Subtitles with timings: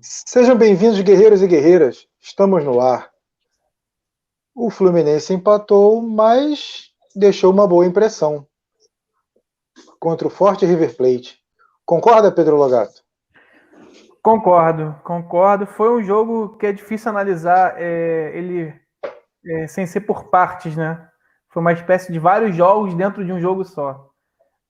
[0.00, 2.06] Sejam bem-vindos, guerreiros e guerreiras.
[2.20, 3.10] Estamos no ar.
[4.54, 8.46] O Fluminense empatou, mas deixou uma boa impressão
[9.98, 11.38] contra o forte River Plate.
[11.84, 13.02] Concorda, Pedro Logato?
[14.22, 15.66] Concordo, concordo.
[15.66, 18.74] Foi um jogo que é difícil analisar é, ele
[19.44, 21.08] é, sem ser por partes, né?
[21.48, 24.10] Foi uma espécie de vários jogos dentro de um jogo só.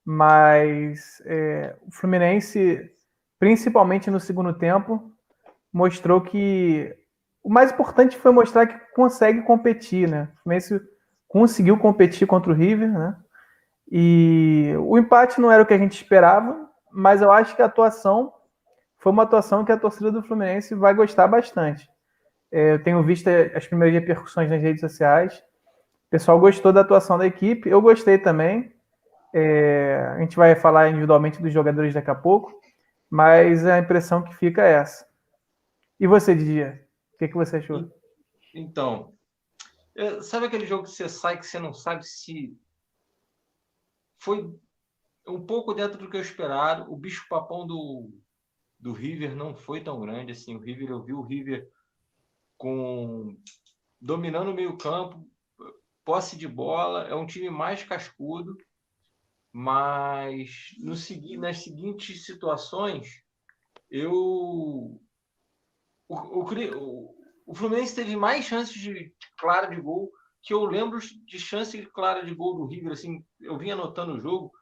[0.05, 2.91] Mas é, o Fluminense,
[3.43, 5.03] principalmente no segundo tempo,
[5.73, 6.95] mostrou que
[7.43, 10.29] o mais importante foi mostrar que consegue competir, né?
[10.33, 10.81] O Fluminense
[11.27, 13.17] conseguiu competir contra o River, né?
[13.91, 16.57] E o empate não era o que a gente esperava,
[16.93, 18.33] mas eu acho que a atuação
[18.99, 21.91] foi uma atuação que a torcida do Fluminense vai gostar bastante.
[22.53, 25.37] É, eu tenho visto as primeiras repercussões nas redes sociais.
[26.07, 28.73] O pessoal gostou da atuação da equipe, eu gostei também.
[29.35, 32.62] É, a gente vai falar individualmente dos jogadores daqui a pouco,
[33.13, 35.07] mas a impressão que fica é essa.
[36.01, 36.89] E você, Didier?
[37.13, 37.93] O que, que você achou?
[38.55, 39.13] Então,
[39.95, 42.59] é, sabe aquele jogo que você sai que você não sabe se
[44.19, 44.51] foi
[45.29, 46.91] um pouco dentro do que eu esperava.
[46.91, 48.11] O bicho papão do,
[48.81, 50.57] do River não foi tão grande assim.
[50.57, 51.71] O River, eu vi o River
[52.57, 53.37] com
[54.01, 55.29] dominando o meio-campo,
[56.03, 58.57] posse de bola, é um time mais cascudo,
[59.53, 60.95] mas no
[61.39, 63.23] nas seguintes situações,
[63.91, 65.01] eu o,
[66.09, 70.11] o, o Fluminense teve mais chances de clara de gol
[70.43, 74.21] que eu lembro de chance clara de gol do River, assim, eu vim anotando o
[74.21, 74.53] jogo,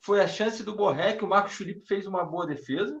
[0.00, 3.00] foi a chance do Borré, que o Marcos Felipe fez uma boa defesa.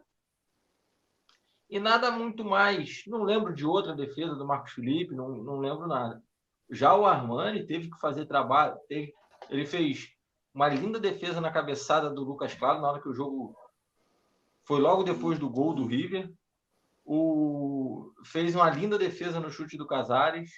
[1.70, 3.02] E nada muito mais.
[3.06, 6.22] Não lembro de outra defesa do Marcos Felipe, não, não lembro nada.
[6.70, 8.78] Já o Armani teve que fazer trabalho.
[8.88, 9.12] Teve,
[9.48, 10.12] ele fez
[10.54, 13.56] uma linda defesa na cabeçada do Lucas Claro na hora que o jogo
[14.64, 16.32] foi logo depois do gol do River.
[17.04, 20.50] O, fez uma linda defesa no chute do Casares.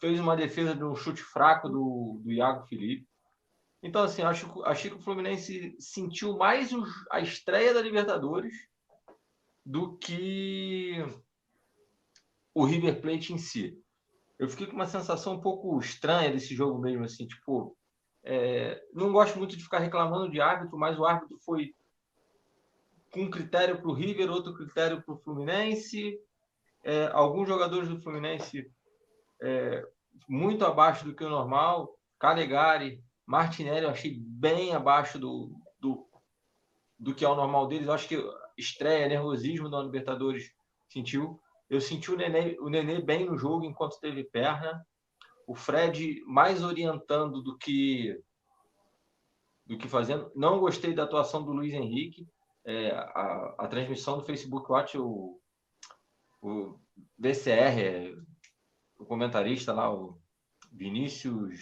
[0.00, 3.08] Fez uma defesa de um chute fraco do, do Iago Felipe.
[3.82, 6.70] Então, assim, acho, achei que o Fluminense sentiu mais
[7.10, 8.52] a estreia da Libertadores
[9.64, 10.96] do que
[12.52, 13.80] o River Plate em si.
[14.38, 17.76] Eu fiquei com uma sensação um pouco estranha desse jogo mesmo, assim, tipo,
[18.24, 21.74] é, não gosto muito de ficar reclamando de árbitro, mas o árbitro foi
[23.12, 26.18] com um critério para o River, outro critério para o Fluminense.
[26.84, 28.70] É, alguns jogadores do Fluminense
[29.42, 29.84] é,
[30.28, 31.98] muito abaixo do que o normal.
[32.18, 36.06] Calegari, Martinelli eu achei bem abaixo do, do,
[36.98, 37.86] do que é o normal deles.
[37.86, 38.22] Eu acho que
[38.56, 40.52] estreia, nervosismo da Libertadores
[40.88, 41.40] sentiu.
[41.68, 44.84] Eu senti o Nenê, o Nenê bem no jogo enquanto teve perna.
[45.46, 48.18] O Fred mais orientando do que
[49.66, 50.32] do que fazendo.
[50.34, 52.26] Não gostei da atuação do Luiz Henrique.
[52.64, 55.38] É, a, a, transmissão do Facebook Watch, o,
[56.40, 56.78] o
[57.18, 58.18] VCR,
[58.98, 60.18] o comentarista lá, o
[60.72, 61.60] Vinícius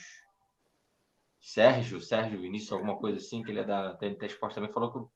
[1.40, 4.98] Sérgio, Sérgio Vinícius, alguma coisa assim, que ele é da TNT Esporte também, falou que
[4.98, 5.10] o,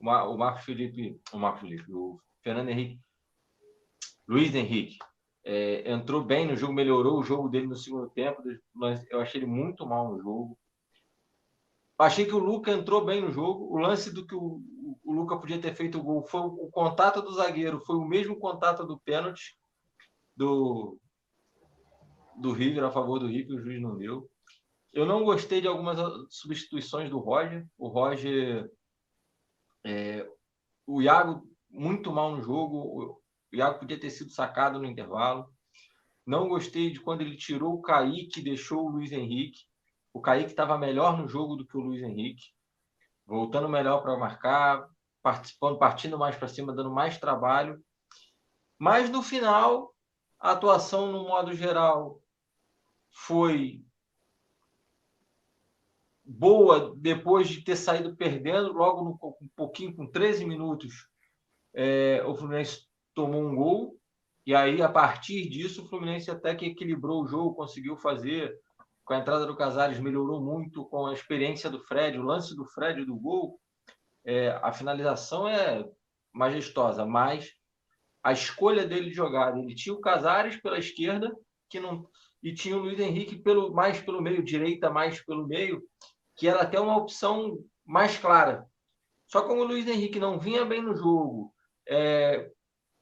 [0.00, 2.98] o Marcos Felipe, o Marcos Felipe, o Fernando Henrique,
[4.30, 4.96] Luiz Henrique,
[5.44, 8.40] é, entrou bem no jogo, melhorou o jogo dele no segundo tempo,
[8.72, 10.56] mas eu achei ele muito mal no jogo.
[11.98, 13.74] Achei que o Luca entrou bem no jogo.
[13.74, 14.62] O lance do que o,
[15.02, 18.38] o Luca podia ter feito o gol foi o, contato do zagueiro, foi o mesmo
[18.38, 19.58] contato do pênalti
[20.36, 20.96] do,
[22.36, 24.30] do River, a favor do River, o juiz não deu.
[24.92, 25.98] Eu não gostei de algumas
[26.30, 27.66] substituições do Roger.
[27.76, 28.70] O Roger.
[29.84, 30.24] É,
[30.86, 33.19] o Iago, muito mal no jogo.
[33.52, 35.52] O Iago podia ter sido sacado no intervalo.
[36.24, 39.60] Não gostei de quando ele tirou o Kaique e deixou o Luiz Henrique.
[40.12, 42.44] O Kaique estava melhor no jogo do que o Luiz Henrique.
[43.26, 44.88] Voltando melhor para marcar,
[45.22, 47.82] participando, partindo mais para cima, dando mais trabalho.
[48.78, 49.94] Mas no final,
[50.38, 52.20] a atuação, no modo geral,
[53.10, 53.84] foi
[56.24, 61.08] boa depois de ter saído perdendo, logo no, um pouquinho, com 13 minutos,
[61.74, 62.89] é, o Fluminense
[63.20, 63.96] tomou um gol,
[64.46, 68.58] e aí, a partir disso, o Fluminense até que equilibrou o jogo, conseguiu fazer,
[69.04, 72.64] com a entrada do Casares, melhorou muito com a experiência do Fred, o lance do
[72.64, 73.60] Fred do gol,
[74.24, 75.84] é, a finalização é
[76.32, 77.50] majestosa, mas
[78.22, 81.30] a escolha dele de jogar, ele tinha o Casares pela esquerda,
[81.68, 82.08] que não
[82.42, 85.82] e tinha o Luiz Henrique pelo mais pelo meio, direita mais pelo meio,
[86.34, 88.64] que era até uma opção mais clara.
[89.26, 91.52] Só como o Luiz Henrique não vinha bem no jogo,
[91.86, 92.50] é,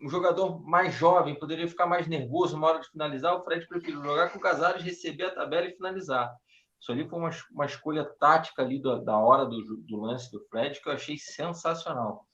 [0.00, 4.02] um jogador mais jovem poderia ficar mais nervoso na hora de finalizar, o Fred preferiu
[4.02, 6.32] jogar com o Casares, receber a tabela e finalizar.
[6.80, 10.44] Isso ali foi uma, uma escolha tática ali da, da hora do, do lance do
[10.48, 12.26] Fred que eu achei sensacional.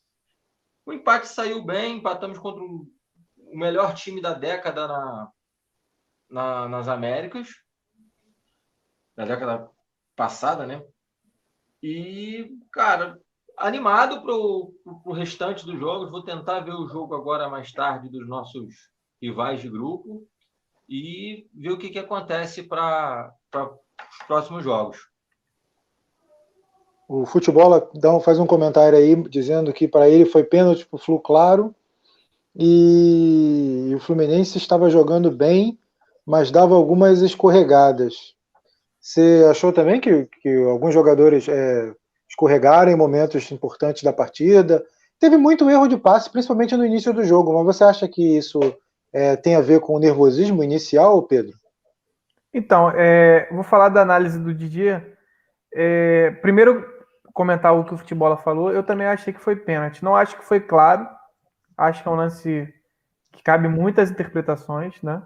[0.85, 2.87] O empate saiu bem, empatamos contra o
[3.55, 5.33] melhor time da década na,
[6.29, 7.49] na, nas Américas,
[9.17, 9.71] da década
[10.15, 10.85] passada, né?
[11.83, 13.19] E, cara,
[13.57, 16.11] animado para o restante dos jogos.
[16.11, 18.75] Vou tentar ver o jogo agora mais tarde dos nossos
[19.21, 20.27] rivais de grupo
[20.89, 24.99] e ver o que, que acontece para os próximos jogos.
[27.09, 31.01] O futebol dá, faz um comentário aí dizendo que para ele foi pênalti para o
[31.01, 31.75] Flu Claro
[32.57, 35.79] e o Fluminense estava jogando bem,
[36.25, 38.35] mas dava algumas escorregadas.
[39.01, 41.95] Você achou também que, que alguns jogadores é,
[42.35, 44.85] escorregaram em momentos importantes da partida?
[45.21, 48.61] Teve muito erro de passe, principalmente no início do jogo, mas você acha que isso
[49.13, 51.57] é, tem a ver com o nervosismo inicial, Pedro?
[52.53, 55.17] Então, é, vou falar da análise do Didier.
[55.73, 56.85] É, primeiro,
[57.33, 58.73] comentar o que o futebol falou.
[58.73, 60.05] Eu também achei que foi pênalti.
[60.05, 61.09] Não acho que foi claro.
[61.77, 62.73] Acho que é um lance
[63.33, 65.23] que cabe muitas interpretações, né?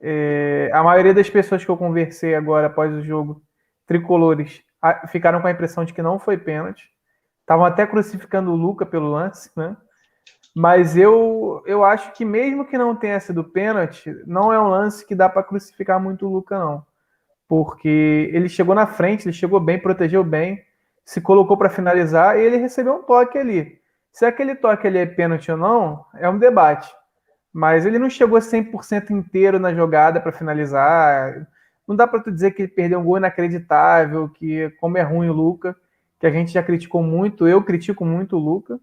[0.00, 3.42] É, a maioria das pessoas que eu conversei agora após o jogo,
[3.86, 4.62] tricolores,
[5.08, 6.90] ficaram com a impressão de que não foi pênalti.
[7.40, 9.76] Estavam até crucificando o Luca pelo lance, né?
[10.54, 15.06] Mas eu, eu acho que mesmo que não tenha sido pênalti, não é um lance
[15.06, 16.84] que dá para crucificar muito o Luca, não.
[17.46, 20.64] Porque ele chegou na frente, ele chegou bem, protegeu bem,
[21.04, 23.78] se colocou para finalizar e ele recebeu um toque ali.
[24.10, 26.90] Se aquele toque ali é pênalti ou não, é um debate.
[27.52, 31.46] Mas ele não chegou 100% inteiro na jogada para finalizar.
[31.86, 35.28] Não dá para tu dizer que ele perdeu um gol inacreditável, que como é ruim
[35.28, 35.76] o Luca,
[36.18, 38.80] que a gente já criticou muito, eu critico muito o Luca.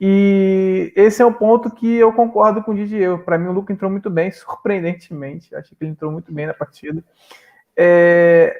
[0.00, 3.18] E esse é um ponto que eu concordo com o Didier.
[3.18, 5.54] Para mim, o Luca entrou muito bem, surpreendentemente.
[5.54, 7.02] Achei que ele entrou muito bem na partida.
[7.76, 8.58] É,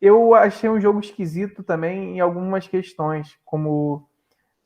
[0.00, 4.08] eu achei um jogo esquisito também em algumas questões, como o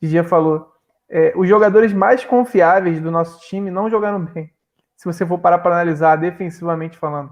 [0.00, 0.72] Didier falou.
[1.08, 4.52] É, os jogadores mais confiáveis do nosso time não jogaram bem.
[4.96, 7.30] Se você for parar para analisar defensivamente falando.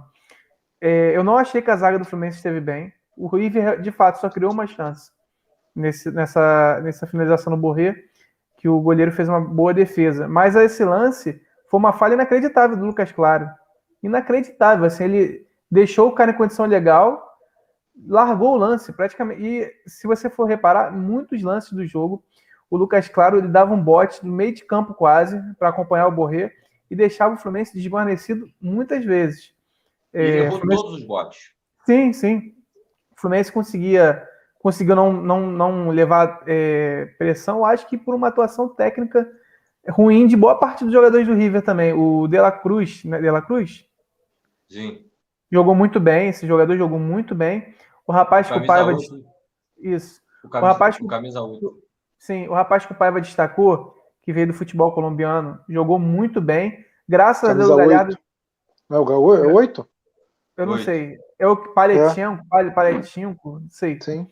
[0.80, 2.92] É, eu não achei que a zaga do Fluminense esteve bem.
[3.16, 5.10] O River, de fato, só criou uma chance
[5.74, 7.96] nesse, nessa, nessa finalização no Borré
[8.56, 10.26] que o goleiro fez uma boa defesa.
[10.26, 11.40] Mas esse lance
[11.70, 13.48] foi uma falha inacreditável do Lucas Claro.
[14.02, 14.86] Inacreditável.
[14.86, 17.22] Assim, ele deixou o cara em condição legal,
[18.06, 19.42] largou o lance praticamente.
[19.42, 22.22] E se você for reparar, muitos lances do jogo,
[22.70, 26.12] o Lucas Claro ele dava um bote no meio de campo quase para acompanhar o
[26.12, 26.52] Borré
[26.90, 29.54] e deixava o Fluminense desguarnecido muitas vezes.
[30.16, 30.82] E é, errou Fluminense...
[30.82, 31.38] todos os botes.
[31.84, 32.38] Sim, sim.
[33.12, 34.26] O Fluminense conseguia
[34.58, 39.30] conseguiu não, não, não levar é, pressão, acho que por uma atuação técnica
[39.88, 41.92] ruim de boa parte dos jogadores do River também.
[41.92, 43.20] O De La Cruz, né?
[43.20, 43.84] De La Cruz?
[44.68, 45.04] Sim.
[45.52, 47.74] Jogou muito bem, esse jogador jogou muito bem.
[48.06, 48.92] O rapaz que o Paiva.
[49.78, 50.20] Isso.
[50.44, 51.82] O, camisa, o rapaz o camisa 8.
[52.18, 56.84] Sim, o rapaz que o Paiva destacou, que veio do futebol colombiano, jogou muito bem.
[57.08, 58.18] Graças camisa a Deus, o Galhardo.
[58.90, 59.88] Não, o é 8?
[60.56, 60.84] Eu não 8.
[60.84, 61.18] sei.
[61.38, 62.70] É o Paletinho, é.
[62.70, 63.98] Paletinho, não sei.
[64.00, 64.26] Sim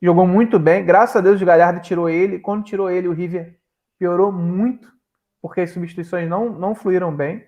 [0.00, 0.84] jogou muito bem.
[0.84, 2.38] Graças a Deus o Galhardo tirou ele.
[2.38, 3.58] Quando tirou ele, o River
[3.98, 4.90] piorou muito,
[5.40, 7.44] porque as substituições não, não fluíram bem.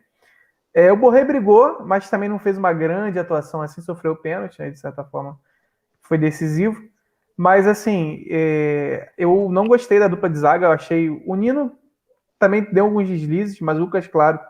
[0.75, 4.71] É, o Borré brigou, mas também não fez uma grande atuação, assim, sofreu pênalti, né,
[4.71, 5.39] de certa forma
[6.03, 6.81] foi decisivo.
[7.37, 11.09] Mas, assim, é, eu não gostei da dupla de zaga, eu achei.
[11.27, 11.73] O Nino
[12.38, 14.41] também deu alguns deslizes, mas o Lucas, claro,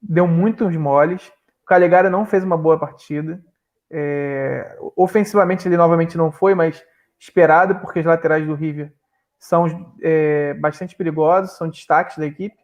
[0.00, 1.32] deu muitos moles.
[1.70, 3.40] O Calegari não fez uma boa partida.
[3.88, 6.84] É, ofensivamente, ele novamente não foi, mas
[7.16, 8.92] esperado, porque as laterais do River
[9.38, 12.56] são é, bastante perigosos, são destaques da equipe,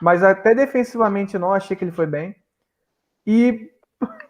[0.00, 2.36] mas até defensivamente não achei que ele foi bem.
[3.26, 3.72] E,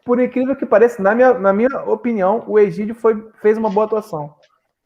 [0.06, 3.84] por incrível que pareça, na minha, na minha opinião, o Egídio foi, fez uma boa
[3.84, 4.34] atuação.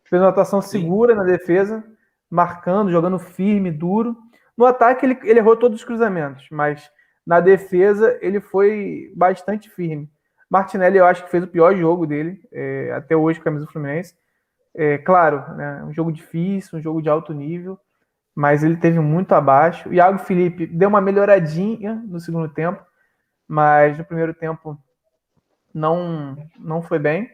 [0.02, 1.18] Fez uma atuação segura Sim.
[1.20, 1.84] na defesa,
[2.28, 4.16] marcando, jogando firme, duro.
[4.56, 6.90] No ataque, ele, ele errou todos os cruzamentos, mas
[7.28, 10.10] na defesa, ele foi bastante firme.
[10.48, 13.66] Martinelli, eu acho que fez o pior jogo dele, é, até hoje, com a camisa
[13.66, 14.14] do Fluminense.
[14.74, 17.78] É, claro, né, um jogo difícil, um jogo de alto nível,
[18.34, 19.90] mas ele teve muito abaixo.
[19.90, 22.82] O Iago Felipe deu uma melhoradinha no segundo tempo,
[23.46, 24.78] mas no primeiro tempo
[25.74, 27.28] não, não foi bem.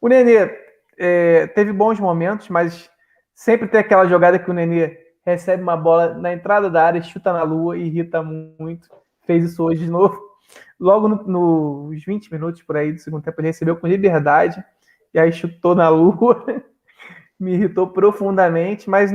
[0.00, 0.58] O Nenê
[0.96, 2.90] é, teve bons momentos, mas
[3.34, 7.30] sempre tem aquela jogada que o Nenê recebe uma bola na entrada da área, chuta
[7.30, 8.88] na lua e irrita muito.
[9.28, 10.18] Fez isso hoje de novo.
[10.80, 14.64] Logo nos no, 20 minutos por aí do segundo tempo, ele recebeu com liberdade
[15.12, 16.42] e aí chutou na lua.
[17.38, 19.12] Me irritou profundamente, mas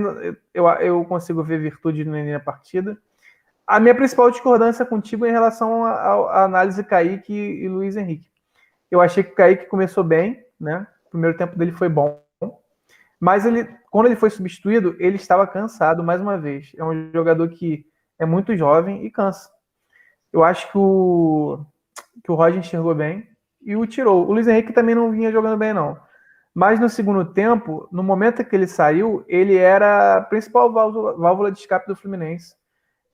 [0.54, 2.96] eu, eu consigo ver virtude no Nenê na partida.
[3.66, 8.30] A minha principal discordância contigo é em relação à análise Kaique e Luiz Henrique.
[8.92, 10.86] Eu achei que o Kaique começou bem, né?
[11.08, 12.24] O primeiro tempo dele foi bom,
[13.20, 16.72] mas ele quando ele foi substituído, ele estava cansado mais uma vez.
[16.78, 17.86] É um jogador que
[18.18, 19.53] é muito jovem e cansa.
[20.34, 21.64] Eu acho que o,
[22.24, 23.28] que o Roger enxergou bem
[23.64, 24.28] e o tirou.
[24.28, 25.98] O Luiz Henrique também não vinha jogando bem, não.
[26.54, 31.60] Mas no segundo tempo, no momento que ele saiu, ele era a principal válvula, de
[31.60, 32.56] escape do Fluminense.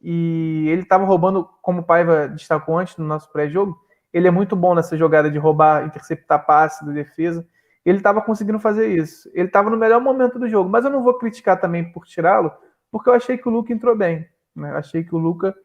[0.01, 3.77] E ele estava roubando, como o Paiva destacou antes no nosso pré-jogo,
[4.13, 7.45] ele é muito bom nessa jogada de roubar, interceptar passe da defesa.
[7.85, 9.29] Ele estava conseguindo fazer isso.
[9.33, 12.51] Ele estava no melhor momento do jogo, mas eu não vou criticar também por tirá-lo,
[12.91, 14.27] porque eu achei que o Luca entrou bem.
[14.55, 14.71] Né?
[14.71, 15.55] Achei que o Luca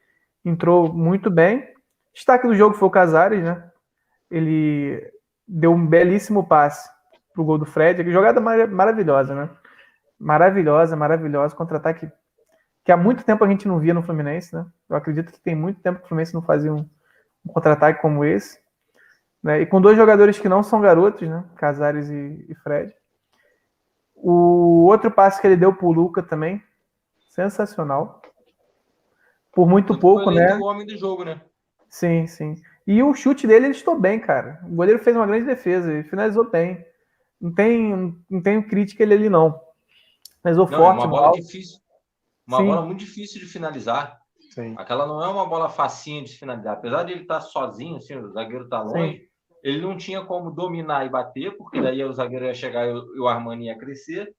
[0.44, 1.66] entrou muito bem.
[2.12, 3.70] Destaque do jogo foi o Casares, né?
[4.30, 5.02] Ele
[5.46, 6.88] deu um belíssimo passe
[7.32, 8.10] pro gol do Fred.
[8.10, 9.50] Jogada mar maravilhosa, né?
[10.18, 11.56] Maravilhosa, maravilhosa.
[11.56, 12.10] Contra-ataque
[12.84, 14.66] que há muito tempo a gente não via no Fluminense, né?
[14.88, 16.88] Eu acredito que tem muito tempo que o Fluminense não fazia um,
[17.44, 18.58] um contra-ataque como esse.
[19.42, 19.60] Né?
[19.60, 21.44] E com dois jogadores que não são garotos, né?
[21.56, 22.94] Casares e, e Fred.
[24.14, 26.62] O outro passe que ele deu pro Luca também,
[27.28, 28.22] sensacional.
[29.54, 30.56] Por muito pouco, né?
[30.56, 31.40] O homem do jogo, né?
[31.88, 32.56] Sim, sim.
[32.86, 34.60] E o chute dele, ele estou bem, cara.
[34.64, 36.84] O goleiro fez uma grande defesa e finalizou bem.
[37.40, 39.58] Não tem, não tenho crítica ele ali, não.
[40.42, 40.98] Finalizou não, forte.
[40.98, 41.40] É uma bola alto.
[41.40, 41.78] difícil.
[42.46, 42.66] Uma sim.
[42.66, 44.18] bola muito difícil de finalizar.
[44.52, 44.74] Sim.
[44.76, 46.74] Aquela não é uma bola facinha de finalizar.
[46.74, 49.26] Apesar de ele estar sozinho, assim, o zagueiro está longe, sim.
[49.62, 53.26] ele não tinha como dominar e bater, porque daí o zagueiro ia chegar e o
[53.26, 54.34] Armani ia crescer.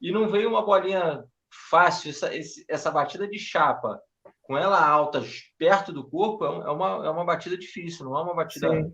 [0.00, 1.24] E não veio uma bolinha
[1.70, 2.30] fácil, essa,
[2.68, 4.00] essa batida de chapa
[4.44, 5.22] com ela alta
[5.58, 8.92] perto do corpo, é, é uma, é uma batida difícil, não é uma batida Sim.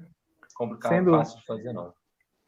[0.55, 1.93] complicada, fácil de fazer, não.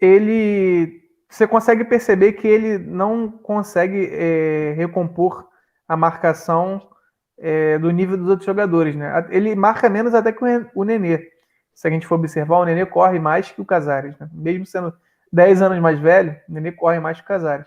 [0.00, 1.02] Ele.
[1.28, 5.49] Você consegue perceber que ele não consegue é, recompor
[5.88, 6.90] a marcação
[7.38, 9.26] é, do nível dos outros jogadores, né?
[9.30, 10.44] Ele marca menos até que
[10.75, 11.30] o Nenê.
[11.75, 14.28] Se a gente for observar, o Nenê corre mais que o Casares, né?
[14.32, 14.92] Mesmo sendo
[15.32, 17.66] 10 anos mais velho, o Nenê corre mais que o Casares.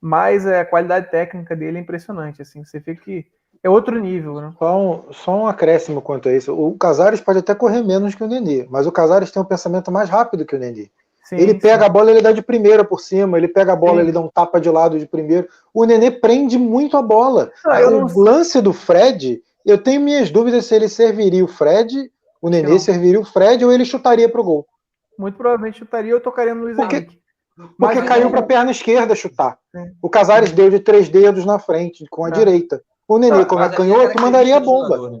[0.00, 2.64] Mas é, a qualidade técnica dele é impressionante, assim.
[2.64, 3.26] Você vê que
[3.62, 4.52] é outro nível, né?
[4.58, 6.52] Só um, só um acréscimo quanto a isso.
[6.52, 9.90] O Casares pode até correr menos que o Nenê, mas o Casares tem um pensamento
[9.92, 10.90] mais rápido que o Nenê.
[11.24, 11.84] Sim, ele pega sim.
[11.84, 14.00] a bola, ele dá de primeira por cima, ele pega a bola, sim.
[14.00, 15.48] ele dá um tapa de lado de primeiro.
[15.72, 17.52] O Nenê prende muito a bola.
[17.64, 18.18] Ah, o não...
[18.18, 23.20] lance do Fred, eu tenho minhas dúvidas se ele serviria o Fred, o Nenê serviria
[23.20, 24.66] o Fred ou ele chutaria pro gol.
[25.16, 27.20] Muito provavelmente chutaria ou tocaria no Luiz porque, Henrique.
[27.78, 29.56] Porque mas, caiu para a perna esquerda chutar.
[30.02, 32.32] O Casares deu de três dedos na frente, com a é.
[32.32, 32.82] direita.
[33.08, 35.10] O Nenê, como é canhoto, mandaria a bomba.
[35.10, 35.20] Né?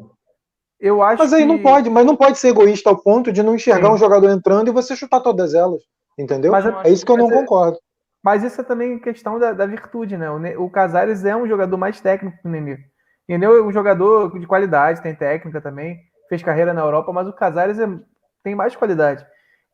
[0.80, 1.48] Eu acho mas aí que...
[1.48, 3.94] não pode, mas não pode ser egoísta ao ponto de não enxergar Sim.
[3.94, 5.82] um jogador entrando e você chutar todas elas.
[6.18, 6.54] Entendeu?
[6.54, 7.78] é isso que eu não é- concordo.
[8.22, 10.30] Mas isso é também questão da, da virtude, né?
[10.30, 12.74] O, o, Casares é um jogador mais técnico que o Nenê.
[12.74, 12.78] O
[13.28, 15.98] Nenê é um jogador de qualidade, tem técnica também,
[16.28, 17.88] fez carreira na Europa, mas o Casares é,
[18.44, 19.26] tem mais qualidade.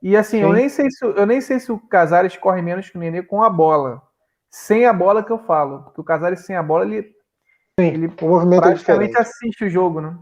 [0.02, 2.96] E assim, eu nem, sei se, eu nem sei se o Casares corre menos que
[2.96, 4.00] o Nenê com a bola.
[4.50, 5.82] Sem a bola que eu falo.
[5.82, 7.12] Porque o Casares sem a bola, ele
[7.78, 10.18] Sim, ele o movimento praticamente é assiste o jogo, né?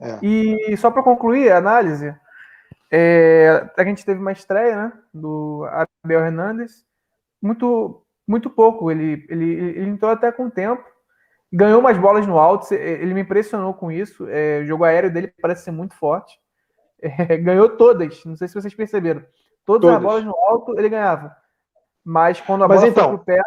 [0.00, 0.18] É.
[0.22, 2.14] E só para concluir a análise,
[2.90, 5.66] é, a gente teve uma estreia né, do
[6.02, 6.86] Abel Hernandes,
[7.40, 8.90] muito, muito pouco.
[8.90, 10.82] Ele, ele, ele entrou até com tempo,
[11.52, 14.26] ganhou umas bolas no alto, ele me impressionou com isso.
[14.30, 16.38] É, o jogo aéreo dele parece ser muito forte.
[17.02, 19.20] É, ganhou todas, não sei se vocês perceberam.
[19.66, 21.36] Todas, todas, as bolas no alto ele ganhava.
[22.02, 23.40] Mas quando a mas bola então, foi pro pé.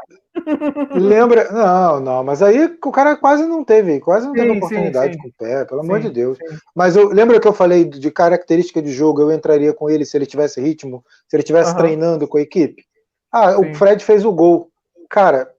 [0.95, 1.51] Lembra.
[1.51, 5.19] Não, não, mas aí o cara quase não teve, quase não teve sim, oportunidade sim,
[5.19, 5.23] sim.
[5.23, 6.37] com o pé, pelo amor de Deus.
[6.75, 10.17] Mas eu lembra que eu falei de característica de jogo, eu entraria com ele se
[10.17, 11.77] ele tivesse ritmo, se ele tivesse uhum.
[11.77, 12.83] treinando com a equipe.
[13.31, 14.69] Ah, o Fred fez o gol.
[15.09, 15.49] Cara,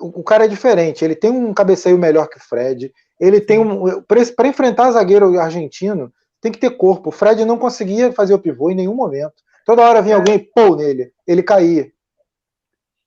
[0.00, 2.92] o, o, cara é diferente, ele tem um cabeceio melhor que o Fred.
[3.20, 4.02] Ele tem um.
[4.02, 7.08] Para enfrentar zagueiro argentino, tem que ter corpo.
[7.08, 9.34] O Fred não conseguia fazer o pivô em nenhum momento.
[9.64, 10.18] Toda hora vinha é.
[10.18, 11.90] alguém pô nele, ele caía.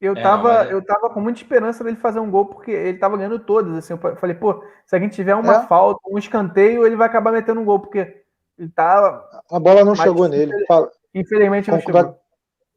[0.02, 0.72] Eu, é, tava, mas...
[0.72, 3.72] eu tava com muita esperança dele fazer um gol, porque ele tava ganhando todas.
[3.76, 5.68] Assim, eu falei, pô, se a gente tiver uma é.
[5.68, 8.24] falta, um escanteio, ele vai acabar metendo um gol, porque
[8.58, 9.44] ele tá.
[9.52, 10.66] A bola não chegou nele.
[10.66, 10.92] Fala.
[11.14, 12.20] Infelizmente não Conclui, chegou.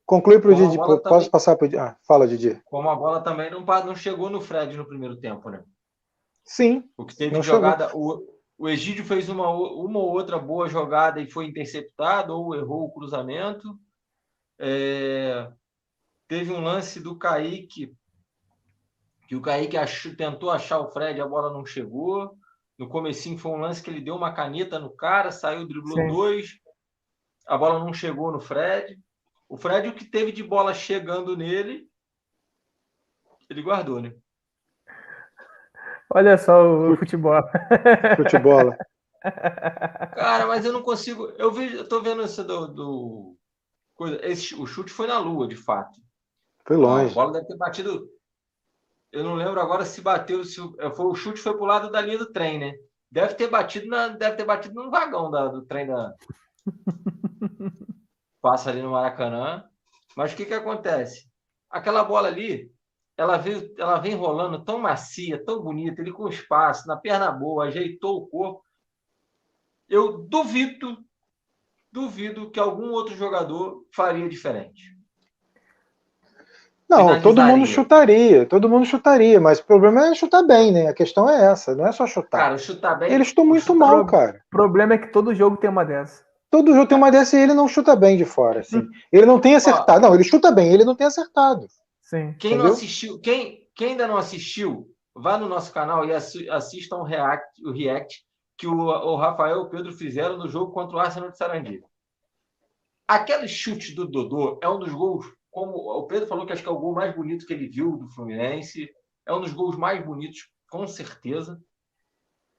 [0.05, 0.77] Conclui pro Didi.
[0.77, 1.31] Posso também...
[1.31, 2.61] passar pro Ah, fala, Didi.
[2.67, 5.65] Como a bola também não, não chegou no Fred no primeiro tempo, né?
[6.45, 6.85] Sim.
[6.97, 7.91] O que teve jogada.
[7.97, 8.23] O,
[8.59, 12.93] o Egídio fez uma, uma ou outra boa jogada e foi interceptado, ou errou o
[12.93, 13.79] cruzamento.
[14.59, 15.49] É,
[16.27, 17.95] Teve um lance do Kaique,
[19.29, 22.37] que o Kaique achou, tentou achar o Fred, a bola não chegou.
[22.79, 26.09] No comecinho foi um lance que ele deu uma caneta no cara, saiu, driblou Sim.
[26.09, 26.59] dois,
[27.47, 28.99] a bola não chegou no Fred.
[29.49, 31.89] O Fred, o que teve de bola chegando nele,
[33.49, 34.13] ele guardou, né?
[36.11, 37.43] Olha só o futebol.
[38.17, 38.77] Futebol.
[40.15, 41.33] Cara, mas eu não consigo.
[41.39, 43.37] Eu vejo, eu tô vendo esse do, do
[43.95, 44.25] coisa.
[44.25, 46.04] Esse, o chute foi na lua, de fato.
[46.67, 47.13] Foi longe.
[47.13, 48.09] A bola deve ter batido
[49.15, 50.61] eu não lembro agora se bateu, se
[50.97, 52.73] foi o chute foi pro lado da linha do trem, né?
[53.09, 56.13] Deve ter batido na, deve ter batido no vagão da, do trem da
[58.43, 59.65] passa ali no Maracanã.
[60.17, 61.31] Mas o que que acontece?
[61.71, 62.73] Aquela bola ali,
[63.17, 67.67] ela veio, ela vem rolando tão macia, tão bonita, ele com espaço, na perna boa,
[67.67, 68.65] ajeitou o corpo.
[69.89, 70.99] Eu duvido,
[71.93, 74.94] duvido que algum outro jogador faria diferente.
[76.89, 80.89] Não, todo mundo chutaria, todo mundo chutaria, mas o problema é chutar bem, né?
[80.89, 82.39] A questão é essa, não é só chutar.
[82.39, 83.13] Cara, chutar bem.
[83.13, 84.43] Eles estão muito mal, cara.
[84.47, 86.23] O problema é que todo jogo tem uma dessa.
[86.51, 88.79] Todo jogo tem uma dessa e ele não chuta bem de fora, assim.
[88.79, 88.91] Hum.
[89.11, 90.07] Ele não tem acertado.
[90.07, 91.67] Ó, não, ele chuta bem, ele não tem acertado.
[92.03, 92.35] Sim.
[92.39, 92.67] Quem Entendeu?
[92.67, 97.47] não assistiu, quem, quem ainda não assistiu, vá no nosso canal e assista um react,
[97.65, 98.23] o react
[98.57, 101.83] que o, o Rafael e o Pedro fizeram no jogo contra o Arsenal de Sarandi.
[103.09, 106.69] Aquele chute do Dodô é um dos gols como o Pedro falou que acho que
[106.69, 108.91] é o gol mais bonito que ele viu do Fluminense.
[109.25, 111.61] É um dos gols mais bonitos, com certeza.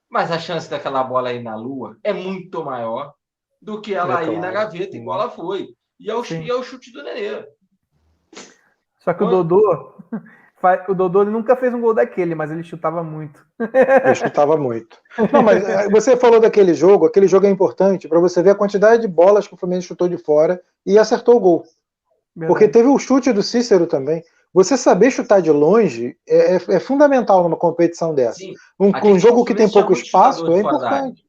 [0.08, 3.12] Mas a chance daquela bola aí na lua é muito maior
[3.60, 5.74] do que ela é, ir na gaveta, igual ela foi.
[6.00, 7.46] E é o, e é o chute do Nenê.
[9.00, 9.92] Só que o Dodô,
[10.88, 13.46] o Dodô nunca fez um gol daquele, mas ele chutava muito.
[13.60, 14.98] Ele chutava muito.
[15.30, 18.54] Não, mas eh, você falou daquele jogo, aquele jogo é importante para você ver a
[18.54, 21.64] quantidade de bolas que o Fluminense chutou de fora e acertou o gol.
[22.36, 22.52] Verdade.
[22.52, 24.22] Porque teve o chute do Cícero também.
[24.52, 28.38] Você saber chutar de longe é, é, é fundamental numa competição dessa.
[28.38, 28.54] Sim.
[28.78, 31.24] Um, um jogo que tem pouco espaço é importante.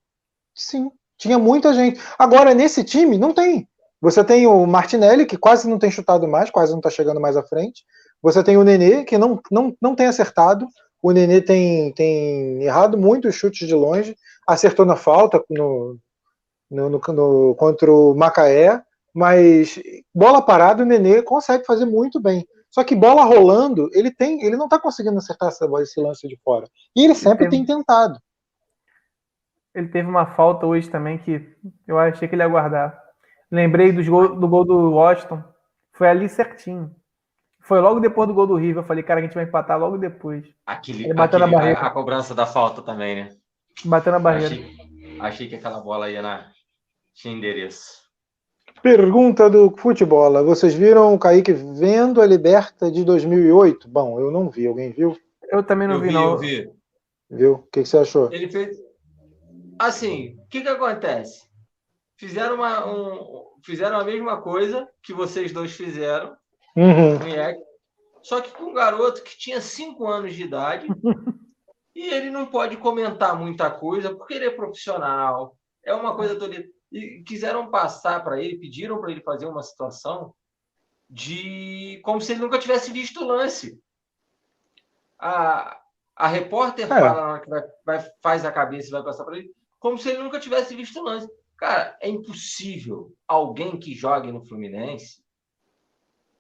[0.54, 2.00] Sim, tinha muita gente.
[2.18, 3.68] Agora, nesse time, não tem.
[4.02, 7.36] Você tem o Martinelli, que quase não tem chutado mais, quase não está chegando mais
[7.36, 7.84] à frente.
[8.22, 10.68] Você tem o Nenê, que não, não, não tem acertado.
[11.02, 14.16] O Nenê tem, tem errado muito os chutes de longe.
[14.48, 15.98] Acertou na falta no,
[16.70, 18.82] no, no, no contra o Macaé.
[19.18, 19.82] Mas
[20.14, 22.48] bola parada, o Nenê consegue fazer muito bem.
[22.70, 26.38] Só que bola rolando, ele tem, ele não está conseguindo acertar essa, esse lance de
[26.44, 26.68] fora.
[26.96, 28.20] E ele sempre ele tem tentado.
[29.74, 31.52] Ele teve uma falta hoje também que
[31.88, 32.96] eu achei que ele ia guardar.
[33.52, 35.44] Lembrei do gol, do gol do Washington.
[35.94, 36.96] Foi ali certinho.
[37.62, 38.84] Foi logo depois do gol do River.
[38.84, 40.46] Eu falei, cara, a gente vai empatar logo depois.
[40.64, 41.80] Aquele, ele bateu aquele, na barreira.
[41.80, 43.30] A, a, cobrança da falta também, né?
[43.84, 44.54] Bateu na barreira.
[44.54, 46.52] Achei, achei que aquela bola ia na.
[47.16, 48.07] Tinha endereço.
[48.82, 50.32] Pergunta do futebol.
[50.46, 53.88] Vocês viram o Kaique vendo a Liberta de 2008?
[53.88, 54.68] Bom, eu não vi.
[54.68, 55.18] Alguém viu?
[55.52, 56.32] Eu também não eu vi, vi, não.
[56.32, 56.72] Eu vi.
[57.30, 57.54] Viu?
[57.54, 58.32] O que, que, você achou?
[58.32, 58.78] Ele fez.
[59.80, 61.48] Assim, o que, que acontece?
[62.18, 63.46] Fizeram, uma, um...
[63.64, 66.36] fizeram a mesma coisa que vocês dois fizeram.
[66.76, 67.18] Uhum.
[68.22, 70.88] Só que com um garoto que tinha 5 anos de idade.
[71.96, 75.56] e ele não pode comentar muita coisa porque ele é profissional.
[75.84, 76.56] É uma coisa toda
[76.92, 80.34] e quiseram passar para ele, pediram para ele fazer uma situação
[81.10, 83.82] de como se ele nunca tivesse visto o lance.
[85.20, 85.80] A,
[86.16, 86.88] a repórter é.
[86.88, 89.98] fala na hora que vai, vai, faz a cabeça e vai passar para ele, como
[89.98, 91.30] se ele nunca tivesse visto o lance.
[91.58, 95.24] Cara, é impossível alguém que jogue no Fluminense.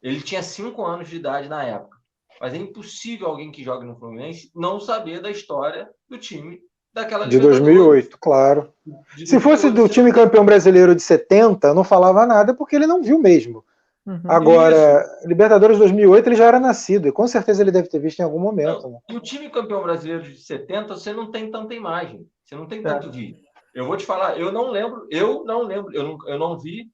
[0.01, 1.97] Ele tinha cinco anos de idade na época,
[2.39, 6.61] mas é impossível alguém que jogue no Fluminense não saber da história do time
[6.97, 8.73] daquela De 2008, claro.
[9.15, 13.01] De Se fosse do time campeão brasileiro de 70, não falava nada porque ele não
[13.01, 13.63] viu mesmo.
[14.05, 14.21] Uhum.
[14.25, 15.27] Agora, Isso.
[15.27, 18.39] Libertadores 2008 ele já era nascido, e com certeza ele deve ter visto em algum
[18.39, 18.89] momento.
[18.89, 18.99] Né?
[19.09, 22.81] E o time campeão brasileiro de 70, você não tem tanta imagem, você não tem
[22.81, 23.11] tanto é.
[23.11, 23.45] vídeo.
[23.75, 26.89] Eu vou te falar, eu não lembro, eu não lembro, eu não, eu não vi,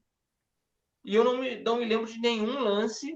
[1.06, 3.16] e eu não me, não me lembro de nenhum lance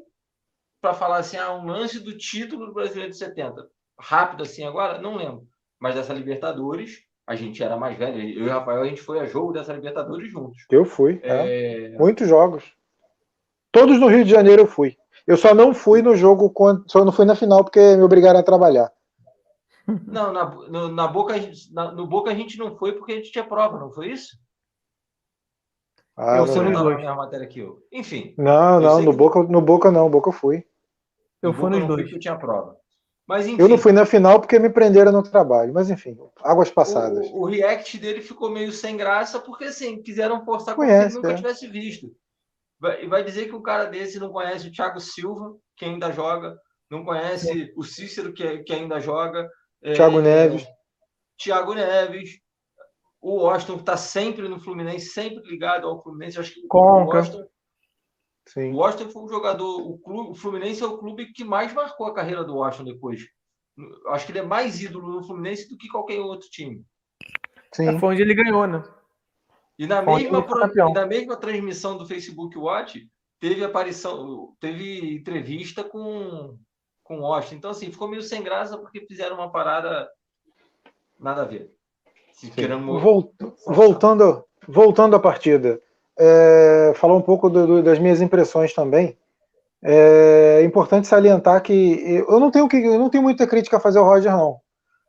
[0.79, 3.67] para falar assim, ah, um lance do título do brasileiro de 70.
[3.99, 5.47] Rápido assim agora, não lembro
[5.79, 8.17] mas dessa Libertadores, a gente era mais velho.
[8.17, 10.65] Eu e o Rafael, a gente foi a jogo dessa Libertadores juntos.
[10.71, 11.19] Eu fui.
[11.23, 11.93] É...
[11.93, 11.97] É.
[11.97, 12.63] Muitos jogos.
[13.71, 14.97] Todos no Rio de Janeiro eu fui.
[15.27, 16.53] Eu só não fui no jogo,
[16.87, 18.91] só não fui na final porque me obrigaram a trabalhar.
[20.05, 21.33] Não, na, no, na Boca,
[21.71, 24.37] na, no Boca a gente não foi porque a gente tinha prova, não foi isso?
[26.17, 27.79] Ah, eu fui nos A matéria aqui, eu.
[27.89, 28.33] Enfim.
[28.37, 29.17] Não, não, no, que...
[29.17, 30.65] Boca, no Boca não, Boca eu fui.
[31.41, 32.11] Eu fui nos dois.
[32.11, 32.75] eu tinha prova.
[33.27, 36.71] Mas, enfim, eu não fui na final porque me prenderam no trabalho, mas enfim, águas
[36.71, 37.27] passadas.
[37.27, 41.33] O, o react dele ficou meio sem graça porque assim, quiseram forçar como se nunca
[41.33, 41.35] é.
[41.35, 42.09] tivesse visto.
[42.79, 46.55] Vai, vai dizer que um cara desse não conhece o Thiago Silva, que ainda joga,
[46.89, 47.73] não conhece é.
[47.75, 49.49] o Cícero, que, que ainda joga.
[49.83, 50.67] É, Thiago é, Neves.
[51.37, 52.39] Thiago Neves.
[53.19, 56.39] O Washington está sempre no Fluminense, sempre ligado ao Fluminense.
[56.39, 57.03] Acho que Conca.
[57.03, 57.45] o Washington
[58.47, 58.71] Sim.
[58.71, 62.07] O Washington foi um jogador, o, clube, o Fluminense é o clube que mais marcou
[62.07, 63.21] a carreira do Washington depois.
[64.07, 66.83] Acho que ele é mais ídolo no Fluminense do que qualquer outro time.
[67.73, 67.89] Sim.
[67.89, 68.83] É, foi onde ele ganhou, né?
[69.77, 73.07] E na, mesma, e na mesma transmissão do Facebook Watch,
[73.39, 76.57] teve aparição, teve entrevista com,
[77.03, 77.55] com o Austin.
[77.55, 80.09] Então, assim, ficou meio sem graça porque fizeram uma parada
[81.19, 81.71] nada a ver.
[83.01, 83.31] Volt,
[83.67, 85.81] voltando, voltando à partida,
[86.19, 89.17] é, falar um pouco do, do, das minhas impressões também.
[89.83, 93.99] É importante salientar que eu não tenho que eu não tenho muita crítica a fazer
[93.99, 94.57] ao Roger não.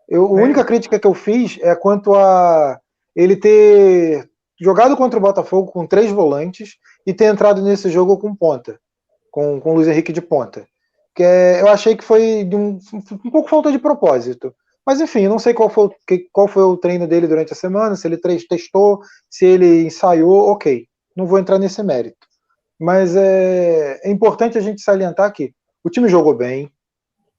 [0.09, 2.79] Eu, a única crítica que eu fiz é quanto a
[3.16, 4.29] ele ter
[4.61, 8.79] jogado contra o Botafogo com três volantes e ter entrado nesse jogo com ponta,
[9.31, 10.66] com, com o Luiz Henrique de ponta.
[11.14, 12.79] Que é, eu achei que foi um,
[13.25, 14.55] um pouco falta de propósito.
[14.87, 15.90] Mas enfim, não sei qual foi,
[16.33, 20.88] qual foi o treino dele durante a semana, se ele testou, se ele ensaiou, ok.
[21.18, 22.28] Não vou entrar nesse mérito.
[22.78, 25.52] Mas é, é importante a gente salientar que
[25.83, 26.70] o time jogou bem,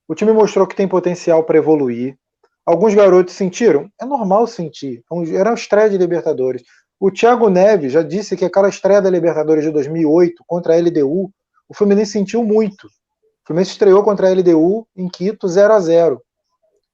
[0.06, 2.18] o time mostrou que tem potencial para evoluir.
[2.66, 3.90] Alguns garotos sentiram?
[3.98, 5.02] É normal sentir.
[5.10, 6.62] É era uma estreia de Libertadores.
[7.00, 11.32] O Thiago Neves já disse que aquela estreia da Libertadores de 2008 contra a LDU,
[11.70, 12.88] o Fluminense sentiu muito.
[12.88, 16.22] O Fluminense estreou contra a LDU em Quito 0 a 0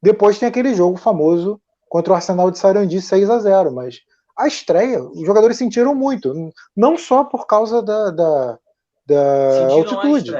[0.06, 4.02] depois tem aquele jogo famoso contra o Arsenal de Sarandi 6 a 0 mas
[4.38, 8.60] a estreia, os jogadores sentiram muito, não só por causa da, da,
[9.08, 10.32] da altitude.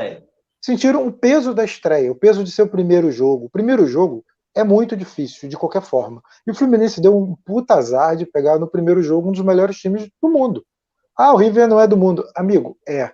[0.62, 3.46] Sentiram o peso da estreia, o peso de ser o primeiro jogo.
[3.46, 6.22] O primeiro jogo é muito difícil, de qualquer forma.
[6.46, 9.78] E o Fluminense deu um puta azar de pegar no primeiro jogo um dos melhores
[9.78, 10.66] times do mundo.
[11.16, 12.26] Ah, o River não é do mundo.
[12.36, 13.12] Amigo, é.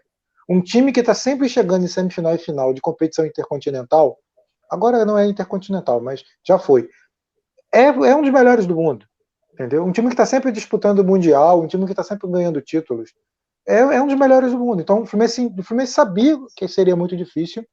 [0.49, 4.17] Um time que está sempre chegando em semifinal e final de competição intercontinental
[4.71, 6.89] Agora não é intercontinental, mas já foi.
[7.73, 9.05] É, é um dos melhores do mundo.
[9.61, 9.85] Entendeu?
[9.85, 13.13] Um time que está sempre disputando o Mundial, um time que está sempre ganhando títulos.
[13.67, 14.81] É, é, um dos melhores do mundo.
[14.81, 17.63] Então o Fluminense, o Fluminense sabia que seria muito difícil.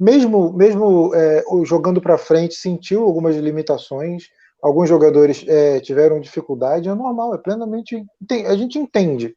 [0.00, 4.28] Mesmo, mesmo é, jogando para frente, sentiu algumas limitações.
[4.62, 6.88] Alguns jogadores é, tiveram dificuldade.
[6.88, 8.02] É normal, é plenamente.
[8.46, 9.36] A gente entende.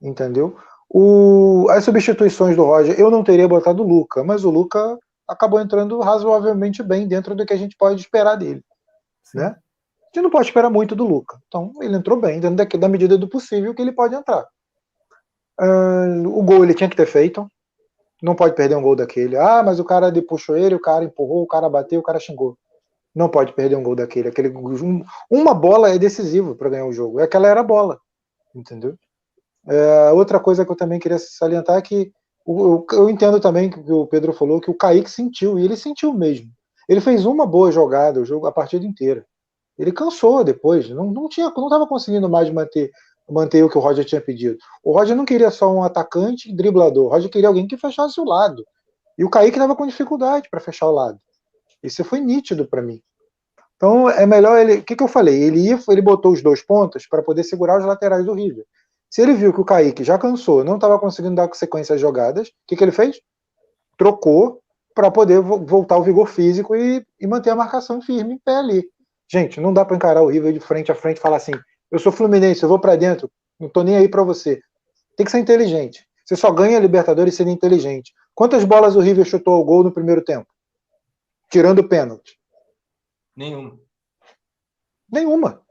[0.00, 0.56] Entendeu?
[0.88, 5.60] O, as substituições do Roger, eu não teria botado o Luca, mas o Luca acabou
[5.60, 8.64] entrando razoavelmente bem dentro do que a gente pode esperar dele.
[9.34, 9.54] Né?
[10.12, 11.38] Gente não pode esperar muito do Luca.
[11.46, 14.46] Então, ele entrou bem, dentro da, da medida do possível que ele pode entrar.
[15.60, 17.46] Uh, o gol ele tinha que ter feito.
[18.22, 19.36] Não pode perder um gol daquele.
[19.36, 22.56] Ah, mas o cara puxou ele, o cara empurrou, o cara bateu, o cara xingou.
[23.14, 24.28] Não pode perder um gol daquele.
[24.28, 27.20] Aquele, um, uma bola é decisivo para ganhar o jogo.
[27.20, 27.98] E aquela era a bola.
[28.54, 28.96] Entendeu?
[29.64, 32.12] Uh, outra coisa que eu também queria salientar é que
[32.46, 36.12] eu, eu entendo também que o Pedro falou que o Kaique sentiu, e ele sentiu
[36.12, 36.50] mesmo.
[36.88, 39.24] Ele fez uma boa jogada o jogo a partida inteira.
[39.80, 42.90] Ele cansou depois, não, não tinha, não estava conseguindo mais manter,
[43.28, 44.58] manter o que o Roger tinha pedido.
[44.84, 48.24] O Roger não queria só um atacante driblador, o Roger queria alguém que fechasse o
[48.24, 48.62] lado.
[49.16, 51.18] E o Kaique estava com dificuldade para fechar o lado.
[51.82, 53.00] Isso foi nítido para mim.
[53.76, 54.80] Então é melhor ele.
[54.80, 55.42] O que, que eu falei?
[55.42, 58.66] Ele ia, ele botou os dois pontos para poder segurar os laterais do River.
[59.08, 62.48] Se ele viu que o Kaique já cansou, não estava conseguindo dar sequência às jogadas,
[62.48, 63.20] o que, que ele fez?
[63.96, 64.60] Trocou
[64.94, 68.84] para poder voltar ao vigor físico e, e, manter a marcação firme em pé ali.
[69.30, 71.52] Gente, não dá para encarar o River de frente a frente e falar assim:
[71.90, 74.60] eu sou Fluminense, eu vou para dentro, não tô nem aí para você.
[75.16, 76.06] Tem que ser inteligente.
[76.24, 78.12] Você só ganha a Libertadores sendo inteligente.
[78.34, 80.46] Quantas bolas o River chutou ao gol no primeiro tempo?
[81.50, 82.38] Tirando o pênalti.
[83.36, 83.78] Nenhuma.
[85.10, 85.62] Nenhuma.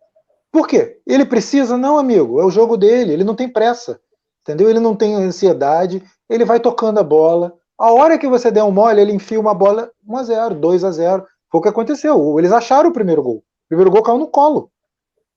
[0.51, 0.99] Por quê?
[1.07, 1.77] Ele precisa?
[1.77, 2.39] Não, amigo.
[2.41, 3.13] É o jogo dele.
[3.13, 4.01] Ele não tem pressa.
[4.41, 4.69] Entendeu?
[4.69, 6.03] Ele não tem ansiedade.
[6.29, 7.57] Ele vai tocando a bola.
[7.77, 11.25] A hora que você der um mole, ele enfia uma bola 1x0, 2x0.
[11.49, 12.37] Foi o que aconteceu.
[12.37, 13.43] Eles acharam o primeiro gol.
[13.69, 14.69] Primeiro gol caiu no colo.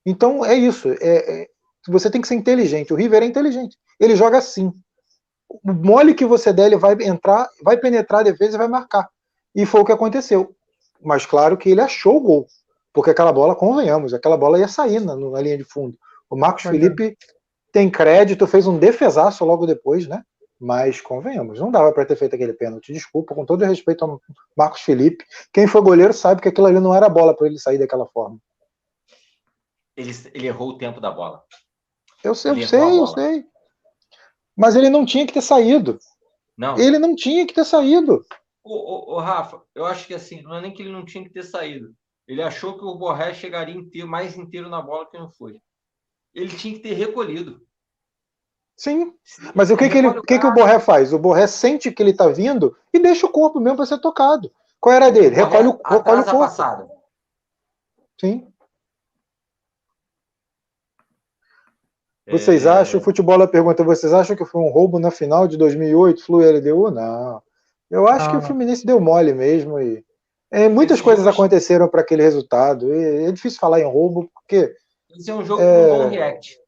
[0.05, 0.91] Então é isso.
[1.01, 1.49] É, é,
[1.87, 2.93] você tem que ser inteligente.
[2.93, 3.77] O River é inteligente.
[4.01, 4.73] Ele joga assim.
[5.49, 9.09] O mole que você der, ele vai entrar, vai penetrar a defesa e vai marcar.
[9.55, 10.57] E foi o que aconteceu.
[11.01, 12.49] Mas claro que ele achou o gol
[12.93, 15.97] porque aquela bola, convenhamos, aquela bola ia sair na, na linha de fundo.
[16.29, 17.15] O Marcos Mas Felipe é.
[17.73, 20.23] tem crédito, fez um defesaço logo depois, né?
[20.65, 22.93] Mas convenhamos, não dava para ter feito aquele pênalti.
[22.93, 24.23] Desculpa, com todo respeito ao
[24.57, 25.25] Marcos Felipe.
[25.53, 28.39] Quem foi goleiro sabe que aquilo ali não era bola para ele sair daquela forma.
[29.97, 31.43] Ele, ele, errou o tempo da bola.
[32.23, 33.45] Eu sei, eu sei, eu sei.
[34.57, 35.99] Mas ele não tinha que ter saído.
[36.57, 36.79] Não.
[36.79, 38.25] Ele não tinha que ter saído.
[38.63, 41.43] O, Rafa, eu acho que assim, não é nem que ele não tinha que ter
[41.43, 41.93] saído.
[42.29, 45.61] Ele achou que o Borré chegaria inteiro, mais inteiro na bola que não foi.
[46.33, 47.61] Ele tinha que ter recolhido.
[48.77, 49.13] Sim,
[49.55, 51.13] mas o que, que, ele, que, que o Borré faz?
[51.13, 54.51] O Borré sente que ele está vindo e deixa o corpo mesmo para ser tocado.
[54.81, 55.37] Qual era dele?
[55.37, 56.39] Recolhe o, recolhe o corpo.
[56.39, 56.89] Passada.
[58.21, 58.49] Sim.
[62.27, 62.71] Vocês é...
[62.71, 66.39] acham, o futebol pergunta, vocês acham que foi um roubo na final de 2008, Flu
[66.39, 66.91] LDU?
[66.91, 67.43] Não.
[67.91, 70.05] Eu acho que o Fluminense deu mole mesmo e
[70.51, 72.93] é, muitas Esse coisas aconteceram para aquele resultado.
[72.93, 74.75] É, é, difícil falar em roubo, porque.
[75.17, 76.62] Esse é um jogo é, com um react.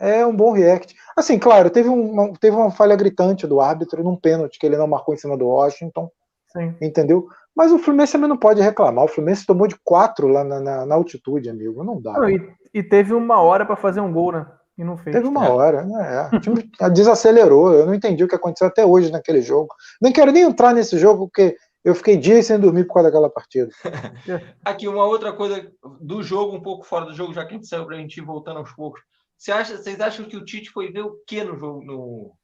[0.00, 0.96] É um bom react.
[1.14, 4.86] Assim, claro, teve uma, teve uma falha gritante do árbitro num pênalti que ele não
[4.86, 6.10] marcou em cima do Washington.
[6.48, 6.74] Sim.
[6.80, 7.28] Entendeu?
[7.54, 9.04] Mas o Fluminense também não pode reclamar.
[9.04, 11.84] O Fluminense tomou de quatro lá na, na, na altitude, amigo.
[11.84, 12.14] Não dá.
[12.14, 12.40] Não, e,
[12.72, 14.46] e teve uma hora para fazer um gol, né?
[14.78, 15.14] E não fez.
[15.14, 16.30] Teve uma hora, né?
[16.32, 16.36] É.
[16.36, 17.74] O time desacelerou.
[17.74, 19.74] Eu não entendi o que aconteceu até hoje naquele jogo.
[20.00, 23.28] Nem quero nem entrar nesse jogo, porque eu fiquei dias sem dormir por causa daquela
[23.28, 23.70] partida.
[24.64, 27.68] Aqui, uma outra coisa do jogo, um pouco fora do jogo, já que a gente
[27.68, 29.02] saiu para a gente ir voltando aos poucos.
[29.40, 32.36] Você acha, vocês acham que o Tite foi ver o que no jogo, no,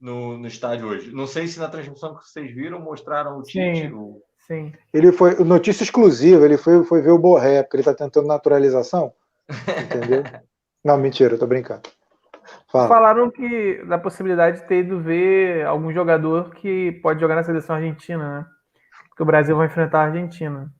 [0.00, 1.10] no, no estádio hoje?
[1.10, 3.88] Não sei se na transmissão que vocês viram mostraram o Tite.
[3.88, 3.92] Sim.
[3.92, 4.22] O...
[4.46, 4.72] Sim.
[4.94, 9.12] Ele foi, notícia exclusiva, ele foi, foi ver o Borré, porque ele está tentando naturalização.
[9.50, 10.22] Entendeu?
[10.84, 11.82] não, mentira, eu tô brincando.
[12.70, 12.86] Fala.
[12.86, 17.74] Falaram que da possibilidade de ter ido ver algum jogador que pode jogar na seleção
[17.74, 18.46] argentina, né?
[19.08, 20.72] Porque o Brasil vai enfrentar a Argentina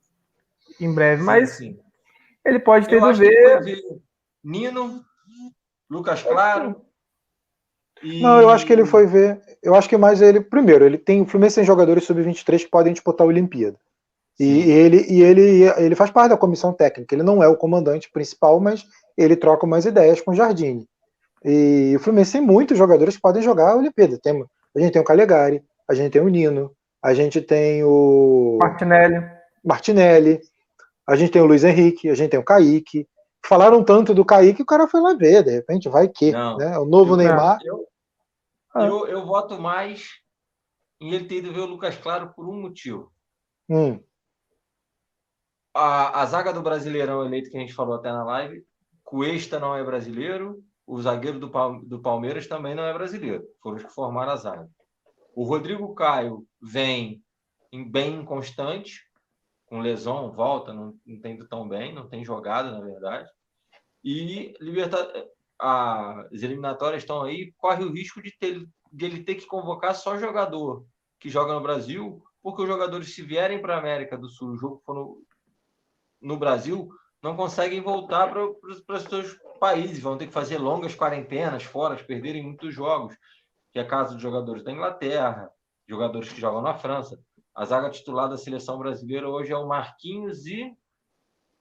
[0.80, 1.24] em breve.
[1.24, 1.80] Mas Sim, sim.
[2.44, 4.00] ele pode ter Eu ido ver.
[4.42, 5.04] Nino,
[5.88, 6.82] Lucas Claro.
[8.02, 8.22] E...
[8.22, 9.40] Não, eu acho que ele foi ver.
[9.62, 10.40] Eu acho que mais ele.
[10.40, 11.20] Primeiro, ele tem.
[11.20, 13.78] O Fluminense tem jogadores sub-23 que podem disputar a Olimpíada.
[14.38, 17.14] E, e ele, e ele, ele faz parte da comissão técnica.
[17.14, 18.86] Ele não é o comandante principal, mas
[19.18, 20.88] ele troca umas ideias com o Jardine.
[21.44, 24.18] E o Fluminense tem muitos jogadores que podem jogar a Olimpíada.
[24.18, 24.42] Tem,
[24.74, 26.72] a gente tem o Calegari, a gente tem o Nino,
[27.02, 29.26] a gente tem o Martinelli.
[29.62, 30.40] Martinelli,
[31.06, 33.06] a gente tem o Luiz Henrique, a gente tem o Kaique.
[33.46, 36.56] Falaram tanto do Kaique que o cara foi lá ver, de repente vai que, Não.
[36.56, 36.78] né?
[36.78, 37.24] O novo Não.
[37.24, 37.58] Neymar.
[37.64, 37.86] Eu,
[38.74, 38.84] Ah.
[38.86, 40.08] eu, eu voto mais
[41.00, 43.12] em ele ter ido ver o Lucas Claro por um motivo.
[43.68, 44.00] Hum,
[45.74, 48.64] A, a zaga do Brasileirão eleito que a gente falou até na live,
[49.04, 53.44] Cuesta não é brasileiro, o zagueiro do, Pal- do Palmeiras também não é brasileiro.
[53.62, 54.68] Foram os que formaram a zaga.
[55.34, 57.22] O Rodrigo Caio vem
[57.72, 59.00] em bem inconstante,
[59.70, 63.30] com lesão, volta, não, não tem ido tão bem, não tem jogado, na verdade.
[64.04, 64.98] E liberta...
[65.58, 70.18] as eliminatórias estão aí, corre o risco de, ter, de ele ter que convocar só
[70.18, 70.84] jogador
[71.20, 74.56] que joga no Brasil, porque os jogadores, se vierem para a América do Sul, o
[74.56, 75.22] jogo for no,
[76.20, 76.88] no Brasil,
[77.22, 82.42] não conseguem voltar para os seus países, vão ter que fazer longas quarentenas fora, perderem
[82.42, 83.14] muitos jogos,
[83.70, 85.48] que é caso de jogadores da Inglaterra,
[85.86, 87.22] jogadores que jogam na França.
[87.54, 90.74] A zaga titular da seleção brasileira hoje é o Marquinhos e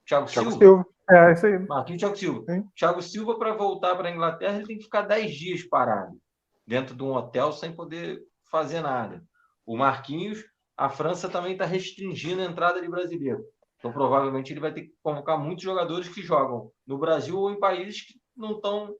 [0.06, 0.58] Thiago, Thiago Silva.
[0.58, 0.86] Silva.
[1.10, 1.58] É, isso aí.
[1.58, 2.44] Marquinhos e Thiago Silva.
[2.48, 2.68] Sim.
[2.76, 6.20] Thiago Silva, para voltar para a Inglaterra, ele tem que ficar 10 dias parado
[6.66, 9.22] dentro de um hotel sem poder fazer nada.
[9.66, 10.44] O Marquinhos,
[10.76, 13.44] a França também está restringindo a entrada de brasileiro.
[13.78, 17.58] Então, provavelmente, ele vai ter que convocar muitos jogadores que jogam no Brasil ou em
[17.58, 18.94] países que não estão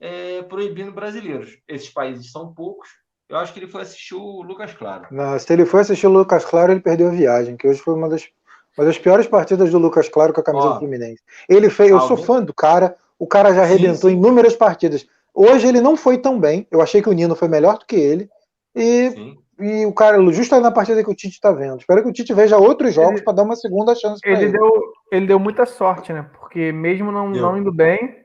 [0.00, 1.60] é, proibindo brasileiros.
[1.68, 2.88] Esses países são poucos.
[3.30, 5.06] Eu acho que ele foi assistir o Lucas Claro.
[5.12, 7.94] Não, se ele foi assistir o Lucas Claro, ele perdeu a viagem, que hoje foi
[7.94, 8.28] uma das,
[8.76, 11.22] uma das piores partidas do Lucas Claro com a camisa Ó, do Fluminense.
[11.48, 14.16] Ele fez, eu sou fã do cara, o cara já Sim, arrebentou sim.
[14.16, 15.06] inúmeras partidas.
[15.32, 17.94] Hoje ele não foi tão bem, eu achei que o Nino foi melhor do que
[17.94, 18.28] ele,
[18.74, 19.38] e, Sim.
[19.60, 21.78] e o cara, justo na partida que o Tite tá vendo.
[21.78, 24.52] Espero que o Tite veja outros jogos para dar uma segunda chance para Ele ele.
[24.52, 26.28] deu, ele deu muita sorte, né?
[26.40, 27.42] Porque mesmo não, Deu.
[27.42, 28.16] não indo bem,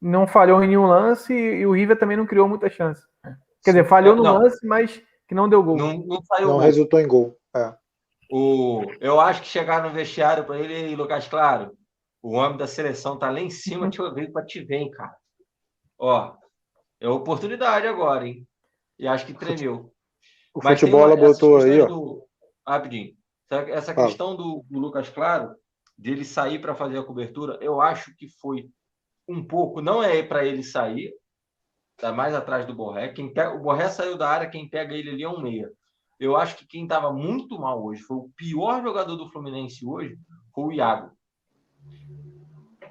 [0.00, 3.02] não falhou em nenhum lance e, e o River também não criou muita chance.
[3.64, 4.38] Quer dizer, falhou no Não.
[4.38, 5.76] lance, mas que não deu gol.
[5.76, 6.62] Não, não saiu Não gol.
[6.62, 7.36] resultou em gol.
[7.56, 7.74] É.
[8.30, 11.76] O, eu acho que chegar no vestiário para ele, "Ei, Lucas Claro,
[12.22, 15.16] o homem da seleção tá lá em cima, te veio para te ver, hein, cara.
[15.98, 16.34] Ó,
[17.00, 18.46] é oportunidade agora, hein?
[18.98, 19.92] E acho que tremeu.
[20.54, 21.86] O Mas futebol uma- ela botou aí, ó.
[21.86, 22.24] do-
[22.66, 23.14] Rapidinho.
[23.68, 25.54] Essa- questão do, do Lucas Claro,
[25.96, 28.68] dele sair para fazer a cobertura, eu acho que foi
[29.28, 31.12] um pouco, não é para ele sair,
[31.96, 33.08] tá mais atrás do Borré.
[33.08, 35.70] Quem pega, o Borré saiu da área, quem pega ele ali é um meia.
[36.18, 40.16] Eu acho que quem estava muito mal hoje, foi o pior jogador do Fluminense hoje,
[40.54, 41.10] foi o Iago.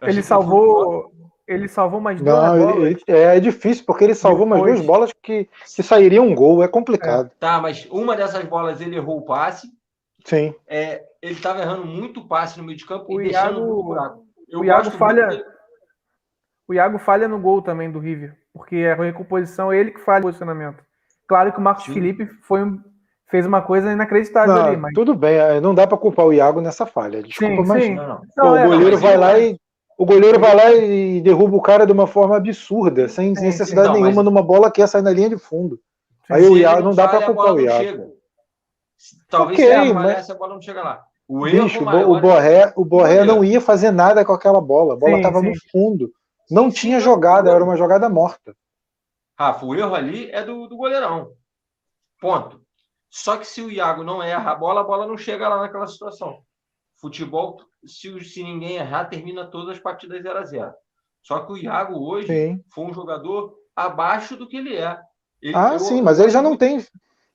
[0.01, 1.11] Eu Ele o salvou,
[1.47, 2.83] ele salvou mais duas Não, bolas.
[2.91, 6.61] ele- é, é difícil, porque ele salvou Depois- duas bolas que, que sairia um gol,
[6.63, 7.31] é complicado.
[7.39, 9.67] Tá, mas uma dessas bolas ele errou o passe.
[10.25, 10.53] Sim.
[10.67, 13.83] É, ele estava errando muito passe no meio de campo O e deixando Iago- muito
[13.83, 14.23] buraco.
[14.49, 15.43] Eu o Iago falha- dele.
[16.67, 20.19] O Iago falha no gol também do River, porque a recomposição é ele que falha
[20.19, 20.83] o posicionamento.
[21.27, 21.93] Claro que o Marcos Sim.
[21.93, 22.79] Felipe foi, um-
[23.27, 26.33] fez uma coisa inacreditável Não, ali, mas Tudo bem, é, não dá para culpar o
[26.33, 27.23] Iago nessa falha.
[27.23, 27.95] Desculpa, Sim, mas sim.
[27.95, 28.17] Não, não.
[28.17, 29.57] pô, Não, é, o goleiro vai lá vai- e
[29.97, 33.87] o goleiro vai lá e derruba o cara de uma forma absurda, sem Sim, necessidade
[33.87, 33.93] sim.
[33.93, 35.79] Não, nenhuma mas- numa bola que ia sair na linha de fundo.
[36.27, 38.13] Sim, Aí o Iago não dá para culpar o Iago.
[39.29, 41.03] Talvez Ok, se mas- falhasse, a bola não chega lá.
[41.27, 44.61] O erro Bicho, maior o é- Borré, o Borré não ia fazer nada com aquela
[44.61, 44.93] bola.
[44.93, 46.11] A bola Sim, estava no fundo.
[46.49, 47.55] Não tinha jogada, não.
[47.55, 48.55] era uma jogada morta.
[49.37, 51.31] Rafa, o erro ali é do, do goleirão.
[52.19, 52.61] Ponto.
[53.09, 55.87] Só que se o Iago não erra a bola, a bola não chega lá naquela
[55.87, 56.43] situação.
[56.99, 60.73] Futebol, se, se ninguém errar, termina todas as partidas 0 a 0
[61.21, 62.63] Só que o Iago hoje Sim.
[62.73, 64.99] foi um jogador abaixo do que ele é.
[65.41, 66.85] Ele- Ah, sim, mas ele já não tem.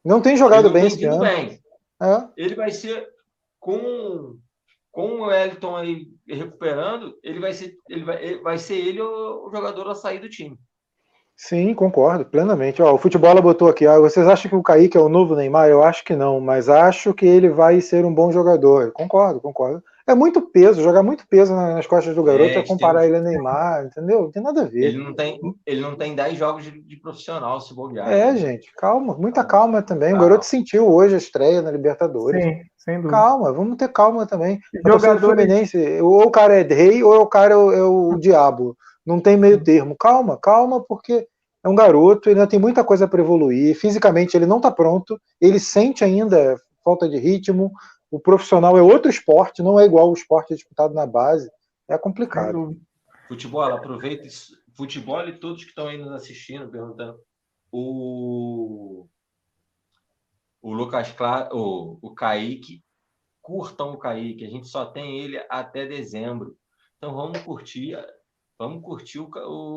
[0.05, 1.21] Não tem jogado bem esse ano.
[1.21, 1.61] Bem.
[2.01, 2.29] É.
[2.37, 3.09] Ele vai ser
[3.61, 4.39] com
[4.91, 9.89] com o Wellington aí recuperando, ele vai ser ele vai, vai ser ele o, jogador
[9.89, 10.57] a sair do time.
[11.37, 12.83] Sim, concordo plenamente.
[12.83, 13.87] Ó, o futebol botou aqui.
[13.87, 15.69] Ó, vocês acham que o Kaique é o novo Neymar?
[15.69, 18.91] Eu acho que não, mas acho que ele vai ser um bom jogador.
[18.93, 19.83] Concordo, concordo.
[20.09, 23.09] É muito peso, jogar muito peso nas costas do garoto é, é comparar tem...
[23.09, 24.23] ele a Neymar, entendeu?
[24.23, 24.85] Não tem nada a ver.
[24.85, 28.11] Ele não tem, ele não tem 10 jogos de, de profissional se bobear.
[28.11, 28.37] É, né?
[28.39, 30.13] gente, calma, muita calma também.
[30.13, 30.25] Calma.
[30.25, 32.43] O garoto sentiu hoje a estreia na Libertadores.
[32.43, 33.11] Sim, sem dúvida.
[33.11, 34.59] Calma, vamos ter calma também.
[34.87, 38.75] Jogador Fluminense, ou o cara é rei ou o cara é o, é o diabo.
[39.05, 39.95] Não tem meio termo.
[39.95, 41.27] Calma, calma, porque
[41.63, 43.77] é um garoto, ele ainda tem muita coisa para evoluir.
[43.79, 47.71] Fisicamente ele não está pronto, ele sente ainda falta de ritmo,
[48.11, 51.51] o profissional é outro esporte, não é igual o esporte disputado na base.
[51.89, 52.77] É complicado.
[53.27, 54.57] Futebol, aproveita isso.
[54.75, 57.19] Futebol e todos que estão aí nos assistindo, perguntando.
[57.71, 59.07] O,
[60.63, 62.83] o Lucas Claro, o, o Kaique,
[63.43, 64.45] curtam o Kaique.
[64.45, 66.57] A gente só tem ele até dezembro.
[66.97, 67.97] Então vamos curtir,
[68.59, 69.29] vamos curtir o,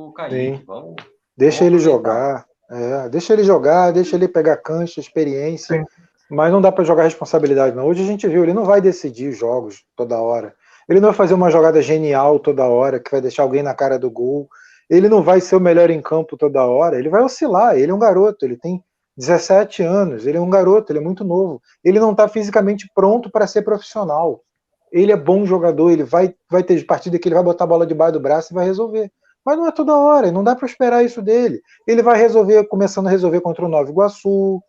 [0.08, 0.64] o Kaique.
[0.66, 0.96] Vamos,
[1.36, 2.46] deixa vamos ele jogar.
[2.70, 5.80] É, deixa ele jogar, deixa ele pegar cancha, experiência.
[5.80, 5.86] Sim.
[6.32, 7.86] Mas não dá para jogar responsabilidade, não.
[7.86, 10.56] Hoje a gente viu, ele não vai decidir jogos toda hora.
[10.88, 14.00] Ele não vai fazer uma jogada genial toda hora, que vai deixar alguém na cara
[14.00, 14.48] do gol.
[14.90, 16.98] Ele não vai ser o melhor em campo toda hora.
[16.98, 17.76] Ele vai oscilar.
[17.76, 18.82] Ele é um garoto, ele tem
[19.18, 21.62] 17 anos, ele é um garoto, ele é muito novo.
[21.84, 24.42] Ele não está fisicamente pronto para ser profissional.
[24.90, 27.86] Ele é bom jogador, ele vai, vai ter partida que ele vai botar a bola
[27.86, 29.12] debaixo do braço e vai resolver.
[29.46, 31.62] Mas não é toda hora, não dá para esperar isso dele.
[31.86, 34.62] Ele vai resolver, começando a resolver contra o Nova Iguaçu,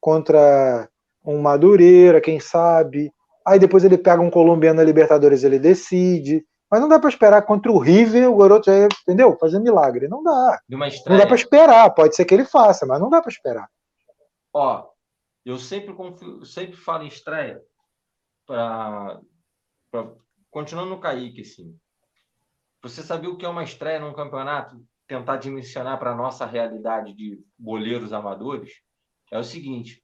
[0.00, 0.88] contra
[1.24, 3.12] um Madureira, quem sabe.
[3.46, 6.44] Aí depois ele pega um colombiano na Libertadores, ele decide.
[6.70, 9.36] Mas não dá para esperar contra o River, o garoto já entendeu?
[9.38, 10.06] Fazer milagre.
[10.06, 10.60] Não dá.
[10.68, 11.90] Não dá para esperar.
[11.90, 13.68] Pode ser que ele faça, mas não dá para esperar.
[14.54, 14.86] Ó,
[15.44, 17.60] eu sempre, confio, sempre falo em estreia
[18.46, 19.20] para
[20.50, 21.76] continuando no Kaique, assim.
[22.82, 24.82] Você sabia o que é uma estreia num campeonato?
[25.06, 28.72] Tentar dimensionar para a nossa realidade de boleiros amadores?
[29.30, 30.02] É o seguinte: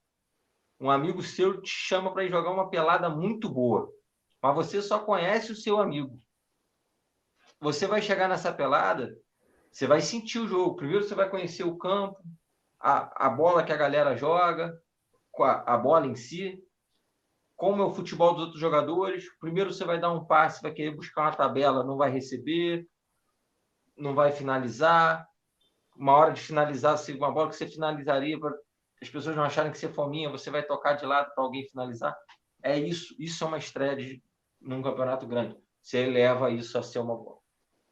[0.79, 3.91] um amigo seu te chama para jogar uma pelada muito boa,
[4.43, 6.19] mas você só conhece o seu amigo.
[7.61, 9.17] Você vai chegar nessa pelada,
[9.73, 10.77] você vai sentir o jogo.
[10.77, 12.19] Primeiro você vai conhecer o campo,
[12.79, 14.79] a, a bola que a galera joga,
[15.39, 16.63] a, a bola em si,
[17.57, 19.25] como é o futebol dos outros jogadores.
[19.39, 22.87] Primeiro você vai dar um passe, vai querer buscar uma tabela, não vai receber,
[23.97, 25.27] não vai finalizar.
[25.97, 28.39] Uma hora de finalizar, uma bola que você finalizaria
[29.01, 32.17] as pessoas não acharem que você fominha, você vai tocar de lado para alguém finalizar.
[32.63, 34.23] É isso, isso é uma estreia de,
[34.61, 35.57] num campeonato grande.
[35.83, 37.19] Você eleva isso a ser uma,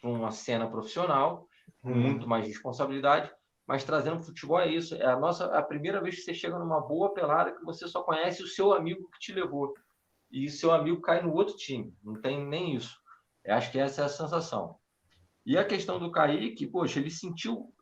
[0.03, 1.47] uma cena profissional,
[1.83, 2.01] com hum.
[2.01, 3.31] muito mais responsabilidade,
[3.67, 4.95] mas trazendo futebol é isso.
[4.95, 8.03] É a nossa a primeira vez que você chega numa boa pelada que você só
[8.03, 9.75] conhece o seu amigo que te levou.
[10.31, 11.97] E seu amigo cai no outro time.
[12.03, 12.99] Não tem nem isso.
[13.45, 14.77] Eu acho que essa é a sensação.
[15.47, 17.73] E a questão do Kaique, poxa, ele sentiu.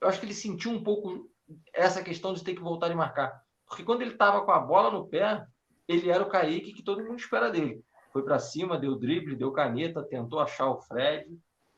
[0.00, 1.28] Eu acho que ele sentiu um pouco
[1.72, 3.40] essa questão de ter que voltar e marcar.
[3.66, 5.44] Porque quando ele estava com a bola no pé,
[5.86, 7.82] ele era o Kaique que todo mundo espera dele.
[8.12, 11.26] Foi para cima, deu drible, deu caneta, tentou achar o Fred.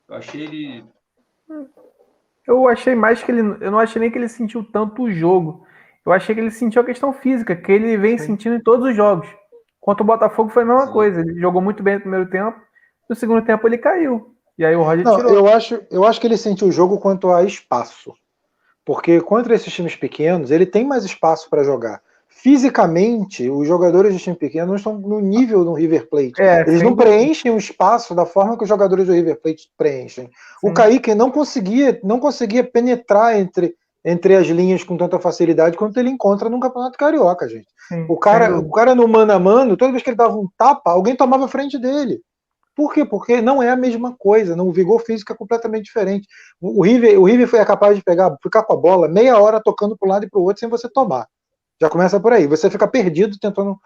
[0.08, 0.84] Eu achei ele.
[2.46, 3.40] Eu achei mais que ele.
[3.60, 5.66] Eu não achei nem que ele sentiu tanto o jogo.
[6.04, 8.26] Eu achei que ele sentiu a questão física, que ele vem Sim.
[8.26, 9.28] sentindo em todos os jogos.
[9.80, 10.92] Contra o Botafogo foi a mesma Sim.
[10.92, 11.20] coisa.
[11.20, 12.58] Ele jogou muito bem no primeiro tempo.
[13.08, 14.34] No segundo tempo ele caiu.
[14.56, 15.32] E aí o Roger não, tirou.
[15.32, 18.14] Eu acho, eu acho que ele sentiu o jogo quanto a espaço.
[18.84, 22.00] Porque contra esses times pequenos, ele tem mais espaço para jogar.
[22.28, 26.40] Fisicamente, os jogadores de time pequeno não estão no nível do River Plate.
[26.40, 30.24] É, Eles não preenchem o espaço da forma que os jogadores do River Plate preenchem.
[30.24, 30.30] Sim.
[30.62, 35.98] O Kaique não conseguia, não conseguia penetrar entre, entre as linhas com tanta facilidade quanto
[35.98, 37.68] ele encontra no Campeonato Carioca, gente.
[37.88, 40.48] Sim, o, cara, o cara no mano a mano, toda vez que ele dava um
[40.56, 42.22] tapa, alguém tomava frente dele.
[42.74, 43.04] Por quê?
[43.04, 46.26] Porque não é a mesma coisa, não, o vigor físico é completamente diferente.
[46.60, 49.96] O River, o River foi capaz de pegar, ficar com a bola meia hora tocando
[49.96, 51.26] para um lado e para o outro sem você tomar.
[51.80, 52.46] Já começa por aí.
[52.46, 53.76] Você fica perdido tentando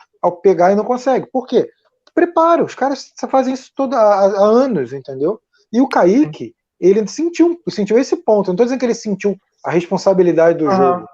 [0.42, 1.26] pegar e não consegue.
[1.30, 1.68] Por quê?
[2.14, 5.40] Prepara, os caras fazem isso todo, há, há anos, entendeu?
[5.72, 8.48] E o Kaique, ele sentiu, sentiu esse ponto.
[8.48, 10.76] não estou dizendo que ele sentiu a responsabilidade do uhum.
[10.76, 11.08] jogo.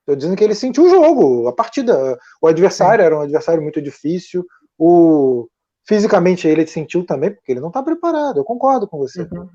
[0.00, 2.18] Estou dizendo que ele sentiu o jogo, a partida.
[2.40, 3.06] O adversário Sim.
[3.06, 4.44] era um adversário muito difícil.
[4.78, 5.48] O,
[5.86, 8.38] Fisicamente ele sentiu também, porque ele não está preparado.
[8.38, 9.22] Eu concordo com você.
[9.22, 9.48] Uhum.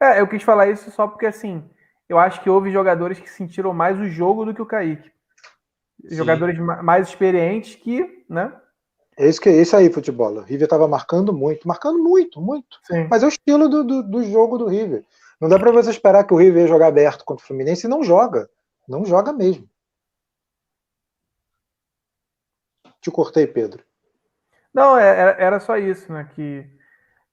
[0.00, 1.64] É, eu quis falar isso só porque assim,
[2.08, 5.10] eu acho que houve jogadores que sentiram mais o jogo do que o Kaique.
[6.06, 6.16] Sim.
[6.16, 8.52] Jogadores mais experientes que, né?
[9.16, 10.34] É isso que é isso aí, futebol.
[10.34, 12.78] O River estava marcando muito, marcando muito, muito.
[12.84, 13.06] Sim.
[13.08, 15.04] Mas é o estilo do, do, do jogo do River.
[15.40, 17.90] Não dá para você esperar que o River ia jogar aberto contra o Fluminense e
[17.90, 18.48] não joga.
[18.88, 19.68] Não joga mesmo.
[23.00, 23.84] Te cortei, Pedro.
[24.74, 26.28] Não, é, era só isso, né?
[26.34, 26.66] Que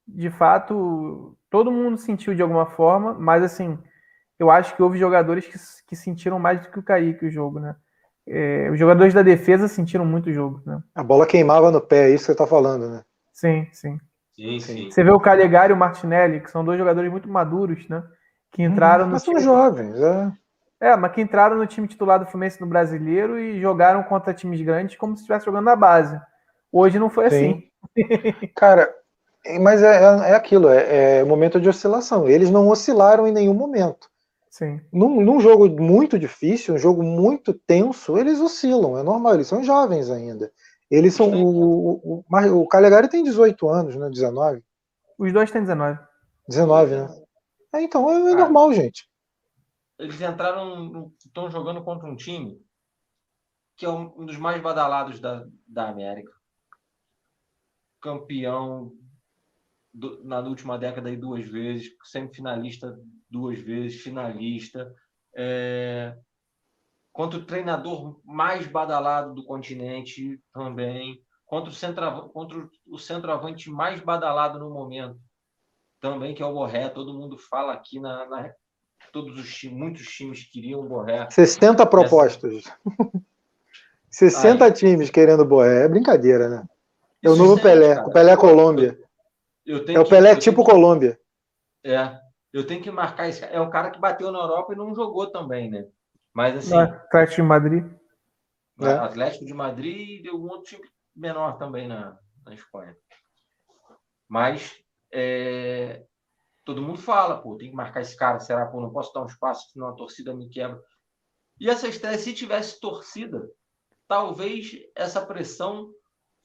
[0.08, 3.78] de fato todo mundo sentiu de alguma forma, mas assim,
[4.38, 7.60] eu acho que houve jogadores que, que sentiram mais do que o Kaique o jogo,
[7.60, 7.76] né?
[8.28, 10.82] É, os jogadores da defesa sentiram muito o jogo, né?
[10.94, 13.04] A bola queimava no pé, é isso que você tá falando, né?
[13.34, 14.00] Sim, sim.
[14.34, 14.90] Sim, sim.
[14.90, 18.04] Você vê o Calegari e o Martinelli, que são dois jogadores muito maduros, né?
[18.52, 19.42] Que entraram hum, no mas time.
[19.42, 20.32] São jovens, é.
[20.80, 24.62] É, mas que entraram no time titular do Fluminense no brasileiro e jogaram contra times
[24.62, 26.20] grandes como se estivesse jogando na base.
[26.72, 27.64] Hoje não foi Sim.
[27.96, 28.48] assim.
[28.56, 28.94] Cara,
[29.60, 32.28] mas é, é, é aquilo, é, é momento de oscilação.
[32.28, 34.10] Eles não oscilaram em nenhum momento.
[34.50, 34.82] Sim.
[34.92, 39.64] Num, num, jogo muito difícil, um jogo muito tenso, eles oscilam, é normal, eles são
[39.64, 40.52] jovens ainda.
[40.90, 41.32] Eles são.
[41.32, 44.10] O, o, o, o Calegari tem 18 anos, né?
[44.10, 44.62] 19.
[45.18, 45.98] Os dois têm 19.
[46.50, 47.08] 19, né?
[47.74, 49.10] É, então é, é normal, gente.
[49.98, 51.12] Eles entraram.
[51.26, 52.62] Estão jogando contra um time
[53.78, 56.32] que é um dos mais badalados da, da América.
[58.02, 58.92] Campeão
[59.94, 62.98] do, na última década aí duas vezes, semifinalista
[63.30, 64.94] duas vezes, finalista.
[65.34, 66.16] É,
[67.14, 74.02] contra o treinador mais badalado do continente também, contra o, centro, contra o centroavante mais
[74.02, 75.20] badalado no momento
[76.00, 76.90] também, que é o Borré.
[76.90, 78.52] Todo mundo fala aqui na, na
[79.12, 81.30] todos os times, muitos times queriam o Borré.
[81.30, 82.64] 60 propostas.
[84.10, 84.32] Essa...
[84.32, 84.74] 60 Aí.
[84.74, 85.86] times querendo o Borré.
[85.86, 86.66] É brincadeira, né?
[87.24, 88.08] É o novo Pelé, cara.
[88.08, 89.00] o Pelé Colômbia.
[89.66, 91.20] Eu, eu é o Pelé que, tipo Colômbia.
[91.84, 92.20] É,
[92.52, 93.44] eu tenho que marcar esse.
[93.46, 95.88] É o cara que bateu na Europa e não jogou também, né?
[96.34, 96.76] Mas assim.
[96.76, 97.86] Atlético de Madrid.
[98.82, 98.92] É.
[98.94, 102.96] Atlético de Madrid e deu um outro time menor também na, na Espanha.
[104.28, 104.82] Mas
[105.14, 106.04] é,
[106.66, 109.28] todo mundo fala, pô, tem que marcar esse cara, será, pô, não posso dar um
[109.28, 110.82] espaço, senão a torcida me quebra.
[111.60, 113.48] E essa estreia, se tivesse torcida,
[114.08, 115.92] talvez essa pressão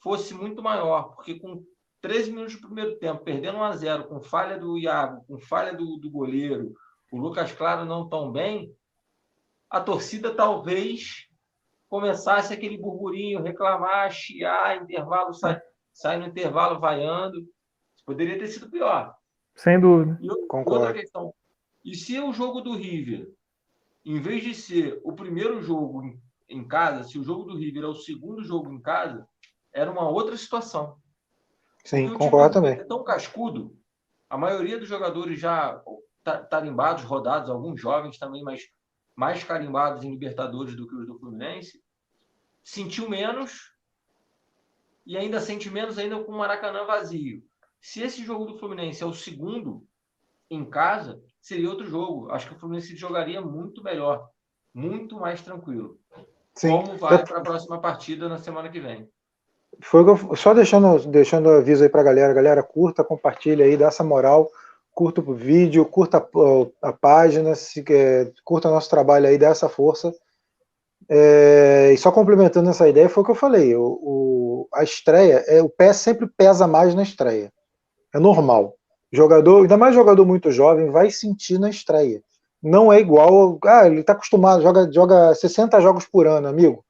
[0.07, 1.64] fosse muito maior, porque com
[2.00, 5.74] 13 minutos do primeiro tempo, perdendo 1 a 0 com falha do Iago, com falha
[5.74, 6.72] do, do goleiro,
[7.11, 8.72] o Lucas Claro não tão bem,
[9.68, 11.26] a torcida talvez
[11.88, 15.61] começasse aquele burburinho, reclamar, chiar, intervalo, sai,
[15.92, 17.44] sai no intervalo vaiando.
[18.04, 19.12] Poderia ter sido pior.
[19.57, 20.16] Sem dúvida.
[20.22, 21.34] E outra questão.
[21.84, 23.28] E se o jogo do River,
[24.04, 26.16] em vez de ser o primeiro jogo
[26.48, 29.26] em casa, se o jogo do River é o segundo jogo em casa,
[29.77, 30.97] era uma outra situação.
[31.85, 32.72] Sim, concordo também.
[32.72, 33.77] É tão cascudo,
[34.29, 35.81] a maioria dos jogadores já
[36.51, 38.62] tarimbados, rodados, alguns jovens também, mas
[39.14, 41.81] mais carimbados em Libertadores do que os do Fluminense,
[42.64, 43.72] sentiu menos
[45.05, 47.45] e ainda sente menos ainda com o Maracanã vazio.
[47.81, 49.87] Se esse jogo do Fluminense é o segundo
[50.51, 52.31] em casa, seria outro jogo.
[52.31, 54.29] Acho que o Fluminense jogaria muito melhor,
[54.74, 56.01] muito mais tranquilo.
[56.55, 56.70] Sim.
[56.70, 59.09] Como vai para a próxima partida na semana que vem.
[59.83, 60.03] Foi
[60.37, 64.51] só deixando deixando aviso aí para galera, galera curta, compartilha aí, dá essa moral
[64.97, 66.27] curta o vídeo, curta
[66.81, 70.11] a, página, se, é, curta nosso trabalho aí, dá essa força.
[71.07, 75.45] É, e só complementando essa ideia, foi o que eu falei: o, o, a estreia,
[75.47, 77.53] é, o pé sempre pesa mais na estreia.
[78.14, 78.75] É normal.
[79.12, 82.23] Jogador, ainda mais jogador muito jovem, vai sentir na estreia.
[82.62, 83.59] Não é igual.
[83.64, 86.83] Ah, ele está acostumado, joga, joga 60 jogos por ano, amigo.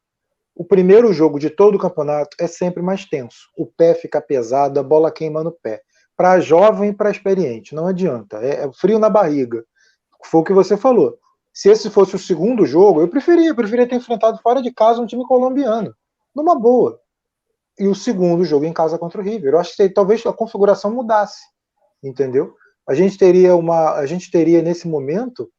[0.57, 3.51] O primeiro jogo de todo o campeonato é sempre mais tenso.
[3.57, 5.83] O pé fica pesado, a bola queima no pé
[6.17, 7.75] para jovem e para experiente.
[7.75, 8.39] Não adianta.
[8.39, 9.65] É, é, frio na barriga.
[10.25, 11.19] Foi o que você falou.
[11.53, 15.01] Se esse fosse o segundo jogo, eu preferia, eu preferia ter enfrentado fora de casa
[15.01, 15.95] um time colombiano.
[16.35, 16.99] Numa boa.
[17.79, 19.53] E o segundo jogo em casa contra o River.
[19.53, 21.43] Eu acho que talvez a configuração mudasse.
[22.03, 22.55] Entendeu?
[22.89, 23.93] A gente teria uma.
[23.93, 25.51] A gente teria nesse momento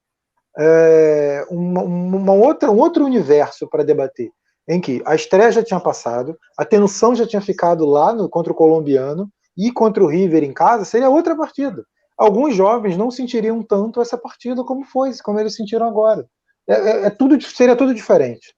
[0.58, 4.32] é, uma, uma outra, um outro universo para debater.
[4.68, 8.52] Em que a estreia já tinha passado, a tensão já tinha ficado lá no, contra
[8.52, 11.84] o colombiano, e contra o River em casa seria outra partida.
[12.16, 16.28] Alguns jovens não sentiriam tanto essa partida como foi, como eles sentiram agora.
[16.68, 18.56] É, é, é tudo, seria tudo diferente.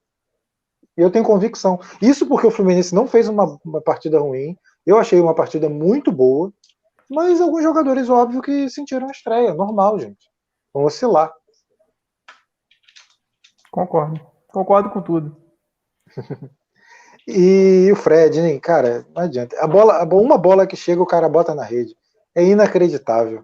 [0.98, 1.80] Eu tenho convicção.
[2.02, 4.58] Isso porque o Fluminense não fez uma, uma partida ruim.
[4.86, 6.52] Eu achei uma partida muito boa.
[7.10, 9.54] Mas alguns jogadores, óbvio, que sentiram a estreia.
[9.54, 10.30] Normal, gente.
[10.74, 11.34] Vão oscilar.
[13.72, 14.20] Concordo.
[14.48, 15.49] Concordo com tudo.
[17.32, 18.60] E o Fred, né?
[18.60, 19.56] Cara, não adianta.
[19.62, 21.96] A bola, uma bola que chega, o cara bota na rede.
[22.34, 23.44] É inacreditável.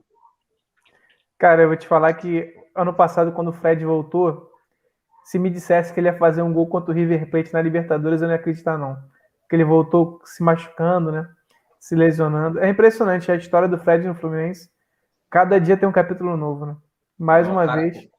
[1.37, 4.49] Cara, eu vou te falar que ano passado, quando o Fred voltou,
[5.23, 8.21] se me dissesse que ele ia fazer um gol contra o River Plate na Libertadores,
[8.21, 8.95] eu não ia acreditar, não.
[9.41, 11.29] Porque ele voltou se machucando, né?
[11.79, 12.59] Se lesionando.
[12.59, 14.67] É impressionante a história do Fred no Fluminense.
[15.29, 16.75] Cada dia tem um capítulo novo, né?
[17.19, 18.09] Mais não, uma cara, vez.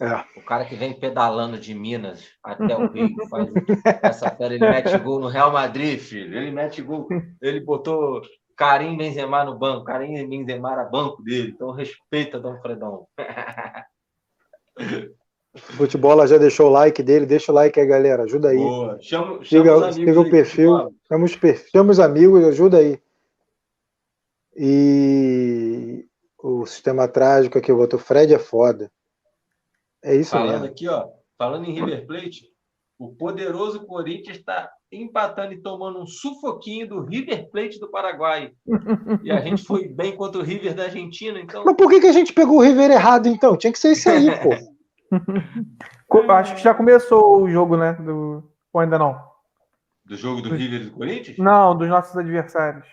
[0.00, 0.38] É.
[0.38, 3.48] O cara que vem pedalando de Minas até o Rio, faz
[4.02, 6.36] essa fera, ele mete gol no Real Madrid, filho.
[6.36, 7.08] Ele mete gol.
[7.40, 8.20] Ele botou
[8.56, 9.84] Karim Benzema no banco.
[9.84, 11.52] Karim Benzema era banco dele.
[11.54, 13.06] Então respeita Dom Fredão.
[15.56, 18.24] Futebol já deixou o like dele, deixa o like aí, galera.
[18.24, 18.58] Ajuda aí.
[18.58, 18.98] Boa.
[19.00, 21.38] Chama, chama siga, o perfil, chama os,
[21.72, 23.00] chama os amigos, ajuda aí.
[24.54, 26.06] E
[26.38, 28.92] o sistema trágico aqui, o outro Fred é foda.
[30.06, 30.66] É isso falando mesmo.
[30.66, 32.46] aqui, ó, falando em River Plate,
[32.96, 38.52] o poderoso Corinthians está empatando e tomando um sufoquinho do River Plate do Paraguai.
[39.24, 41.64] E a gente foi bem contra o River da Argentina, então.
[41.64, 43.56] Mas por que, que a gente pegou o River errado, então?
[43.56, 44.50] Tinha que ser isso aí, pô.
[46.32, 47.94] Acho que já começou o jogo, né?
[47.94, 48.48] Do...
[48.72, 49.18] Ou ainda não?
[50.04, 51.36] Do jogo do River e do Corinthians?
[51.36, 52.86] Não, dos nossos adversários.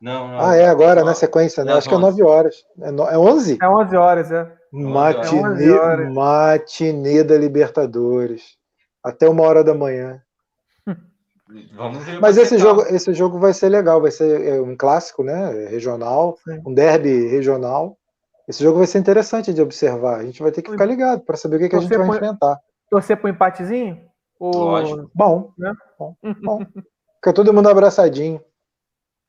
[0.00, 0.40] Não, não.
[0.40, 1.74] Ah, é agora, na sequência, né?
[1.74, 2.56] Acho que é 9 horas.
[2.80, 3.04] É, no...
[3.04, 3.58] é 11?
[3.62, 4.59] É 11 horas, é.
[4.72, 8.56] Matinê, é matinê da Libertadores.
[9.02, 10.22] Até uma hora da manhã.
[11.74, 15.24] Vamos ver Mas esse jogo, esse jogo vai ser legal, vai ser é, um clássico,
[15.24, 15.68] né?
[15.68, 16.62] Regional, Sim.
[16.64, 17.96] um derby regional.
[18.46, 20.18] Esse jogo vai ser interessante de observar.
[20.18, 22.06] A gente vai ter que ficar ligado para saber o que, que a gente vai
[22.06, 22.58] por, enfrentar.
[22.88, 24.00] Torcer para um empatezinho?
[24.38, 24.52] Ou...
[24.52, 25.10] Lógico.
[25.14, 25.72] Bom, né?
[25.98, 26.66] bom, bom.
[27.16, 28.40] Fica todo mundo abraçadinho.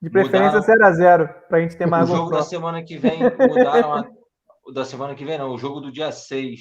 [0.01, 3.93] De preferência 0x0, para a gente ter mais O jogo da semana que vem mudaram.
[3.93, 4.09] A...
[4.73, 5.51] Da semana que vem, não.
[5.51, 6.59] O jogo do dia 6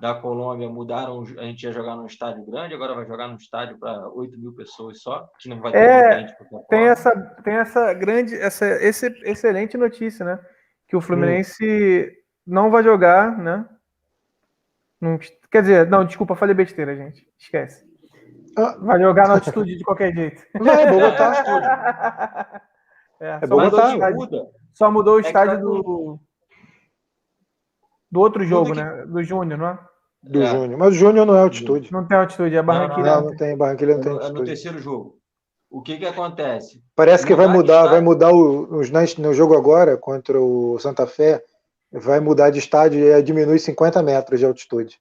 [0.00, 1.22] da Colômbia mudaram.
[1.38, 4.54] A gente ia jogar num estádio grande, agora vai jogar num estádio para 8 mil
[4.54, 6.36] pessoas só, que não vai ter é,
[6.68, 10.40] tem essa Tem essa grande, essa esse, excelente notícia, né?
[10.88, 12.22] Que o Fluminense hum.
[12.46, 13.68] não vai jogar, né?
[15.00, 15.18] Não,
[15.50, 17.26] quer dizer, não, desculpa, falei besteira, gente.
[17.38, 17.88] Esquece.
[18.56, 18.76] Ah.
[18.80, 20.42] Vai jogar na altitude de qualquer jeito.
[20.58, 22.62] Vai, vou botar
[23.20, 24.50] é, é só, mudou muda.
[24.74, 26.20] só mudou o é estádio tá do,
[28.10, 29.04] do outro jogo, né?
[29.06, 29.78] Do Júnior, não é?
[30.22, 30.46] Do é.
[30.46, 30.78] Júnior.
[30.78, 31.92] Mas o Júnior não é altitude.
[31.92, 33.06] Não tem altitude, é Barranquilla.
[33.06, 34.36] Não, não, não tem, Barranquilla não tem altitude.
[34.36, 35.18] É no terceiro jogo.
[35.70, 36.82] O que que acontece?
[36.96, 41.44] Parece que vai mudar, vai mudar o, os, no jogo agora contra o Santa Fé,
[41.92, 45.00] vai mudar de estádio e diminui 50 metros de altitude.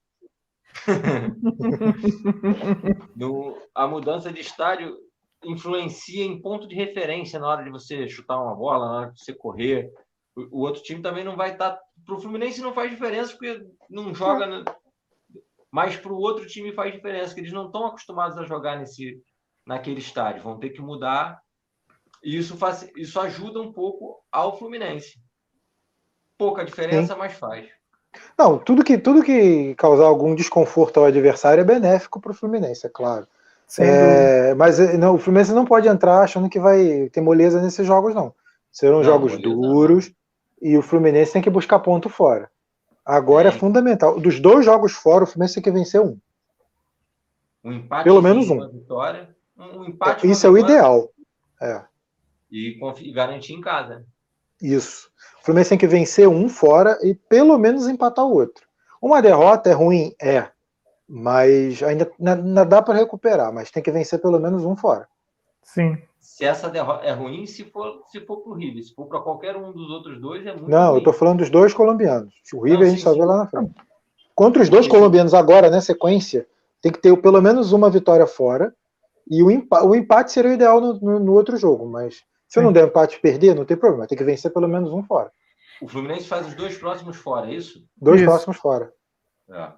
[3.15, 4.95] no, a mudança de estádio
[5.43, 9.23] influencia em ponto de referência na hora de você chutar uma bola, na hora de
[9.23, 9.91] você correr.
[10.35, 11.71] O, outro time também não vai estar.
[11.71, 14.63] Tá, para o Fluminense não faz diferença porque não joga
[15.71, 19.21] mas para o outro time faz diferença, que eles não estão acostumados a jogar nesse,
[19.65, 21.39] naquele estádio, vão ter que mudar.
[22.23, 25.19] E isso, faz, isso ajuda um pouco ao Fluminense.
[26.37, 27.19] Pouca diferença, Sim.
[27.19, 27.67] mas faz.
[28.37, 32.87] Não, tudo que, tudo que causar algum desconforto ao adversário é benéfico para o Fluminense,
[32.87, 33.27] é claro.
[33.77, 37.85] É, mas eh, não, o Fluminense não pode entrar achando que vai ter moleza nesses
[37.85, 38.33] jogos, não.
[38.71, 40.15] Serão não, jogos duros não.
[40.61, 42.49] E o Fluminense tem que buscar ponto fora.
[43.05, 43.51] Agora é.
[43.51, 44.19] é fundamental.
[44.19, 46.17] Dos dois jogos fora, o Fluminense tem que vencer um.
[47.63, 48.03] Um empate.
[48.03, 48.69] Pelo menos um.
[48.69, 51.11] Vitória, um empate Isso é o ideal.
[51.61, 51.81] É.
[52.51, 52.79] E
[53.13, 54.05] garantir em casa.
[54.61, 55.09] Isso.
[55.41, 58.67] O Fluminense tem que vencer um fora e pelo menos empatar o outro.
[59.01, 60.13] Uma derrota é ruim?
[60.21, 60.49] É.
[61.07, 65.07] Mas ainda, ainda dá para recuperar, mas tem que vencer pelo menos um fora.
[65.73, 65.97] Sim
[66.39, 68.81] se essa derrota é ruim se for se for para o River.
[68.81, 70.93] Se for para qualquer um dos outros dois, é muito Não, ruim.
[70.93, 72.33] eu estou falando dos dois colombianos.
[72.53, 73.73] O River Não, a gente sim, só vê lá na frente.
[74.33, 74.91] Contra os dois sim.
[74.91, 76.47] colombianos agora, na sequência,
[76.81, 78.73] tem que ter pelo menos uma vitória fora.
[79.29, 82.61] E o, empate, o empate seria o ideal no, no, no outro jogo, mas se
[82.61, 84.07] não der empate e perder, não tem problema.
[84.07, 85.29] Tem que vencer pelo menos um fora.
[85.81, 87.83] O Fluminense faz os dois próximos fora, é isso?
[87.97, 88.29] Dois isso.
[88.29, 88.93] próximos fora.
[89.51, 89.71] É.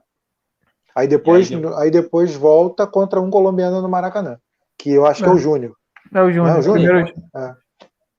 [0.96, 1.78] Aí depois, aí depois...
[1.78, 4.40] aí depois volta contra um colombiano no Maracanã,
[4.78, 5.24] que eu acho é.
[5.24, 5.42] que é o é.
[5.42, 5.81] Júnior.
[6.14, 6.56] É o Júnior.
[6.56, 7.04] É o Júnior.
[7.04, 7.30] Primeiro...
[7.36, 7.56] É.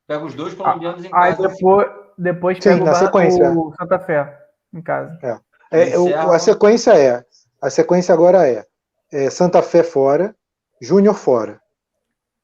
[0.07, 1.25] Pega os dois colombianos em casa.
[1.25, 3.51] Aí depois, depois Sim, pega o, sequência.
[3.51, 5.19] o Santa Fé em casa.
[5.23, 5.41] É.
[5.73, 7.25] É, o, a sequência é.
[7.61, 8.67] A sequência agora é,
[9.11, 10.37] é Santa Fé fora,
[10.81, 11.61] Júnior fora.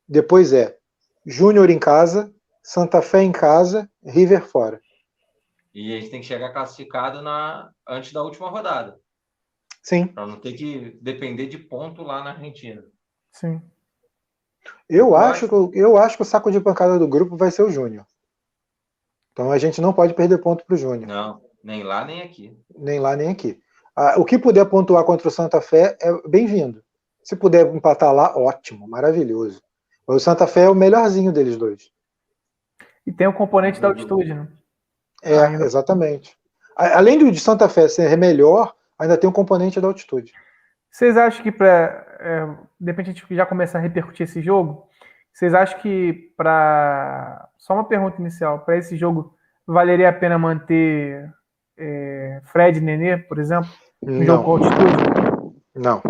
[0.09, 0.78] Depois é
[1.26, 2.32] Júnior em casa,
[2.62, 4.80] Santa Fé em casa, River fora.
[5.74, 8.99] E a gente tem que chegar classificado na, antes da última rodada.
[9.82, 10.07] Sim.
[10.07, 12.82] Para não ter que depender de ponto lá na Argentina.
[13.32, 13.61] Sim.
[14.89, 17.71] Eu, acho, que, eu acho que o saco de pancada do grupo vai ser o
[17.71, 18.07] Júnior.
[19.33, 21.07] Então a gente não pode perder ponto para o Júnior.
[21.07, 22.57] Não, nem lá nem aqui.
[22.77, 23.61] Nem lá nem aqui.
[23.95, 26.83] Ah, o que puder pontuar contra o Santa Fé é bem-vindo.
[27.23, 29.61] Se puder empatar lá, ótimo, maravilhoso.
[30.07, 31.91] O Santa Fé é o melhorzinho deles dois.
[33.07, 34.49] E tem o componente da altitude, né?
[35.23, 36.37] É, exatamente.
[36.75, 40.33] Além do de Santa Fé ser melhor, ainda tem um componente da altitude.
[40.91, 42.47] Vocês acham que para é,
[42.81, 44.89] de repente a gente já começar a repercutir esse jogo,
[45.33, 49.35] vocês acham que para só uma pergunta inicial, para esse jogo
[49.66, 51.33] valeria a pena manter
[51.77, 53.71] é, Fred e Nenê, por exemplo,
[54.03, 55.62] Um jogo com Não, altitude?
[55.75, 56.03] não.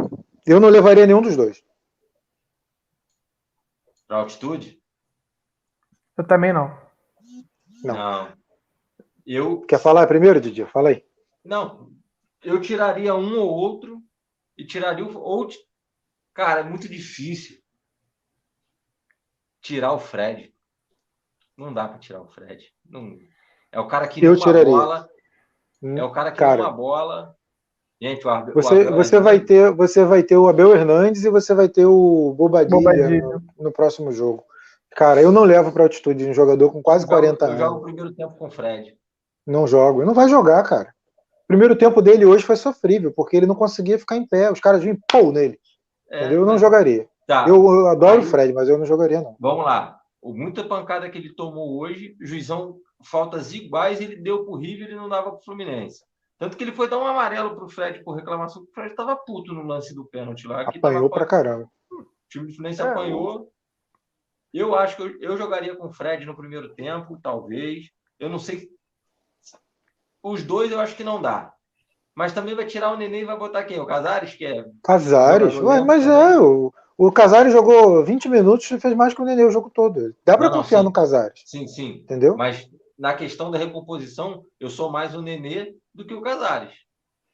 [0.46, 1.62] Eu não levaria nenhum dos dois.
[4.06, 4.78] Pra altitude?
[6.16, 6.76] Eu também não.
[7.84, 8.28] Não.
[9.26, 10.64] Eu, Quer falar primeiro, Didi?
[10.66, 11.04] Fala aí.
[11.44, 11.90] não,
[12.42, 14.00] eu tiraria um ou outro
[14.56, 15.18] e tiraria o.
[15.18, 15.48] Ou,
[16.38, 17.58] cara, é muito difícil
[19.60, 20.52] tirar o Fred.
[21.56, 22.64] Não dá pra tirar o Fred.
[22.88, 23.16] Não,
[23.72, 24.64] é o cara que Eu numa tiraria.
[24.72, 25.08] bola.
[25.82, 26.62] É o cara que Cara.
[26.62, 27.34] numa bola.
[28.00, 30.72] Gente, o Abel, Você, o Abel você, é vai ter, você vai ter o Abel
[30.72, 33.20] Hernandes e você vai ter o Bobadilha, Bobadilha.
[33.20, 34.44] No, no próximo jogo.
[34.94, 37.60] Cara, eu não levo para altitude um jogador com quase Eu jogo- 40 Eu anos.
[37.60, 38.96] jogo o primeiro tempo com o Fred.
[39.44, 40.00] Não jogo.
[40.00, 40.94] Ele não vai jogar, cara.
[41.42, 44.52] O primeiro tempo dele hoje foi sofrível, porque ele não conseguia ficar em pé.
[44.52, 45.58] Os caras vinham pô nele.
[46.10, 46.32] É?
[46.32, 47.08] Eu não mas- jogaria.
[47.26, 49.36] Tá, Eu, eu adoro Aí- o Fred, mas eu não jogaria, não.
[49.38, 50.00] vamos lá.
[50.22, 54.94] O- Muita pancada que ele tomou hoje, juizão, faltas iguais, ele deu pro River e
[54.96, 56.02] não dava pro Fluminense.
[56.38, 59.14] Tanto que ele foi dar um amarelo pro Fred por reclamação, que o Fred tava
[59.16, 60.62] puto no lance do pênalti lá.
[60.62, 61.68] Apanhou tava- pra caramba.
[61.92, 63.52] O time do Fluminense É, apanhou.
[64.54, 67.90] Eu acho que eu, eu jogaria com o Fred no primeiro tempo, talvez.
[68.18, 68.68] Eu não sei.
[70.22, 71.52] Os dois eu acho que não dá.
[72.18, 73.78] Mas também vai tirar o Nenê e vai botar quem?
[73.78, 74.64] O Casares, que é.
[74.82, 76.32] Casares, ué, mas também.
[76.34, 79.70] é, o, o Casares jogou 20 minutos e fez mais que o Nenê o jogo
[79.72, 80.12] todo.
[80.26, 80.84] Dá não, confiar sim.
[80.84, 82.00] no Casares, Sim, sim.
[82.02, 82.36] entendeu?
[82.36, 86.72] Mas na questão da recomposição, eu sou mais o Nenê do que o Casares.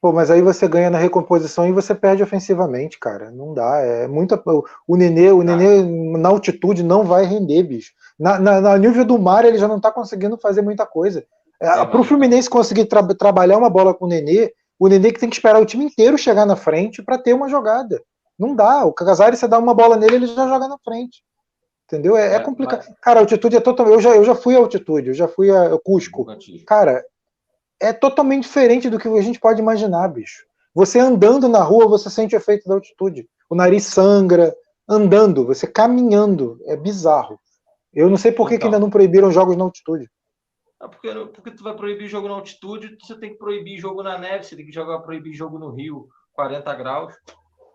[0.03, 3.31] Pô, mas aí você ganha na recomposição e você perde ofensivamente, cara.
[3.31, 3.79] Não dá.
[3.81, 4.39] É muita.
[4.87, 5.83] O Nenê, o Nenê
[6.19, 7.95] na altitude não vai render, bicho.
[8.21, 11.25] Na, na, no nível do mar, ele já não tá conseguindo fazer muita coisa.
[11.59, 15.21] É, Pro mas- Fluminense conseguir tra- trabalhar uma bola com o Nenê, o Nenê que
[15.21, 18.03] tem que esperar o time inteiro chegar na frente para ter uma jogada.
[18.39, 18.85] Não dá.
[18.85, 21.23] O Casares, você dá uma bola nele, ele já joga na frente.
[21.87, 22.17] Entendeu?
[22.17, 22.85] É, é É, complicado.
[23.01, 23.95] Cara, a altitude é totalmente.
[23.95, 26.27] Eu já, eu já fui à altitude, eu já fui a Cusco.
[26.67, 27.05] Cara,
[27.81, 30.45] é totalmente diferente do que a gente pode imaginar, bicho.
[30.75, 33.29] Você andando na rua, você sente o efeito da altitude.
[33.49, 34.55] O nariz sangra,
[34.89, 36.59] andando, você caminhando.
[36.67, 37.39] É bizarro.
[37.93, 38.69] Eu não sei por que, que Então.
[38.69, 40.11] ainda não proibiram jogos na altitude.
[40.85, 44.19] Ah, porque, porque tu vai proibir jogo na altitude, você tem que proibir jogo na
[44.19, 47.15] neve, você tem que jogar proibir jogo no Rio, 40 graus.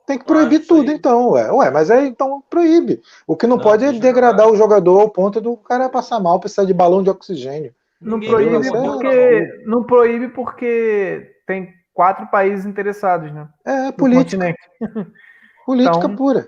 [0.06, 0.96] Tem que Ah, proibir isso tudo, aí.
[0.96, 1.52] então, ué.
[1.52, 3.02] Ué, mas aí então proíbe.
[3.26, 4.52] O que não, Não, pode é degradar jogar.
[4.54, 7.74] o jogador ao ponto do cara passar mal, precisar de balão de oxigênio.
[8.00, 13.50] Não Ninguém proíbe porque não proíbe porque tem quatro países interessados, né?
[13.66, 14.54] É política,
[15.66, 16.48] política Então- pura.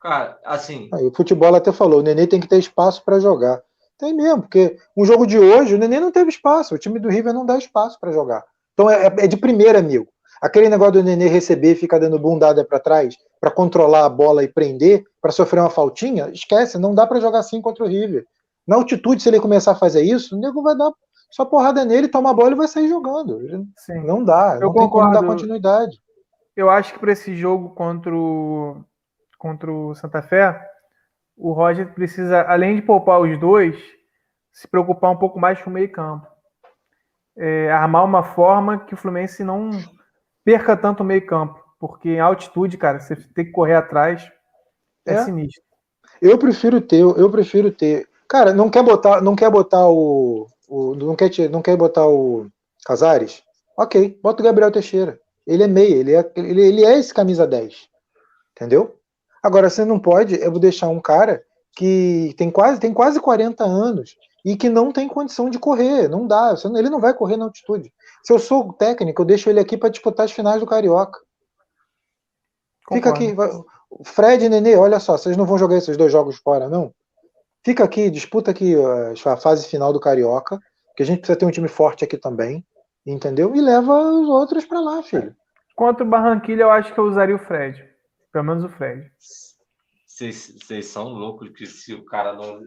[0.00, 3.62] Cara, assim, Aí, o futebol até falou, o Nenê tem que ter espaço para jogar.
[4.02, 6.74] Tem mesmo, porque um jogo de hoje, o Nenê não teve espaço.
[6.74, 8.44] O time do River não dá espaço para jogar.
[8.74, 10.08] Então é, é de primeira, amigo.
[10.42, 14.42] Aquele negócio do Nenê receber e ficar dando bundada para trás para controlar a bola
[14.42, 18.24] e prender, para sofrer uma faltinha, esquece, não dá para jogar assim contra o River.
[18.66, 20.90] Na altitude, se ele começar a fazer isso, o nego vai dar
[21.30, 23.38] só porrada nele, toma a bola e vai sair jogando.
[23.76, 24.04] Sim.
[24.04, 25.26] Não dá, Eu não tem como dar concordo.
[25.28, 25.96] continuidade.
[26.56, 28.84] Eu acho que para esse jogo contra o,
[29.38, 30.60] contra o Santa Fé,
[31.42, 33.76] o Roger precisa, além de poupar os dois,
[34.52, 36.24] se preocupar um pouco mais com o meio-campo.
[37.36, 39.70] É, armar uma forma que o Fluminense não
[40.44, 41.60] perca tanto o meio-campo.
[41.80, 44.30] Porque em altitude, cara, você tem que correr atrás.
[45.04, 45.24] É, É.
[45.24, 45.60] sinistro.
[46.20, 48.08] Eu prefiro ter, eu prefiro ter.
[48.28, 52.46] Cara, não quer botar, não quer botar o, o não quer não quer botar o
[52.86, 53.42] Casares?
[53.76, 55.18] OK, bota o Gabriel Teixeira.
[55.44, 57.88] Ele é meia, ele é, ele, ele é esse camisa 10.
[58.52, 58.96] Entendeu?
[59.42, 61.42] Agora você não pode, eu vou deixar um cara
[61.74, 66.26] que tem quase tem quase 40 anos e que não tem condição de correr, não
[66.26, 67.92] dá, ele não vai correr na altitude.
[68.22, 71.18] Se eu sou técnico, eu deixo ele aqui para disputar as finais do Carioca.
[72.92, 73.24] Fica Concordo.
[73.24, 73.34] aqui.
[73.34, 73.50] vai-
[74.04, 76.94] Fred e Nenê, olha só, vocês não vão jogar esses dois jogos fora, não?
[77.64, 78.74] Fica aqui, disputa aqui
[79.24, 80.58] a fase final do Carioca,
[80.96, 82.64] que a gente precisa ter um time forte aqui também,
[83.06, 83.54] entendeu?
[83.54, 85.36] E leva os outros pra lá, filho.
[85.76, 87.91] Contra o Barranquilha, eu acho que eu usaria o Fred.
[88.32, 89.10] Pelo menos o Fred.
[90.06, 92.60] vocês são loucos que se o cara não,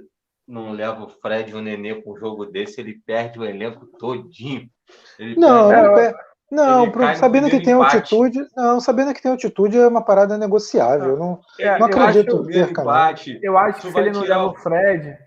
[0.48, 3.86] não leva o Fred e o Nenê para um jogo desse, ele perde o elenco
[3.98, 4.70] todinho.
[5.18, 6.18] Ele Não, perde-
[6.52, 7.96] não, não pro- sabendo que tem empate.
[7.98, 11.10] altitude, não, sabendo que tem altitude é uma parada negociável.
[11.12, 13.40] eu Não, É, não eu acredito acho- empate.
[13.42, 15.18] Eu acho que se ele não tirar leva o- Fred,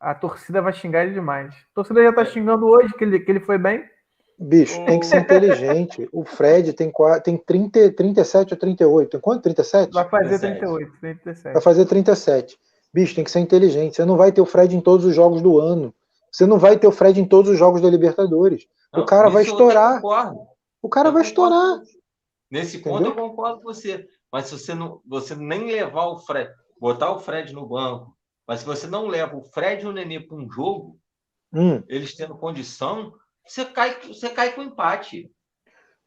[0.00, 1.54] a torcida vai xingar ele demais.
[1.54, 3.84] A torcida já tá xingando hoje que ele, que ele foi bem.
[4.38, 6.08] Bicho, tem que ser inteligente.
[6.12, 6.92] O Fred tem,
[7.24, 9.10] tem 30, 37 ou 38.
[9.10, 9.42] Tem quanto?
[9.42, 9.92] 37?
[9.92, 10.58] Vai fazer 37.
[10.60, 11.64] 38, Vai 37.
[11.64, 12.58] fazer 37.
[12.92, 13.96] Bicho, tem que ser inteligente.
[13.96, 15.94] Você não vai ter o Fred em todos os jogos do ano.
[16.30, 18.66] Você não vai ter o Fred em todos os jogos da Libertadores.
[18.92, 20.00] Não, o cara vai estourar.
[20.02, 20.38] concordo.
[20.82, 21.80] O cara Eu vai concordo estourar.
[22.50, 22.98] Nesse Entendeu?
[22.98, 24.06] ponto eu concordo com você.
[24.30, 28.14] Mas se você não, você nem levar o Fred, botar o Fred no banco,
[28.46, 30.98] mas se você não leva o Fred e o Nenê para um jogo,
[31.54, 33.12] Hum, eles tendo condição,
[33.46, 35.30] você cai, você cai com empate.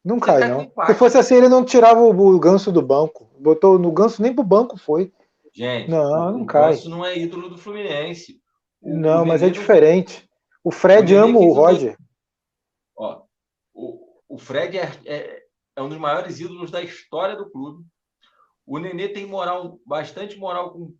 [0.03, 0.71] Não Você cai, não.
[0.85, 3.29] Se fosse assim, ele não tirava o, ganso do banco.
[3.39, 5.11] Botou no ganso, nem pro banco foi.
[5.53, 6.71] Gente, não, o, não cai.
[6.71, 8.41] O ganso não é ídolo do Fluminense.
[8.81, 10.29] O, não, mas é diferente.
[10.63, 11.97] O Fred o ama o Roger.
[12.95, 13.23] Ó,
[13.73, 15.43] o, o Fred é, é,
[15.75, 17.85] é, um dos maiores ídolos da história do clube.
[18.65, 20.93] O Nenê tem moral, bastante moral com,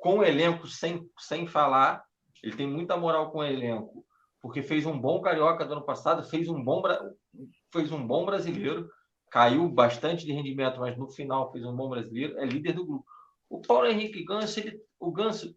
[0.00, 2.04] com o elenco, sem, sem falar.
[2.42, 4.04] Ele tem muita moral com o elenco,
[4.42, 6.82] porque fez um bom carioca do ano passado, fez um bom,
[7.72, 8.90] fez um bom brasileiro,
[9.30, 13.06] caiu bastante de rendimento, mas no final fez um bom brasileiro, é líder do grupo.
[13.48, 15.54] O Paulo Henrique Ganso, ele, o Ganso,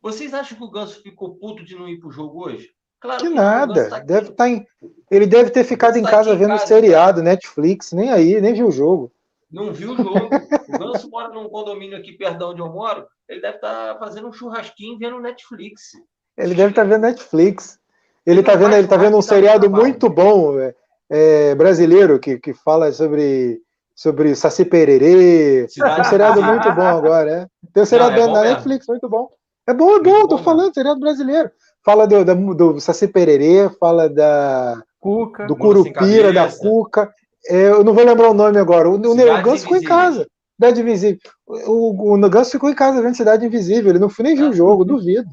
[0.00, 2.70] vocês acham que o Ganso ficou puto de não ir para o jogo hoje?
[2.98, 3.90] Claro que, que nada.
[3.90, 4.66] Tá deve estar tá em...
[5.10, 8.68] Ele deve ter ficado em tá casa vendo casa, seriado, Netflix, nem aí, nem viu
[8.68, 9.12] o jogo.
[9.50, 10.30] Não viu o jogo.
[10.68, 13.06] o Ganso mora num condomínio aqui perto de onde eu moro.
[13.28, 15.92] Ele deve estar tá fazendo um churrasquinho vendo Netflix.
[16.38, 17.81] Ele deve estar tá vendo Netflix.
[18.24, 20.74] Ele está vendo, ele tá vendo um seriado muito bom é,
[21.10, 23.60] é, brasileiro que, que fala sobre
[23.94, 25.64] sobre Saci Pererê.
[25.64, 27.46] um seriado muito bom agora, é.
[27.72, 29.28] Tem um seriado Não, é na Netflix muito bom.
[29.66, 31.50] É bom, é bom, muito tô bom, falando, seriado brasileiro
[31.84, 37.12] fala do, do, do Saci Pererê, fala da, Cuca, do Curupira, da Cuca.
[37.48, 38.88] É, eu não vou lembrar o nome agora.
[38.88, 40.26] O, o, o Ganso ficou em casa.
[40.54, 41.18] Cidade Invisível.
[41.46, 43.90] O, o, Ganso ficou em casa vendo Cidade Invisível.
[43.90, 45.30] Ele não nem viu o jogo, duvido.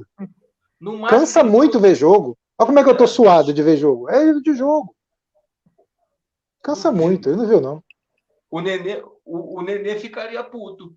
[1.08, 2.36] Cansa muito ver jogo.
[2.60, 4.10] Olha como é que eu tô suado de ver jogo.
[4.10, 4.94] É de jogo.
[6.62, 7.82] Cansa muito, ele não viu, não.
[8.52, 10.94] O Nenê, o, o Nenê ficaria puto.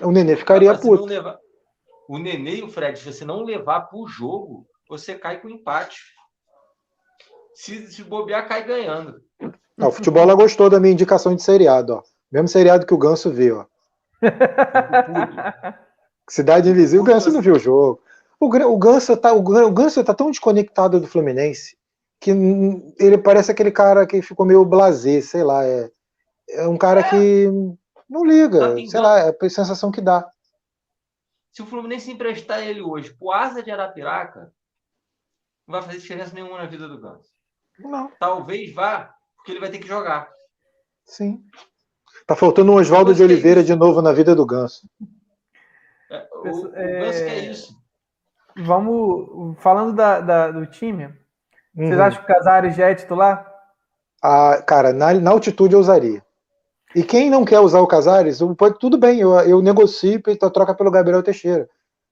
[0.00, 1.04] O Nenê ficaria puto.
[1.04, 1.36] Levar,
[2.08, 6.00] o Nenê e o Fred, se você não levar pro jogo, você cai com empate.
[7.54, 9.20] Se, se bobear, cai ganhando.
[9.76, 12.02] Não, o futebol gostou da minha indicação de seriado, ó.
[12.30, 13.66] Mesmo seriado que o Ganso vê, ó.
[16.30, 18.00] Cidade Invisível, o Ganso não viu o jogo.
[18.40, 21.76] O, o, Ganso tá, o, o Ganso tá tão desconectado do Fluminense
[22.20, 22.30] que
[22.98, 25.62] ele parece aquele cara que ficou meio blasé, sei lá.
[25.64, 25.90] É,
[26.50, 27.10] é um cara é.
[27.10, 27.48] que
[28.08, 30.26] não liga, tá sei lá, é a sensação que dá.
[31.52, 34.52] Se o Fluminense emprestar ele hoje pro Asa de Arapiraca,
[35.66, 37.30] não vai fazer diferença nenhuma na vida do Ganso.
[37.78, 38.10] Não.
[38.18, 40.30] Talvez vá, porque ele vai ter que jogar.
[41.04, 41.44] Sim.
[42.26, 44.88] Tá faltando o Oswaldo de Oliveira de novo na vida do Ganso.
[46.10, 47.83] É, o, o Ganso quer isso.
[48.56, 49.56] Vamos.
[49.58, 51.86] Falando da, da do time, uhum.
[51.86, 53.52] vocês acham que o Casares já é titular?
[54.22, 56.22] Ah, cara, na, na altitude eu usaria.
[56.94, 60.74] E quem não quer usar o Casares, pode, tudo bem, eu, eu negocio e troca
[60.74, 61.68] pelo Gabriel Teixeira.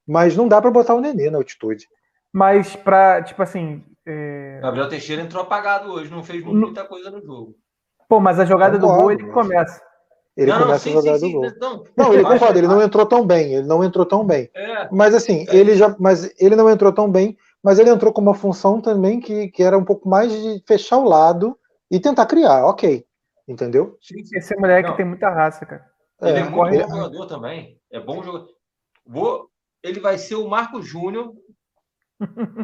[0.06, 1.88] Mas não dá para botar o Nenê na altitude.
[2.32, 3.84] Mas para, tipo assim.
[4.04, 4.58] É...
[4.60, 7.54] Gabriel Teixeira entrou apagado hoje, não fez muita coisa no jogo.
[8.08, 9.80] Pô, mas a jogada do gol ele começa.
[10.36, 11.52] Ele não, começa sim, a jogada sim, do gol.
[11.60, 14.50] Não, não ele concorda, ele não entrou tão bem, ele não entrou tão bem.
[14.54, 15.56] É, mas assim, é.
[15.56, 15.94] ele já.
[15.98, 19.62] Mas ele não entrou tão bem, mas ele entrou com uma função também que, que
[19.62, 21.56] era um pouco mais de fechar o lado
[21.90, 23.04] e tentar criar, ok.
[23.46, 23.98] Entendeu?
[24.34, 24.96] Esse moleque não.
[24.96, 25.84] tem muita raça, cara.
[26.22, 27.78] Ele é, é muito bom jogador também.
[27.90, 28.48] É bom jogador.
[29.06, 29.48] Vou...
[29.82, 31.32] Ele vai ser o Marco Júnior.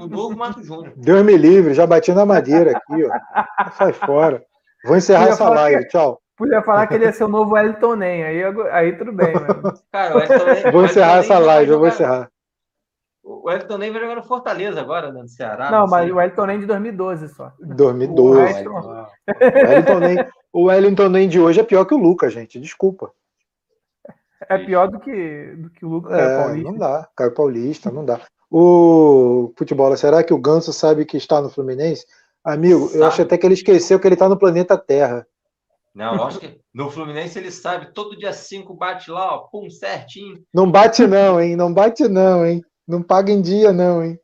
[0.01, 0.95] O novo Marco Júnior.
[0.97, 3.71] Deus me livre, já bati na madeira aqui, ó.
[3.73, 4.43] Sai fora.
[4.85, 5.83] Vou encerrar essa live.
[5.83, 5.89] Que...
[5.89, 6.23] Tchau.
[6.39, 9.75] Podia falar que ele ia ser o novo Wellington Nem, aí, aí tudo bem, mano.
[9.91, 12.31] Cara, o Wellington Vou encerrar essa live, eu vou encerrar.
[13.25, 15.69] O Wellington nem vai jogar no Fortaleza agora, né, no Ceará.
[15.71, 17.53] Não, não mas o Wellington nem de 2012 só.
[17.59, 18.15] 2012.
[18.15, 22.61] O Wellington, nem, o Wellington de hoje é pior que o Lucas, gente.
[22.61, 23.11] Desculpa.
[24.49, 26.71] É pior do que, do que o Lucas é, Caio Paulista.
[26.71, 28.21] Não dá, Caio Paulista, não dá.
[28.49, 32.07] O futebol, será que o Ganso sabe que está no Fluminense?
[32.45, 32.99] Amigo, sabe.
[32.99, 35.27] eu acho até que ele esqueceu que ele está no planeta Terra.
[35.99, 39.69] Não, eu acho que no Fluminense ele sabe, todo dia 5 bate lá, ó, pum,
[39.69, 40.41] certinho.
[40.55, 41.57] Não bate não, hein?
[41.57, 42.63] Não bate não, hein?
[42.87, 44.17] Não paga em dia, não, hein?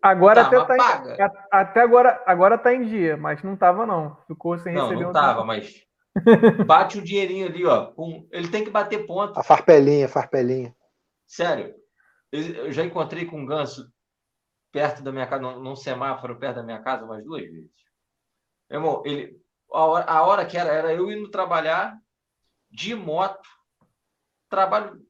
[0.00, 4.16] Agora tá, até, tá em, até agora, agora tá em dia, mas não tava, não.
[4.28, 5.46] Ficou sem não, receber não um tava, tempo.
[5.48, 5.84] mas
[6.64, 7.92] bate o dinheirinho ali, ó.
[7.98, 9.36] Um, ele tem que bater ponto.
[9.36, 10.72] A farpelinha, a farpelinha.
[11.26, 11.74] Sério,
[12.30, 13.92] eu já encontrei com um ganso
[14.70, 17.72] perto da minha casa, num, semáforo perto da minha casa, umas duas vezes.
[18.70, 19.36] Meu irmão, ele,
[19.72, 21.96] a hora, a hora que era, era eu indo trabalhar
[22.70, 23.48] de moto,
[24.48, 25.00] trabalho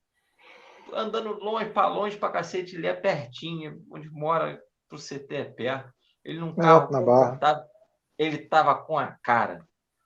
[0.93, 5.93] andando longe para longe para cacete, ele é pertinho, onde mora pro CT é perto.
[6.25, 7.67] Ele não carro na barra.
[8.19, 9.65] ele tava com a cara,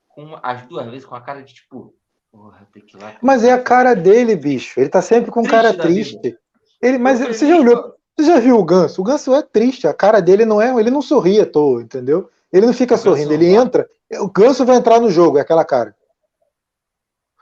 [0.09, 1.95] com as duas vezes com a cara de tipo,
[2.31, 3.17] porra, tem que ir lá.
[3.23, 4.79] Mas é a cara dele, bicho.
[4.79, 6.39] Ele tá sempre com triste cara triste.
[6.81, 9.01] Ele, mas você já olhou, você já viu o Ganso?
[9.01, 12.29] O Ganso é triste, a cara dele não é, ele não sorri à toa, entendeu?
[12.53, 13.89] Ele não fica sorrindo, ele entra,
[14.21, 15.97] o Ganso vai entrar no jogo, é aquela cara.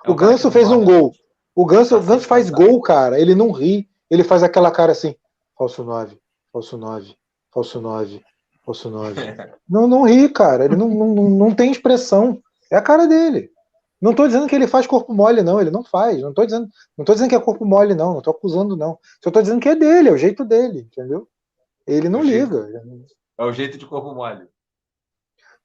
[0.05, 1.13] É o, o Ganso fez um gol.
[1.55, 3.21] O Ganso, o Ganso faz gol, cara.
[3.21, 3.89] Ele não ri.
[4.09, 5.15] Ele faz aquela cara assim.
[5.59, 6.19] Falso 9,
[6.53, 7.17] falso 9,
[7.53, 8.23] falso 9,
[8.65, 9.15] falso 9.
[9.69, 10.65] não, não ri, cara.
[10.65, 12.41] Ele não, não, não tem expressão.
[12.71, 13.51] É a cara dele.
[14.01, 15.61] Não estou dizendo que ele faz corpo mole, não.
[15.61, 16.21] Ele não faz.
[16.23, 18.13] Não estou dizendo, não tô dizendo que é corpo mole, não.
[18.13, 18.99] Não estou acusando, não.
[19.23, 21.29] Só estou dizendo que é dele, é o jeito dele, entendeu?
[21.87, 22.63] Ele não o liga.
[22.63, 23.07] Jeito,
[23.37, 24.49] é o jeito de corpo mole.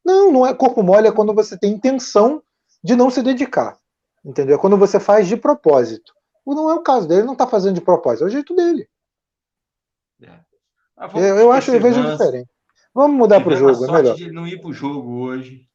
[0.05, 2.43] Não, não é corpo mole, é quando você tem intenção
[2.83, 3.77] de não se dedicar.
[4.23, 4.55] Entendeu?
[4.55, 6.13] É quando você faz de propósito.
[6.45, 8.87] Não é o caso dele, não está fazendo de propósito, é o jeito dele.
[10.21, 10.39] É.
[10.95, 12.49] Ah, eu, eu acho, eu vejo diferente.
[12.93, 14.15] Vamos mudar para o jogo, é melhor.
[14.15, 15.67] De não ir para o jogo hoje.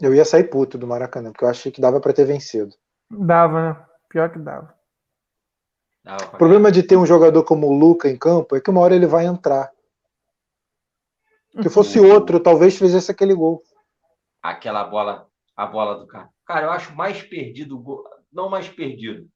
[0.00, 2.74] Eu ia sair puto do Maracanã, porque eu achei que dava para ter vencido.
[3.10, 3.86] Dava, né?
[4.08, 4.74] Pior que dava.
[6.04, 8.80] dava o problema de ter um jogador como o Luca em campo é que uma
[8.80, 9.72] hora ele vai entrar.
[11.62, 13.62] Se fosse outro, talvez fizesse aquele gol.
[14.42, 16.28] Aquela bola, a bola do cara.
[16.44, 17.82] Cara, eu acho mais perdido,
[18.32, 19.28] não mais perdido.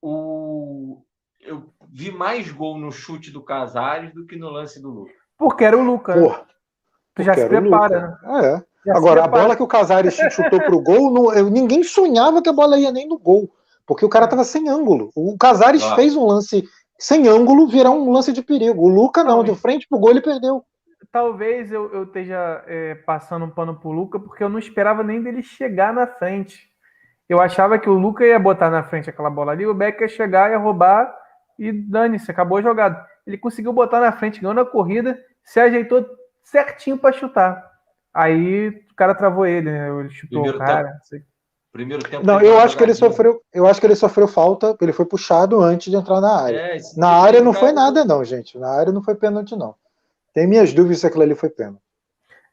[0.00, 1.02] O
[1.42, 5.16] eu vi mais gol no chute do Casares do que no lance do Lucas.
[5.36, 6.16] Porque era o Lucas.
[6.16, 6.22] Né?
[6.22, 6.46] Porra,
[7.14, 8.64] tu já se prepara, né?
[8.86, 8.90] É.
[8.90, 12.52] Agora, a bola que o Casares chutou pro gol, não, eu, ninguém sonhava que a
[12.52, 13.48] bola ia nem no gol.
[13.86, 15.10] Porque o cara tava sem ângulo.
[15.14, 15.94] O Casares ah.
[15.94, 16.68] fez um lance
[17.02, 18.80] sem ângulo virar um lance de perigo.
[18.82, 20.64] O Luca não, de frente pro gol ele perdeu.
[21.10, 25.20] Talvez eu, eu esteja é, passando um pano pro Luca, porque eu não esperava nem
[25.20, 26.70] dele chegar na frente.
[27.28, 30.08] Eu achava que o Luca ia botar na frente aquela bola ali, o Beck ia
[30.08, 31.12] chegar, ia roubar
[31.58, 33.04] e dane-se, acabou a jogada.
[33.26, 36.06] Ele conseguiu botar na frente, ganhou na corrida, se ajeitou
[36.44, 37.68] certinho para chutar.
[38.14, 39.88] Aí o cara travou ele, né?
[39.88, 40.88] Ele chutou Primeiro o cara.
[41.10, 41.26] Tempo.
[41.72, 42.26] Primeiro tempo.
[42.26, 45.58] Não, eu acho que ele sofreu, eu acho que ele sofreu falta, ele foi puxado
[45.62, 46.56] antes de entrar na área.
[46.58, 48.58] É, na área não foi nada não, gente.
[48.58, 49.74] Na área não foi pênalti não.
[50.34, 51.80] Tem minhas dúvidas se aquilo ali foi pênalti.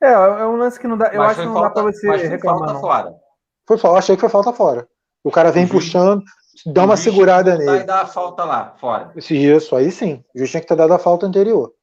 [0.01, 1.91] É, é um lance que não dá, eu mas acho que não falta, dá para
[1.91, 2.69] você reclamar.
[2.69, 3.15] Falta fora.
[3.67, 4.87] Foi falta, achei que foi falta fora.
[5.21, 6.23] O cara vem puxando,
[6.67, 7.65] dá uma segurada nele.
[7.65, 9.11] Vai dar a falta lá, fora.
[9.17, 10.23] Isso, aí sim.
[10.33, 11.73] O juiz tinha que ter dado a falta anterior.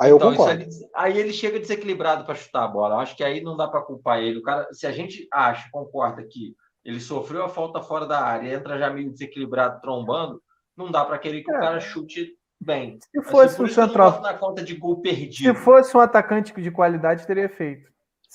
[0.00, 0.64] Aí então, eu concordo.
[0.96, 2.96] Aí, ele chega desequilibrado para chutar a bola.
[2.96, 4.38] Eu acho que aí não dá para culpar ele.
[4.38, 8.54] O cara, se a gente acha, concorda que ele sofreu a falta fora da área,
[8.54, 10.40] entra já meio desequilibrado, trombando,
[10.76, 11.56] não dá para querer que é.
[11.56, 12.98] o cara chute bem.
[13.00, 15.34] Se fosse um central na conta de gol perdido.
[15.34, 17.88] Se fosse um atacante de qualidade, teria feito.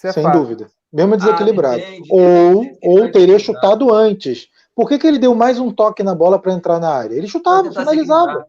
[0.04, 0.42] É Sem fácil.
[0.42, 0.68] dúvida.
[0.92, 1.82] Mesmo desequilibrado.
[1.82, 4.48] Ah, entendi, ou, entendi, ou teria chutado antes.
[4.76, 7.16] Por que, que ele deu mais um toque na bola para entrar na área?
[7.16, 8.46] Ele chutava, finalizava.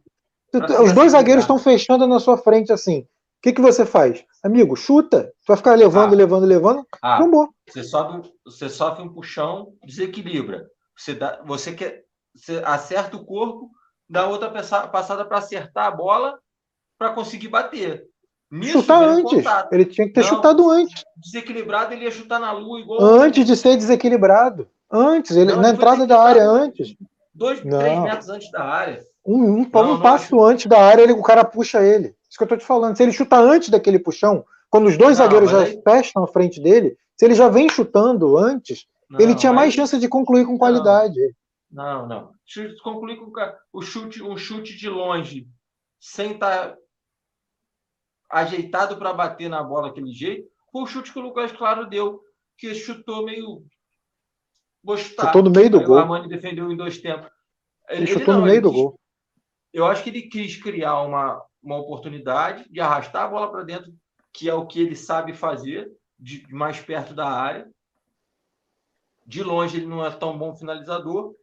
[0.82, 3.06] Os dois zagueiros estão fechando na sua frente assim.
[3.38, 4.24] O que, que você faz?
[4.42, 5.24] Amigo, chuta.
[5.24, 6.16] Tu vai ficar levando, ah.
[6.16, 6.86] levando, levando.
[7.02, 7.20] Ah.
[7.68, 10.66] Você sofre, você sofre um puxão, desequilibra.
[10.96, 13.70] Você, dá, você, quer, você acerta o corpo,
[14.08, 16.38] dá outra passada para acertar a bola
[16.98, 18.04] para conseguir bater.
[18.50, 19.32] Nisso, chutar antes.
[19.32, 19.72] Contato.
[19.72, 21.04] Ele tinha que ter Não, chutado antes.
[21.16, 23.00] Desequilibrado, ele ia chutar na lua igual.
[23.02, 24.68] Antes de ser desequilibrado.
[24.90, 26.96] Antes, ele, Não, na entrada da área, antes.
[27.34, 27.78] Dois, Não.
[27.78, 29.04] três metros antes da área.
[29.26, 32.14] Um, um, Não, um passo antes da área, ele, o cara puxa ele.
[32.36, 32.94] Isso que eu tô te falando.
[32.94, 35.80] Se ele chutar antes daquele puxão, quando os dois zagueiros já aí...
[35.82, 38.86] fecham na frente dele, se ele já vem chutando antes,
[39.18, 41.18] ele tinha mais chance de concluir com qualidade.
[41.70, 42.32] Não, não.
[42.82, 43.32] Concluir com
[43.72, 45.48] o chute, um chute de longe,
[45.98, 46.76] sem estar tá
[48.28, 52.20] ajeitado para bater na bola daquele jeito, foi o chute que o Lucas Claro deu,
[52.58, 53.64] que chutou meio
[54.84, 55.28] gostar.
[55.28, 55.98] Chutou no meio do gol.
[55.98, 57.30] A Mani defendeu em dois tempos.
[57.88, 59.00] Ele, ele chutou não, no meio do quis, gol.
[59.72, 63.92] Eu acho que ele quis criar uma, uma oportunidade de arrastar a bola para dentro,
[64.32, 67.68] que é o que ele sabe fazer, de, mais perto da área.
[69.26, 71.34] De longe ele não é tão bom finalizador.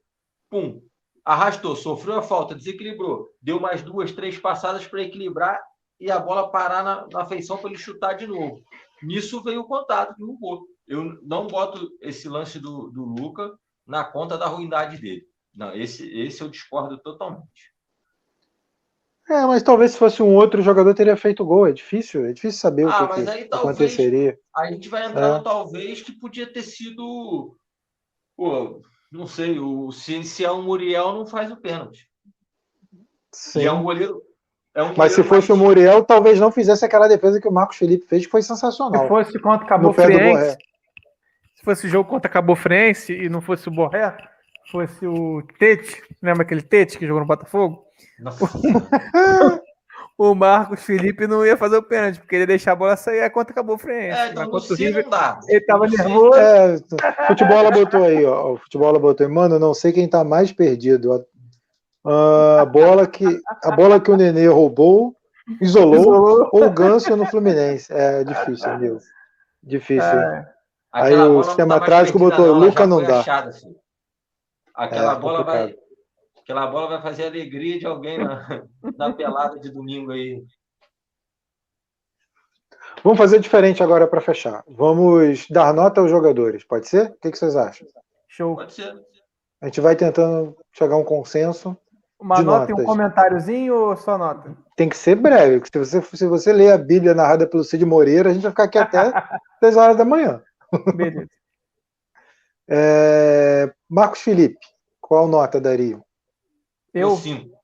[0.49, 0.81] Pum,
[1.23, 5.61] arrastou, sofreu a falta, desequilibrou, deu mais duas, três passadas para equilibrar
[5.99, 8.63] e a bola parar na, na feição para ele chutar de novo.
[9.01, 14.03] Nisso veio o contato que derrubou eu não boto esse lance do, do Luca na
[14.03, 15.25] conta da ruindade dele.
[15.55, 17.72] Não, esse, esse eu discordo totalmente.
[19.29, 21.67] É, mas talvez se fosse um outro jogador teria feito gol.
[21.67, 24.37] É difícil, é difícil saber ah, o que, que aí, talvez, aconteceria.
[24.55, 25.37] A gente vai entrar é.
[25.37, 27.55] no talvez que podia ter sido.
[28.35, 32.07] Pô, não sei, o, se, se é um Muriel, não faz o pênalti.
[33.31, 33.61] Sim.
[33.61, 34.21] E é um goleiro.
[34.75, 35.61] É um Mas se fosse mais...
[35.61, 39.03] o Muriel, talvez não fizesse aquela defesa que o Marcos Felipe fez, que foi sensacional.
[39.03, 40.57] Se fosse contra Cabo Friense,
[41.55, 44.17] se fosse jogo contra Cabo Frense e não fosse o Borré,
[44.71, 47.85] fosse o Tete, lembra aquele Tete que jogou no Botafogo?
[50.17, 53.29] o Marcos Felipe não ia fazer o pênalti, porque ele ia deixar a bola sair
[53.29, 54.17] contra Cabo Frense.
[54.17, 55.05] É, então, contra o River,
[55.47, 56.39] ele tava nervoso.
[56.39, 56.77] É,
[57.27, 58.53] futebol botou aí, ó.
[58.53, 61.25] O futebol botou aí, mano, não sei quem tá mais perdido.
[62.05, 63.25] a bola que
[63.63, 65.15] a bola que o Nenê roubou,
[65.59, 66.49] isolou, isolou.
[66.51, 67.91] ou o Ganso no Fluminense.
[67.91, 68.99] É difícil, amigo.
[69.63, 70.03] Difícil.
[70.03, 70.53] É.
[70.91, 73.21] Aí o sistema tá trágico botou, não, Luca não dá.
[73.21, 73.75] Achada, assim.
[74.75, 75.75] Aquela é, bola vai.
[76.43, 78.65] Aquela bola vai fazer alegria de alguém na,
[78.97, 80.43] na pelada de domingo aí.
[83.01, 84.61] Vamos fazer diferente agora para fechar.
[84.67, 87.11] Vamos dar nota aos jogadores, pode ser?
[87.11, 87.87] O que, que vocês acham?
[88.27, 88.55] Show.
[88.55, 88.93] Pode ser.
[89.61, 91.77] A gente vai tentando chegar a um consenso.
[92.19, 92.85] Uma De nota e um notas.
[92.85, 94.55] comentáriozinho ou só nota?
[94.75, 97.85] Tem que ser breve, porque se você, se você ler a Bíblia narrada pelo Cid
[97.85, 99.11] Moreira, a gente vai ficar aqui até
[99.61, 100.41] 10 horas da manhã.
[100.93, 101.29] Beleza.
[102.65, 104.57] É, Marcos Felipe,
[105.01, 106.01] qual nota daria?
[106.93, 107.57] Eu, Deu cinco.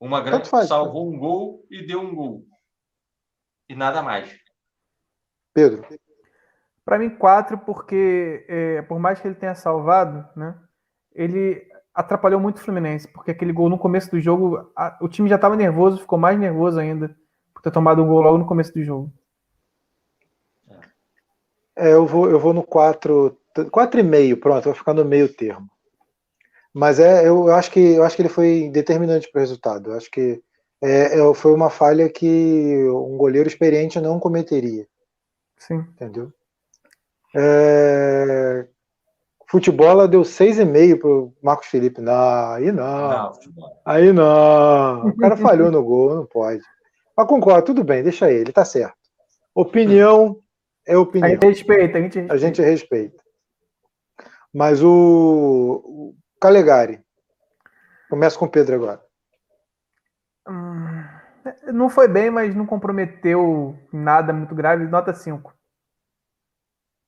[0.00, 0.68] Uma grande faz.
[0.68, 2.44] salvou um gol e deu um gol.
[3.68, 4.30] E nada mais.
[5.54, 5.86] Pedro?
[6.84, 10.56] Para mim, quatro, porque é, por mais que ele tenha salvado, né,
[11.12, 15.28] ele atrapalhou muito o Fluminense, porque aquele gol no começo do jogo, a- o time
[15.28, 17.16] já estava nervoso, ficou mais nervoso ainda
[17.52, 19.12] por ter tomado um gol logo no começo do jogo.
[21.74, 23.36] É, eu vou, eu vou no 4,
[23.72, 25.68] 4,5, pronto, vou ficar no meio termo.
[26.78, 29.92] Mas é, eu acho que eu acho que ele foi determinante para o resultado.
[29.92, 30.42] Eu acho que
[30.84, 34.86] é, é, foi uma falha que um goleiro experiente não cometeria,
[35.56, 35.76] Sim.
[35.94, 36.30] entendeu?
[37.34, 38.66] É,
[39.48, 42.02] futebol deu 6,5 pro Marcos Felipe.
[42.02, 43.08] Não, aí não.
[43.08, 43.32] Não.
[43.82, 45.06] Aí não.
[45.08, 46.62] O cara falhou no gol, não pode.
[47.16, 48.98] Mas concordo, tudo bem, deixa ele, tá certo.
[49.54, 50.38] Opinião
[50.86, 51.30] é A opinião.
[51.30, 52.38] gente respeita, a gente A respeita.
[52.38, 53.24] gente respeita.
[54.52, 57.00] Mas o, o Calegari.
[58.08, 59.02] Começa com o Pedro agora.
[60.48, 61.04] Hum,
[61.72, 64.86] não foi bem, mas não comprometeu nada muito grave.
[64.86, 65.52] Nota 5.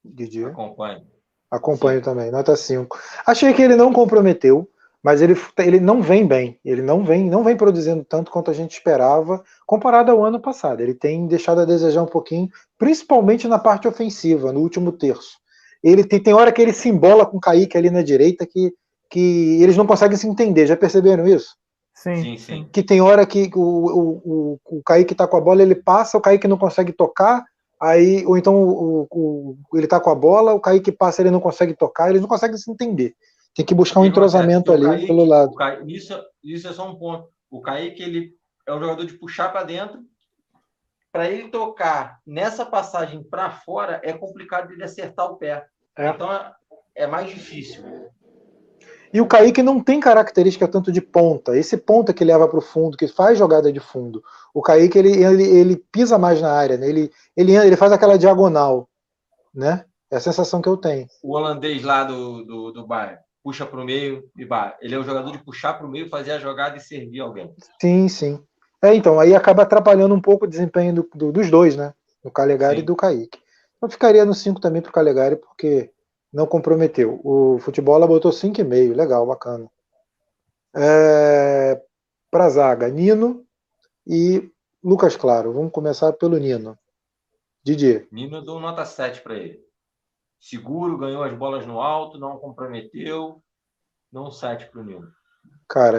[0.04, 0.44] Didi.
[0.44, 1.06] Acompanhe.
[1.50, 2.98] Acompanho também, nota 5.
[3.26, 4.68] Achei que ele não comprometeu,
[5.02, 6.60] mas ele, ele não vem bem.
[6.64, 10.80] Ele não vem, não vem produzindo tanto quanto a gente esperava, comparado ao ano passado.
[10.80, 15.38] Ele tem deixado a desejar um pouquinho, principalmente na parte ofensiva, no último terço.
[15.82, 18.74] Ele tem, tem hora que ele se embola com o Kaique ali na direita que,
[19.10, 20.66] que eles não conseguem se entender.
[20.66, 21.56] Já perceberam isso?
[21.94, 22.68] Sim, Sim, sim.
[22.72, 26.16] que tem hora que o, o, o, o Kaique tá com a bola, ele passa,
[26.16, 27.44] o Kaique não consegue tocar,
[27.80, 31.40] aí, ou então o, o, ele tá com a bola, o Kaique passa, ele não
[31.40, 33.14] consegue tocar, eles não conseguem se entender.
[33.52, 35.54] Tem que buscar um entrosamento ali Kaique- pelo lado.
[35.56, 37.28] Kaique- isso, isso é só um ponto.
[37.50, 38.30] O Kaique ele
[38.64, 39.98] é um jogador de puxar para dentro.
[41.10, 45.64] Para ele tocar nessa passagem para fora é complicado ele acertar o pé.
[45.96, 46.10] É.
[46.10, 46.52] Então é,
[46.94, 47.82] é mais difícil.
[49.12, 51.56] E o Kaique não tem característica tanto de ponta.
[51.56, 54.22] Esse ponta que leva para o fundo, que faz jogada de fundo.
[54.52, 56.88] O Kaique ele, ele, ele pisa mais na área, né?
[56.88, 58.88] ele, ele, ele faz aquela diagonal.
[59.54, 59.84] Né?
[60.10, 61.06] É a sensação que eu tenho.
[61.22, 64.74] O holandês lá do, do, do Bayern puxa para o meio e vai.
[64.80, 67.50] Ele é um jogador de puxar para o meio, fazer a jogada e servir alguém.
[67.80, 68.42] Sim, sim.
[68.82, 71.94] É, então, aí acaba atrapalhando um pouco o desempenho do- do- dos dois, né?
[72.22, 72.82] Do Calegari Sim.
[72.82, 73.38] e do Kaique.
[73.80, 75.90] Eu ficaria no 5 também pro Calegari, porque
[76.32, 77.20] não comprometeu.
[77.24, 79.70] O futebol ela botou 5,5, legal, bacana.
[80.76, 81.82] É,
[82.30, 83.46] pra zaga, Nino
[84.06, 84.50] e
[84.82, 85.52] Lucas Claro.
[85.52, 86.78] Vamos começar pelo Nino.
[87.62, 88.06] Didier.
[88.12, 89.60] Nino eu dou nota 7 para ele.
[90.40, 93.42] Seguro, ganhou as bolas no alto, não comprometeu.
[94.10, 95.08] Dou um 7 para o Nino.
[95.68, 95.98] Cara,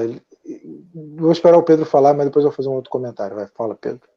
[1.18, 3.36] vou esperar o Pedro falar, mas depois eu vou fazer um outro comentário.
[3.36, 4.08] Vai, fala, Pedro.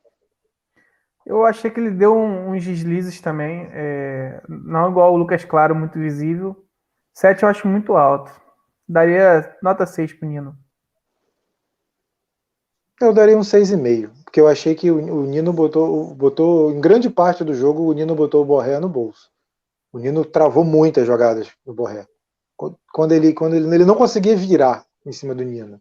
[1.24, 3.68] Eu achei que ele deu uns deslizes também.
[3.72, 6.64] é, não igual o Lucas Claro, muito visível.
[7.14, 8.32] 7 eu acho muito alto.
[8.88, 10.56] Daria nota 6 pro Nino.
[13.00, 17.42] Eu daria um 6,5, porque eu achei que o, Nino botou, botou, em grande parte
[17.42, 19.28] do jogo, o Nino botou o Borré no bolso.
[19.92, 22.06] O Nino travou muitas jogadas no Borré.
[22.56, 25.80] Quando- Quando ele, quando ele, ele não conseguia virar em cima do Nino.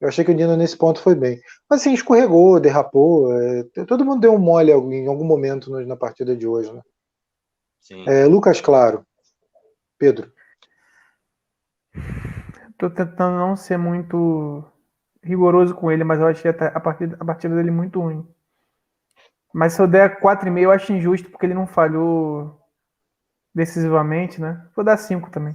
[0.00, 1.40] Eu achei que o Nino nesse ponto foi bem.
[1.68, 3.30] Mas assim, escorregou, derrapou.
[3.38, 6.72] é, todo mundo deu um mole em algum momento no- na partida de hoje.
[6.72, 6.80] Né?
[7.80, 8.04] Sim.
[8.08, 9.04] É, Lucas Claro.
[9.98, 10.32] Pedro.
[12.78, 14.64] Tô tentando não ser muito
[15.22, 18.26] rigoroso com ele, mas eu achei a partida, a partida dele muito ruim.
[19.52, 22.58] Mas se eu der 4,5, eu acho injusto, porque ele não falhou
[23.54, 24.66] decisivamente, né?
[24.74, 25.54] Vou dar 5 também.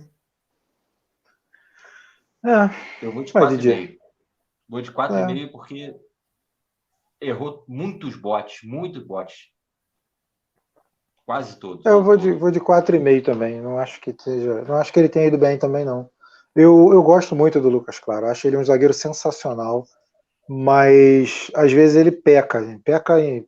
[2.43, 2.69] É,
[3.05, 3.97] Eu vou de Vai, 4,5.
[4.67, 5.95] Vou de 4,5 porque
[7.21, 9.49] errou muitos botes, muitos botes.
[11.25, 11.83] Quase todos.
[11.85, 13.59] eu vou de, vou de 4,5 também.
[13.61, 14.61] Não acho que seja.
[14.63, 16.09] Não acho que ele tenha ido bem também, não.
[16.55, 18.27] Eu, eu gosto muito do Lucas Claro.
[18.27, 19.85] Acho ele um zagueiro sensacional.
[20.47, 22.59] Mas às vezes ele peca.
[22.59, 23.47] ele Peca em-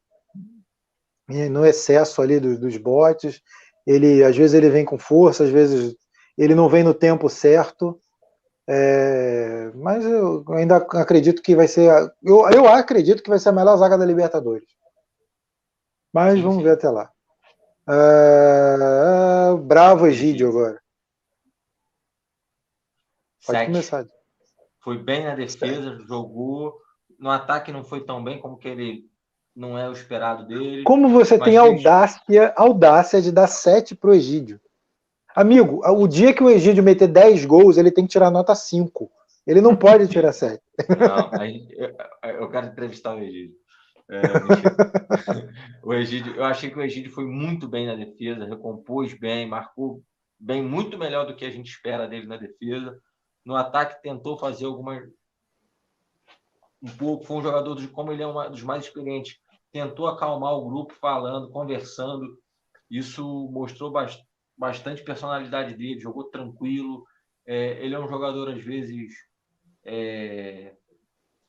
[1.30, 3.42] em- no excesso ali dos, dos botes.
[3.86, 5.96] Ele, às vezes ele vem com força, às vezes
[6.38, 8.00] ele não vem no tempo certo.
[8.70, 11.90] É, mas eu ainda acredito que vai ser.
[11.90, 14.68] a- Eu, eu acredito que vai ser a melhor zaga da Libertadores.
[16.14, 16.64] Mas Sim, vamos sim.
[16.64, 17.10] ver até lá.
[17.88, 20.82] Ah, bravo Egídio agora.
[23.46, 23.72] Pode Sete.
[23.72, 24.06] começar.
[24.82, 26.76] Foi bem na defesa, jogou.
[27.18, 29.06] No ataque não foi tão bem como que ele
[29.56, 30.84] não é o esperado dele.
[30.84, 34.60] Como você tem audácia, audácia de dar 7 pro Egídio?
[35.38, 39.08] Amigo, o dia que o Egídio meter 10 gols, ele tem que tirar nota 5.
[39.46, 40.60] Ele não pode tirar 7.
[41.00, 41.32] Não,
[41.78, 43.56] eu, eu quero entrevistar o Egídio.
[44.10, 44.20] É,
[45.86, 50.02] o Egídio, eu achei que o Egídio foi muito bem na defesa, recompôs bem, marcou
[50.40, 53.00] bem, muito melhor do que a gente espera dele na defesa.
[53.46, 55.08] No ataque tentou fazer algumas
[56.82, 59.38] um pouco, foi um jogador de como ele é um dos mais experientes,
[59.72, 62.26] tentou acalmar o grupo falando, conversando.
[62.90, 64.27] Isso mostrou bastante
[65.04, 67.06] personalidade dele, jogou tranquilo.
[67.46, 69.14] É, ele é um jogador às vezes
[69.86, 70.74] é,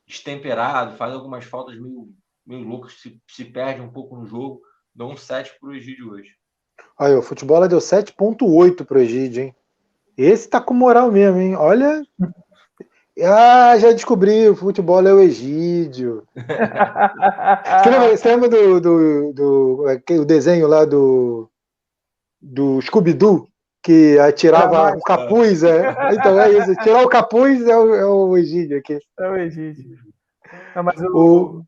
[0.07, 2.13] destemperado, faz algumas faltas meio
[2.49, 4.63] meio loucas, se, se perde um pouco no jogo.
[4.95, 6.31] Dou um 7 para o Egídio hoje.
[6.99, 9.55] Aí, o futebol deu 7,8 para o Egídio, hein?
[10.17, 11.55] Esse tá com moral mesmo, hein?
[11.55, 12.03] Olha.
[13.21, 16.23] Ah, já descobri, o futebol é o Egídio.
[16.37, 21.51] você lembra, você lembra do, do, do, do, desenho lá do,
[22.41, 23.49] do Scooby-Doo?
[23.83, 25.95] Que atirava o capuz, é.
[26.13, 28.99] Então é isso, tirar o capuz é o, é o Egídio aqui.
[29.19, 29.97] É o Egídio.
[30.75, 31.63] Não, mas o,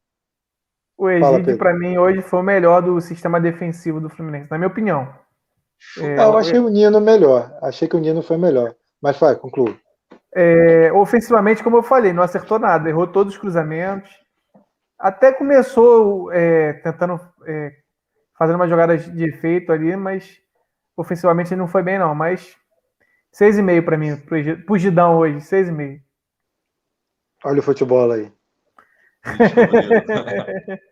[0.99, 4.59] o, o Egídio, para mim, hoje foi o melhor do sistema defensivo do Fluminense, na
[4.59, 5.09] minha opinião.
[5.99, 7.57] É, eu achei o Nino melhor.
[7.62, 8.75] Achei que o Nino foi melhor.
[9.01, 9.75] Mas vai, conclua.
[10.35, 14.11] É, ofensivamente, como eu falei, não acertou nada, errou todos os cruzamentos.
[14.99, 17.73] Até começou é, tentando é,
[18.39, 20.39] fazendo uma jogada de efeito ali, mas
[20.97, 22.14] ofensivamente ele não foi bem, não.
[22.14, 22.57] Mas
[23.32, 24.16] 6,5 para mim,
[24.66, 26.01] pro Gidão hoje, 6,5.
[27.45, 28.32] Olha o futebol aí.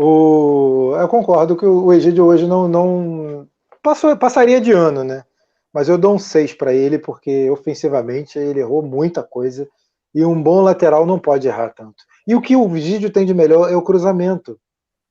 [0.00, 3.48] O, eu concordo que o Egídio hoje não, não
[3.82, 5.24] passou, passaria de ano, né?
[5.72, 9.68] Mas eu dou um 6 para ele, porque ofensivamente ele errou muita coisa
[10.14, 12.04] e um bom lateral não pode errar tanto.
[12.26, 14.56] E o que o Egídio tem de melhor é o cruzamento.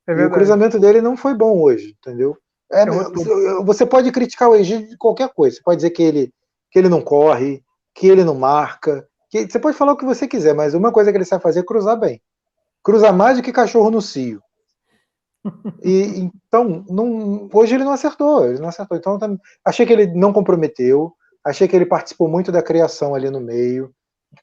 [0.08, 2.38] É o cruzamento dele não foi bom hoje, entendeu?
[2.72, 2.86] É,
[3.64, 5.58] você pode criticar o Egídio de qualquer coisa.
[5.58, 6.34] Você pode dizer que ele,
[6.72, 7.62] que ele não corre,
[7.94, 9.08] que ele não marca.
[9.30, 11.60] Que, você pode falar o que você quiser, mas uma coisa que ele sabe fazer
[11.60, 12.22] é cruzar bem.
[12.84, 14.42] Cruzar mais do que cachorro no cio.
[15.84, 18.98] E então, não, hoje ele não acertou, ele não acertou.
[18.98, 23.42] Então, achei que ele não comprometeu, achei que ele participou muito da criação ali no
[23.42, 23.94] meio,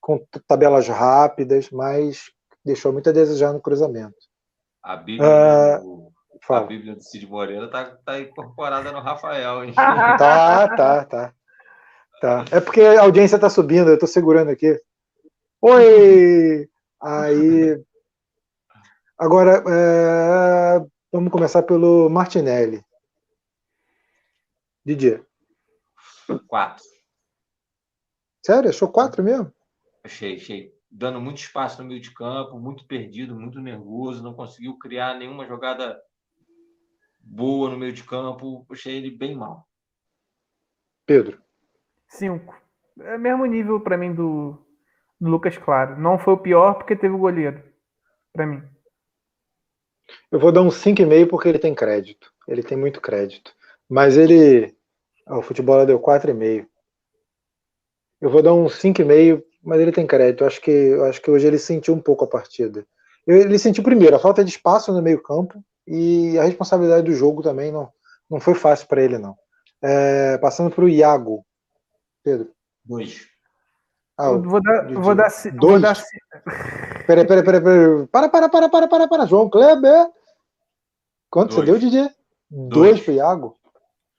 [0.00, 2.30] com tabelas rápidas, mas
[2.64, 4.16] deixou muito a desejar no cruzamento.
[4.84, 6.12] A Bíblia, ah, do,
[6.50, 9.72] a Bíblia do Cid Moreira tá, tá incorporada no Rafael, hein?
[9.74, 11.34] Tá, tá, tá.
[12.20, 12.44] Tá.
[12.52, 14.78] É porque a audiência tá subindo, eu tô segurando aqui.
[15.62, 16.68] Oi!
[17.00, 17.82] Aí.
[19.18, 20.86] Agora, é...
[21.10, 22.84] Vamos começar pelo Martinelli.
[24.84, 25.24] Didier.
[26.46, 26.84] Quatro.
[28.44, 28.68] Sério?
[28.68, 29.50] Achou quatro mesmo?
[30.02, 30.73] Achei, achei.
[30.96, 35.44] Dando muito espaço no meio de campo, muito perdido, muito nervoso, não conseguiu criar nenhuma
[35.44, 36.00] jogada
[37.18, 38.64] boa no meio de campo.
[38.70, 39.66] Achei ele bem mal.
[41.04, 41.42] Pedro.
[42.06, 42.56] Cinco.
[43.00, 44.56] É mesmo nível para mim do,
[45.20, 45.98] do Lucas Claro.
[45.98, 47.60] Não foi o pior porque teve o goleiro.
[48.32, 48.62] Para mim.
[50.30, 52.32] Eu vou dar um 5,5 porque ele tem crédito.
[52.46, 53.52] Ele tem muito crédito.
[53.88, 54.76] Mas ele.
[55.26, 56.68] o futebol deu 4,5.
[58.20, 60.42] Eu vou dar um 5,5, mas ele tem crédito.
[60.42, 62.86] Eu acho que, acho que hoje ele sentiu um pouco a partida.
[63.26, 67.72] Ele sentiu primeiro a falta de espaço no meio-campo e a responsabilidade do jogo também
[67.72, 67.90] não,
[68.30, 69.36] não foi fácil para ele, não.
[69.82, 71.44] É, passando para o Iago.
[72.22, 72.50] Pedro.
[72.84, 73.26] Dois.
[74.16, 75.58] Ah, vou dar, vou dar, dois.
[75.58, 75.96] vou dar
[77.06, 78.06] Peraí, peraí, peraí, peraí.
[78.06, 79.26] Para, para, para, para, para, para.
[79.26, 80.08] João Kleber.
[81.30, 81.66] Quanto Dois.
[81.66, 82.10] você deu, DJ?
[82.50, 83.56] Dois, Dois pro Iago?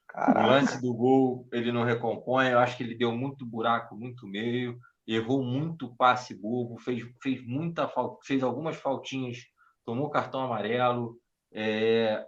[0.08, 0.48] Caraca.
[0.48, 2.50] O lance do gol, ele não recompõe.
[2.50, 4.78] Eu acho que ele deu muito buraco, muito meio.
[5.08, 6.78] Errou muito passe bobo.
[6.78, 9.40] Fez, fez muita falta, fez algumas faltinhas.
[9.84, 11.20] Tomou cartão amarelo.
[11.52, 12.26] É,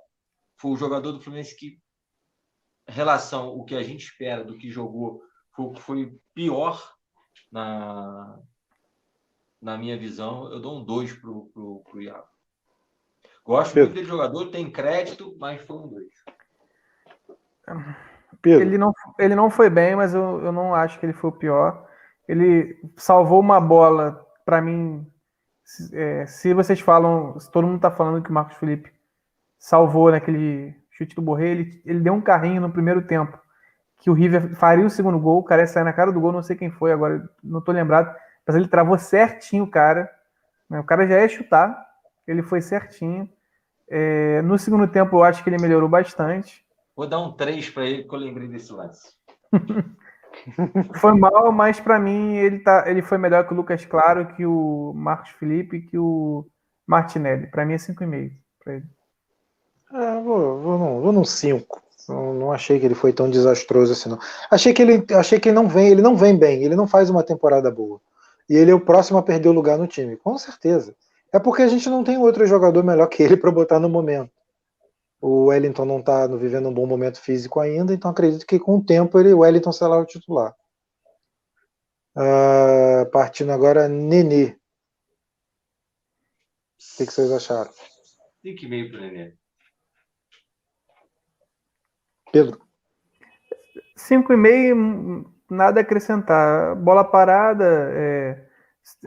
[0.57, 1.79] foi o jogador do Fluminense que,
[2.87, 5.21] em relação ao que a gente espera do que jogou,
[5.53, 6.95] foi, foi pior
[7.51, 8.39] na,
[9.61, 12.27] na minha visão, eu dou um 2 pro, pro, pro Iago.
[13.43, 13.89] Gosto Pedro.
[13.89, 16.05] muito dele jogador, tem crédito, mas foi um 2.
[18.61, 21.37] Ele não, ele não foi bem, mas eu, eu não acho que ele foi o
[21.37, 21.86] pior.
[22.27, 25.05] Ele salvou uma bola, para mim.
[25.65, 28.89] Se, é, se vocês falam, se todo mundo tá falando que o Marcos Felipe
[29.59, 33.37] salvou naquele chute do Borré, ele, ele deu um carrinho no primeiro tempo.
[33.99, 36.31] Que o River faria o segundo gol, o cara ia sair na cara do gol,
[36.31, 38.15] não sei quem foi agora, não tô lembrado.
[38.45, 40.09] Mas ele travou certinho o cara.
[40.69, 40.79] Né?
[40.79, 41.85] O cara já ia chutar.
[42.25, 43.29] Ele foi certinho.
[43.89, 46.65] É, no segundo tempo, eu acho que ele melhorou bastante.
[46.95, 49.13] Vou dar um 3 para ele, porque eu lembrei desse lance.
[50.99, 54.45] foi mal, mas para mim ele, tá, ele foi melhor que o Lucas Claro, que
[54.45, 56.45] o Marcos Felipe, que o
[56.85, 57.47] Martinelli.
[57.47, 58.31] Para mim é 5,5
[58.64, 58.85] para ele.
[59.93, 61.81] É, vou, num, vou num 5.
[62.09, 64.19] Não, não, achei que ele foi tão desastroso assim, não.
[64.49, 67.09] Achei que ele, achei que ele não vem, ele não vem bem, ele não faz
[67.09, 67.99] uma temporada boa.
[68.49, 70.95] E ele é o próximo a perder o lugar no time, com certeza.
[71.34, 74.31] É porque a gente não tem outro jogador melhor que ele para botar no momento.
[75.19, 78.85] O Wellington não está vivendo um bom momento físico ainda, então acredito que com o
[78.85, 80.56] tempo ele, o Wellington será o titular.
[82.15, 84.45] Uh, partindo agora, Nenê.
[84.45, 84.57] O
[86.98, 87.72] que, que vocês acharam?
[88.44, 89.34] 5,5 para o Nenê.
[92.31, 92.61] Pedro?
[93.98, 96.76] 5,5, nada a acrescentar.
[96.76, 98.48] Bola parada, é,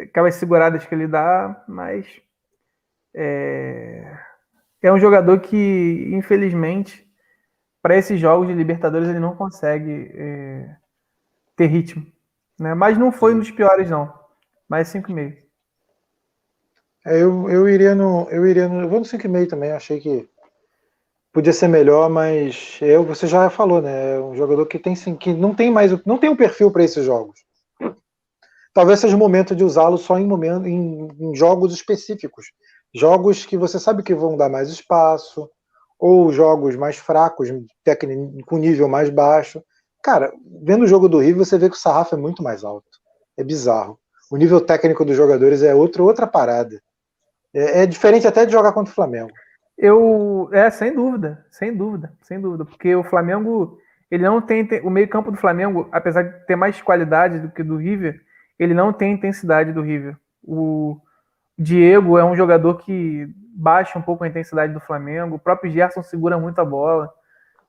[0.03, 2.07] aquelas seguradas que ele dá, mas
[3.15, 4.19] é,
[4.83, 7.07] é um jogador que, infelizmente,
[7.83, 10.77] para esses jogos de Libertadores ele não consegue é,
[11.57, 12.07] ter ritmo.
[12.59, 12.75] Né?
[12.75, 14.13] Mas não foi um dos piores, não.
[14.69, 15.37] Mais 5,5.
[17.07, 18.29] É, eu, eu iria no.
[18.31, 18.83] Eu iria no.
[18.83, 19.73] Eu vou no 5,5 também.
[19.73, 20.29] Achei que
[21.33, 24.17] podia ser melhor, mas eu, você já falou, né?
[24.17, 25.93] É um jogador que tem que não tem mais.
[26.05, 27.41] Não tem um perfil para esses jogos.
[28.73, 32.53] Talvez seja o momento de usá-lo só em, momento, em, em jogos específicos.
[32.95, 35.49] Jogos que você sabe que vão dar mais espaço,
[36.01, 37.49] ou jogos mais fracos,
[38.47, 39.63] com nível mais baixo.
[40.03, 42.89] Cara, vendo o jogo do Rio, você vê que o sarrafo é muito mais alto.
[43.37, 43.99] É bizarro.
[44.31, 46.81] O nível técnico dos jogadores é outro, outra parada.
[47.53, 49.31] É, é diferente até de jogar contra o Flamengo.
[49.77, 53.79] Eu, é, sem dúvida, sem dúvida, sem dúvida, porque o Flamengo,
[54.11, 57.77] ele não tem o meio-campo do Flamengo, apesar de ter mais qualidade do que do
[57.77, 58.21] River,
[58.59, 60.17] ele não tem intensidade do River.
[60.43, 60.99] O
[61.61, 66.03] Diego é um jogador que baixa um pouco a intensidade do Flamengo, o próprio Gerson
[66.03, 67.13] segura muito a bola.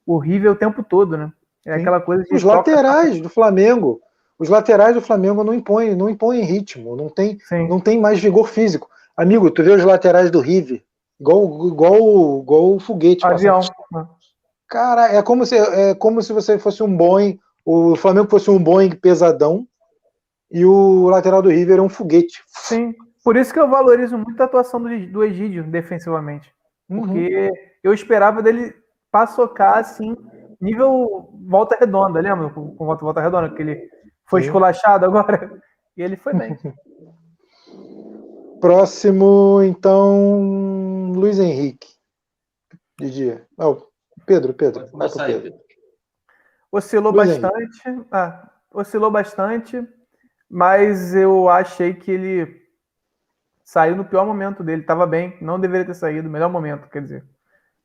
[0.05, 1.29] O River o tempo todo, né?
[1.65, 1.81] É Sim.
[1.81, 3.99] aquela coisa de Os laterais do Flamengo.
[4.39, 7.37] Os laterais do Flamengo não impõem, não impõem ritmo, não tem,
[7.69, 8.89] não tem mais vigor físico.
[9.15, 10.81] Amigo, tu vê os laterais do River,
[11.19, 13.27] igual, igual, igual o foguete.
[13.27, 13.59] Avião.
[14.67, 18.57] Cara, é como, se, é como se você fosse um Boeing, o Flamengo fosse um
[18.57, 19.67] Boeing pesadão
[20.49, 22.41] e o lateral do River é um foguete.
[22.47, 26.51] Sim, por isso que eu valorizo muito a atuação do, do Egídio defensivamente.
[26.89, 27.01] Uhum.
[27.01, 27.51] Porque
[27.83, 28.73] eu esperava dele
[29.11, 30.15] paçocar assim
[30.61, 32.49] nível volta redonda, lembra?
[32.51, 33.89] Com, com volta, volta redonda, que ele
[34.25, 34.47] foi Sim.
[34.47, 35.51] esculachado agora.
[35.97, 36.57] E ele foi bem.
[38.61, 41.85] Próximo, então, Luiz Henrique.
[42.97, 43.37] Didi.
[43.57, 43.75] Oh,
[44.25, 44.85] Pedro, Pedro.
[44.85, 45.53] Pedro.
[46.71, 48.07] Oscilou Luiz bastante.
[48.09, 49.85] Ah, oscilou bastante,
[50.49, 52.60] mas eu achei que ele
[53.71, 54.81] saiu no pior momento dele.
[54.81, 56.29] Estava bem, não deveria ter saído.
[56.29, 57.25] Melhor momento, quer dizer.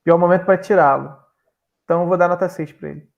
[0.02, 1.16] Pior momento para tirá-lo.
[1.84, 3.08] Então eu vou dar nota 6 para ele.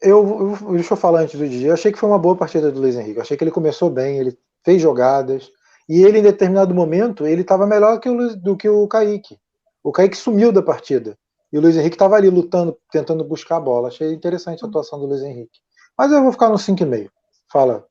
[0.00, 1.68] Eu, eu, deixa eu falar antes do dia.
[1.68, 3.16] Eu achei que foi uma boa partida do Luiz Henrique.
[3.16, 5.50] Eu achei que ele começou bem, ele fez jogadas.
[5.88, 9.36] E ele, em determinado momento, ele estava melhor que o, do que o Kaique.
[9.82, 11.18] O Kaique sumiu da partida.
[11.52, 13.88] E o Luiz Henrique estava ali lutando, tentando buscar a bola.
[13.88, 15.58] Achei interessante a atuação do Luiz Henrique.
[15.98, 17.10] Mas eu vou ficar no 5,5.
[17.50, 17.84] Fala.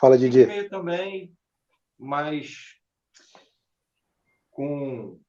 [0.00, 0.46] Fala, Didi.
[0.46, 1.32] 5,5 também,
[2.00, 2.76] mas
[4.50, 5.20] com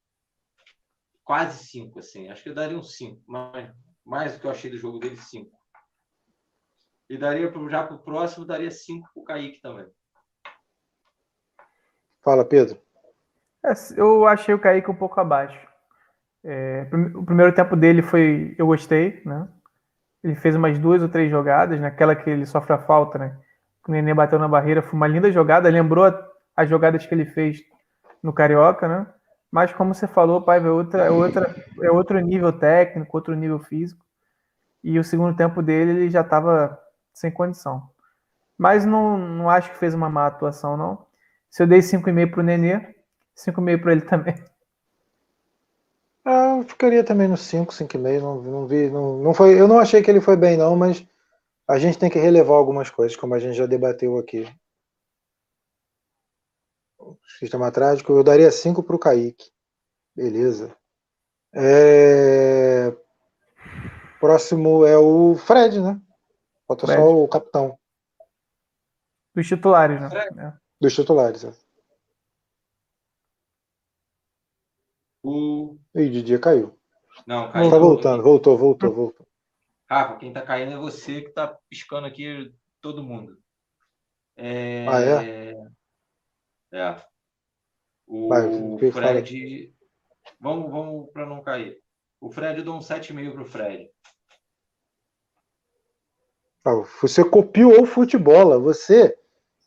[1.23, 2.29] quase 5, assim.
[2.29, 3.71] Acho que eu daria um 5, mas
[4.05, 5.51] mais do que eu achei do jogo dele, 5.
[7.09, 9.85] E daria já para o próximo, daria 5 para o Kaique também.
[12.23, 12.79] Fala, Pedro.
[13.65, 15.67] É, eu achei o Kaique um pouco abaixo.
[16.43, 18.55] É, o primeiro tempo dele foi.
[18.57, 19.47] Eu gostei, né?
[20.23, 22.21] Ele fez umas duas ou três jogadas, naquela né?
[22.21, 23.39] que ele sofre a falta, né?
[23.87, 26.05] O Nenê bateu na barreira, foi uma linda jogada, lembrou
[26.55, 27.61] as jogadas que ele fez
[28.21, 29.07] no Carioca, né?
[29.51, 33.59] Mas como você falou, pai, é outra, é outra, é outro nível técnico, outro nível
[33.59, 34.03] físico.
[34.83, 36.79] E o segundo tempo dele ele já estava
[37.13, 37.89] sem condição.
[38.57, 41.05] Mas não, não acho que fez uma má atuação, não.
[41.49, 42.95] Se eu dei 5,5 para o Nenê,
[43.35, 44.35] 5,5 para ele também.
[46.23, 48.21] Ah, eu ficaria também no 5, 5,5.
[48.21, 48.91] Não, não vi.
[48.91, 51.03] Não, não foi, eu não achei que ele foi bem, não, mas
[51.67, 54.47] a gente tem que relevar algumas coisas, como a gente já debateu aqui
[57.39, 59.51] sistema trágico, eu daria 5 para o Kaique.
[60.15, 60.75] Beleza.
[61.53, 62.95] É...
[64.19, 65.99] Próximo é o Fred, né?
[66.67, 67.01] Falta Fred.
[67.01, 67.77] só o capitão.
[69.33, 70.09] Dos titulares, né?
[70.37, 70.53] É.
[70.79, 71.53] Dos titulares, é.
[75.23, 75.77] O...
[75.95, 76.77] Ih, Didia caiu.
[77.27, 77.69] Não, caiu.
[77.69, 79.27] Tá voltando, voltou, voltou, voltou.
[79.89, 83.37] Rafa, quem tá caindo é você que tá piscando aqui todo mundo.
[84.35, 84.87] É...
[84.87, 85.53] Ah, é?
[86.71, 86.95] É.
[88.07, 89.73] O Vai, Fred.
[90.39, 91.77] Vamos, vamos para não cair.
[92.19, 93.89] O Fred eu dou um 7,5 para o Fred.
[96.65, 98.61] Ah, você copiou o futebol.
[98.61, 99.17] Você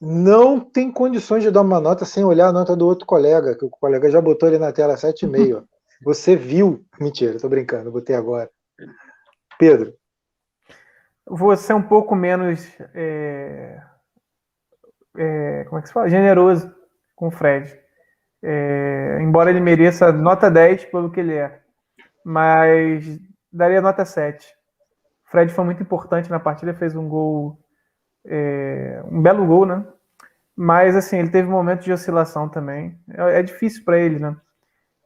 [0.00, 3.64] não tem condições de dar uma nota sem olhar a nota do outro colega, que
[3.64, 5.64] o colega já botou ali na tela 7,5.
[6.02, 6.84] Você viu.
[7.00, 8.50] Mentira, tô brincando, botei agora.
[9.58, 9.96] Pedro.
[11.26, 12.60] Vou ser um pouco menos.
[12.94, 13.80] É...
[15.16, 15.64] É...
[15.64, 16.08] como é que se fala?
[16.10, 16.83] Generoso
[17.14, 17.78] com o Fred.
[18.42, 19.18] É...
[19.22, 21.60] embora ele mereça nota 10 pelo que ele é.
[22.24, 23.20] Mas
[23.52, 24.46] daria nota 7.
[25.26, 27.58] O Fred foi muito importante na partida, fez um gol.
[28.24, 29.02] É...
[29.10, 29.84] um belo gol, né?
[30.56, 32.96] Mas assim, ele teve momentos de oscilação também.
[33.10, 34.36] É, é difícil para ele, né?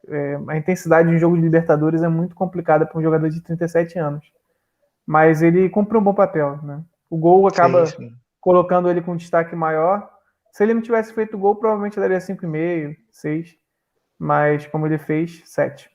[0.07, 3.41] É, a intensidade de um jogo de Libertadores é muito complicada para um jogador de
[3.41, 4.25] 37 anos.
[5.05, 6.81] Mas ele cumpre um bom papel, né?
[7.09, 8.11] O gol acaba sim, sim.
[8.39, 10.09] colocando ele com um destaque maior.
[10.51, 13.55] Se ele não tivesse feito o gol, provavelmente daria 5,5, 6.
[14.17, 15.89] Mas como ele fez, 7.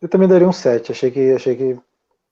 [0.00, 0.92] Eu também daria um 7.
[0.92, 1.32] Achei que.
[1.32, 1.80] Achei que...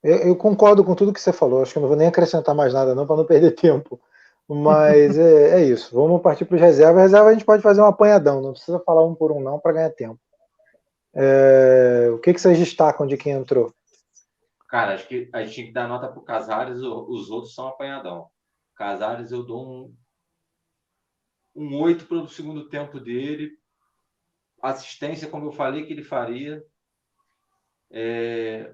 [0.03, 1.61] Eu, eu, concordo com tudo que você falou.
[1.61, 3.99] Acho que eu não vou nem acrescentar mais nada, não, para não perder tempo.
[4.47, 5.95] Mas é, é, isso.
[5.95, 7.03] Vamos partir para os reservas.
[7.03, 9.73] Reserva a gente pode fazer um apanhadão, não precisa falar um por um, não, para
[9.73, 10.19] ganhar tempo.
[11.15, 13.73] É, o que, que vocês destacam de quem entrou?
[14.67, 17.67] Cara, acho que a gente tinha que dar nota para o Casares, os outros são
[17.67, 18.27] apanhadão.
[18.75, 19.93] Casares eu dou um,
[21.55, 23.51] um 8 para o segundo tempo dele.
[24.61, 26.63] Assistência, como eu falei que ele faria.
[27.91, 28.73] É,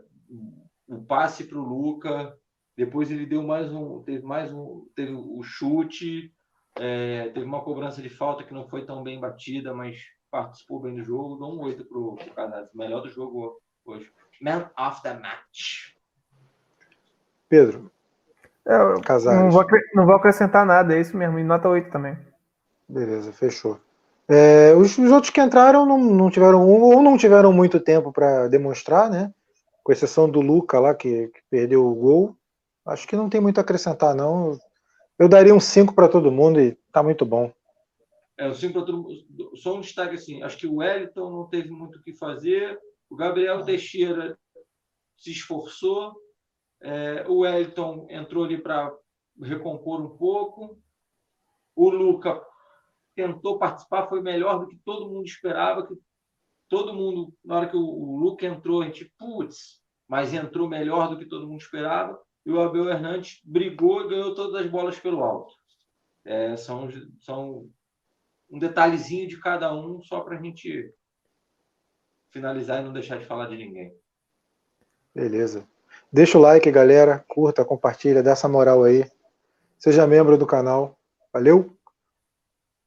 [0.87, 2.37] o passe para o Luca,
[2.75, 6.33] depois ele deu mais um, teve mais um, teve o chute,
[6.77, 9.97] é, teve uma cobrança de falta que não foi tão bem batida, mas
[10.31, 11.35] participou bem do jogo.
[11.35, 14.09] Dou um 8 pro, pro Casares, melhor do jogo hoje.
[14.41, 15.93] Man of the match.
[17.49, 17.91] Pedro.
[18.65, 19.41] É, Casares.
[19.41, 19.65] Não vou,
[19.95, 22.17] não vou acrescentar nada, é isso mesmo, e nota 8 também.
[22.89, 23.79] Beleza, fechou.
[24.27, 28.47] É, os, os, outros que entraram não, não tiveram ou não tiveram muito tempo para
[28.47, 29.31] demonstrar, né?
[29.83, 32.35] Com exceção do Luca lá que, que perdeu o gol.
[32.85, 34.57] Acho que não tem muito a acrescentar, não.
[35.19, 37.51] Eu daria um 5 para todo mundo e tá muito bom.
[38.37, 39.55] É, o 5 para todo mundo.
[39.55, 43.15] Só um destaque assim: acho que o Wellington não teve muito o que fazer, o
[43.15, 44.37] Gabriel Teixeira
[45.15, 46.15] se esforçou,
[46.81, 48.91] é, o Wellington entrou ali para
[49.41, 50.79] recompor um pouco,
[51.75, 52.41] o Luca
[53.19, 55.93] tentou participar, foi melhor do que todo mundo esperava, que
[56.69, 61.09] todo mundo, na hora que o, o Luca entrou, a gente, putz, mas entrou melhor
[61.09, 64.97] do que todo mundo esperava e o Abel Hernandes brigou e ganhou todas as bolas
[64.97, 65.53] pelo alto.
[66.23, 66.87] É, são,
[67.19, 67.69] são
[68.49, 70.93] um detalhezinho de cada um, só para a gente
[72.31, 73.93] finalizar e não deixar de falar de ninguém.
[75.13, 75.67] Beleza.
[76.11, 77.23] Deixa o like, galera.
[77.27, 79.09] Curta, compartilha, dá essa moral aí.
[79.77, 80.97] Seja membro do canal.
[81.31, 81.75] Valeu?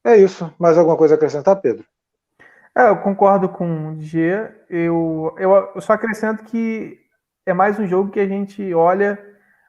[0.04, 0.52] É isso.
[0.58, 1.84] Mais alguma coisa a acrescentar, Pedro?
[2.76, 4.50] É, eu concordo com o G.
[4.68, 6.98] Eu, eu, eu só acrescento que
[7.46, 9.18] é mais um jogo que a gente olha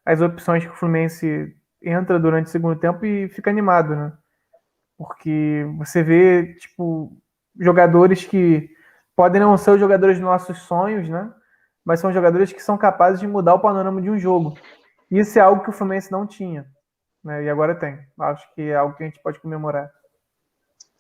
[0.06, 4.14] as opções que o Fluminense entra durante o segundo tempo e fica animado, né?
[4.98, 7.12] Porque você vê, tipo,
[7.60, 8.70] jogadores que
[9.16, 11.32] podem não ser os jogadores dos nossos sonhos, né?
[11.84, 14.58] Mas são jogadores que são capazes de mudar o panorama de um jogo.
[15.12, 16.66] Isso é algo que o Fluminense não tinha,
[17.24, 17.44] né?
[17.44, 18.00] E agora tem.
[18.20, 19.92] Acho que é algo que a gente pode comemorar.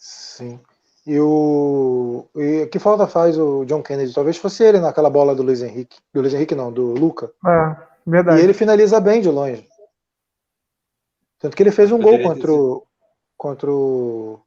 [0.03, 0.59] Sim.
[1.07, 4.13] E o e que falta faz o John Kennedy?
[4.13, 5.97] Talvez fosse ele naquela bola do Luiz Henrique.
[6.13, 7.31] Do Luiz Henrique não, do Luca.
[7.47, 7.75] É.
[8.05, 8.41] Verdade.
[8.41, 9.65] E ele finaliza bem de longe.
[11.39, 12.85] Tanto que ele fez um gol contra o,
[13.38, 14.41] contra o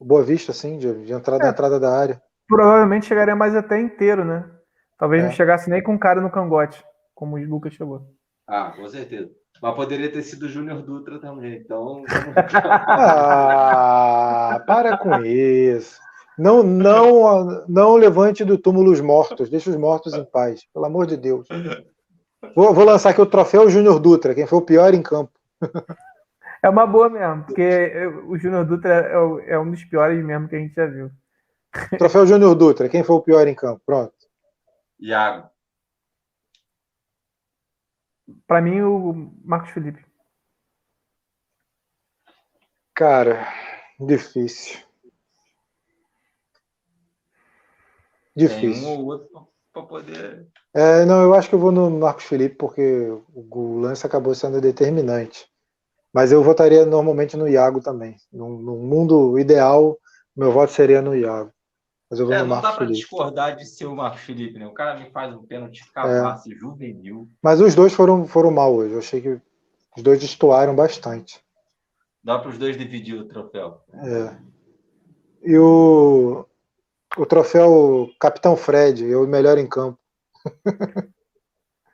[0.00, 2.20] Boa Vista, assim, de, de entrada é, entrada da área.
[2.48, 4.50] Provavelmente chegaria mais até inteiro, né?
[4.98, 5.26] Talvez é.
[5.26, 6.84] não chegasse nem com cara no cangote,
[7.14, 8.04] como o Lucas chegou.
[8.48, 9.30] Ah, com certeza.
[9.62, 12.02] Mas poderia ter sido o Júnior Dutra também, então.
[12.88, 16.00] ah, para com isso.
[16.36, 21.06] Não, não, não levante do túmulo os mortos, deixe os mortos em paz, pelo amor
[21.06, 21.46] de Deus.
[22.56, 25.30] Vou, vou lançar aqui o troféu Júnior Dutra, quem foi o pior em campo.
[26.60, 27.92] É uma boa mesmo, porque
[28.26, 31.08] o Júnior Dutra é, é, um dos piores mesmo que a gente já viu.
[31.98, 33.80] Troféu Júnior Dutra, quem foi o pior em campo?
[33.86, 34.12] Pronto.
[34.98, 35.51] Iago.
[38.46, 40.04] Para mim, o Marcos Felipe.
[42.94, 43.46] Cara,
[43.98, 44.78] difícil.
[48.34, 48.84] Difícil.
[48.84, 50.46] Tem um ou outro para poder.
[50.74, 54.60] É, não, eu acho que eu vou no Marcos Felipe, porque o lance acabou sendo
[54.60, 55.46] determinante.
[56.12, 58.16] Mas eu votaria normalmente no Iago também.
[58.30, 59.98] Num mundo ideal,
[60.36, 61.50] meu voto seria no Iago.
[62.12, 64.58] Mas eu vou é, no Marcos não dá para discordar de ser o Marcos Felipe,
[64.58, 64.66] né?
[64.66, 66.54] O cara me faz um pênalti cavasse, é.
[66.54, 67.26] juvenil.
[67.40, 68.92] Mas os dois foram, foram mal hoje.
[68.92, 69.40] Eu achei que
[69.96, 71.42] os dois destoaram bastante.
[72.22, 73.80] Dá para os dois dividir o troféu.
[73.94, 74.36] É.
[75.42, 76.46] E o,
[77.16, 79.98] o troféu Capitão Fred, é o melhor em campo.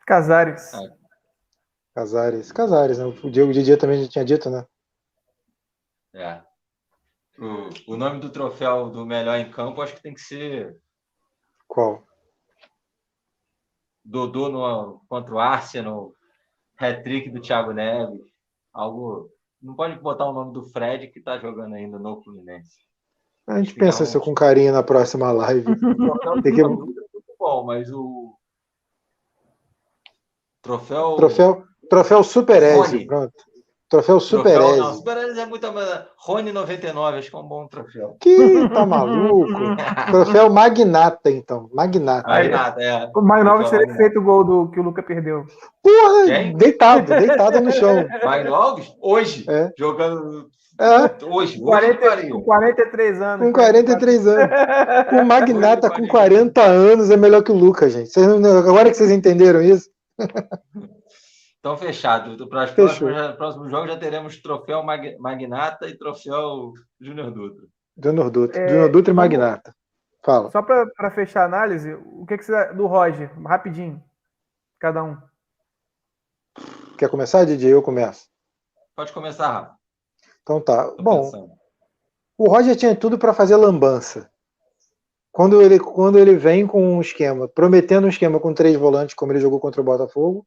[0.05, 0.75] Casares.
[0.75, 0.97] É.
[1.95, 2.51] Casares.
[2.51, 3.05] Casares, né?
[3.05, 4.67] O Diego Didier também já tinha dito, né?
[6.13, 6.43] É.
[7.39, 10.77] O, o nome do troféu do melhor em campo acho que tem que ser.
[11.69, 12.05] Qual?
[14.05, 16.13] Dodô no, contra o Arsenal,
[16.77, 18.21] hat-trick do Thiago Neves.
[18.73, 19.31] Algo.
[19.63, 22.77] Não pode botar o nome do Fred que está jogando ainda no Fluminense.
[23.47, 25.65] A gente pensa isso com carinho na próxima live.
[26.43, 26.63] Tem que...
[26.63, 28.37] muito bom, mas o
[30.61, 31.17] troféu.
[31.17, 33.33] Troféu, troféu Super Eze, pronto.
[33.89, 35.67] Troféu Super troféu, Não, Super Eze é muito.
[36.19, 38.17] Rony 99, acho que é um bom troféu.
[38.21, 39.47] Que tá maluco?
[40.13, 41.71] troféu Magnata, então.
[41.73, 42.29] Magnata.
[42.29, 43.11] Magnata, é.
[43.17, 45.47] O Magnata teria feito o gol do que o Luca perdeu.
[45.83, 46.55] Porra, Quem?
[46.55, 48.07] deitado, deitado no chão.
[48.23, 48.83] Magnata?
[49.01, 49.47] Hoje?
[49.49, 49.73] É.
[49.79, 50.49] Jogando.
[50.79, 51.25] É.
[51.25, 53.47] Hoje, 40, com 43 anos.
[53.47, 54.51] Com 43 anos.
[55.19, 58.11] O Magnata com 40 anos é melhor que o Lucas, gente.
[58.11, 59.89] Vocês, agora que vocês entenderam isso.
[61.69, 62.49] Então, fechado.
[62.49, 67.67] Para os próximos, próximos, jogos já teremos troféu Magnata e troféu Júnior Dutra.
[68.03, 68.63] Júnior Dutra.
[68.63, 69.75] É, Júnior Dutra e Magnata.
[70.25, 70.51] Fala.
[70.51, 73.31] Só para fechar a análise, o que, que você do Roger?
[73.43, 74.03] Rapidinho.
[74.79, 75.19] Cada um.
[76.97, 77.73] Quer começar, DJ?
[77.73, 78.27] Eu começo.
[78.97, 79.77] Pode começar, Rafa.
[80.43, 80.89] Então tá.
[80.89, 81.51] Tô Bom, pensando.
[82.39, 84.31] o Roger tinha tudo para fazer lambança.
[85.31, 89.33] Quando ele, quando ele vem com um esquema, prometendo um esquema com três volantes, como
[89.33, 90.47] ele jogou contra o Botafogo,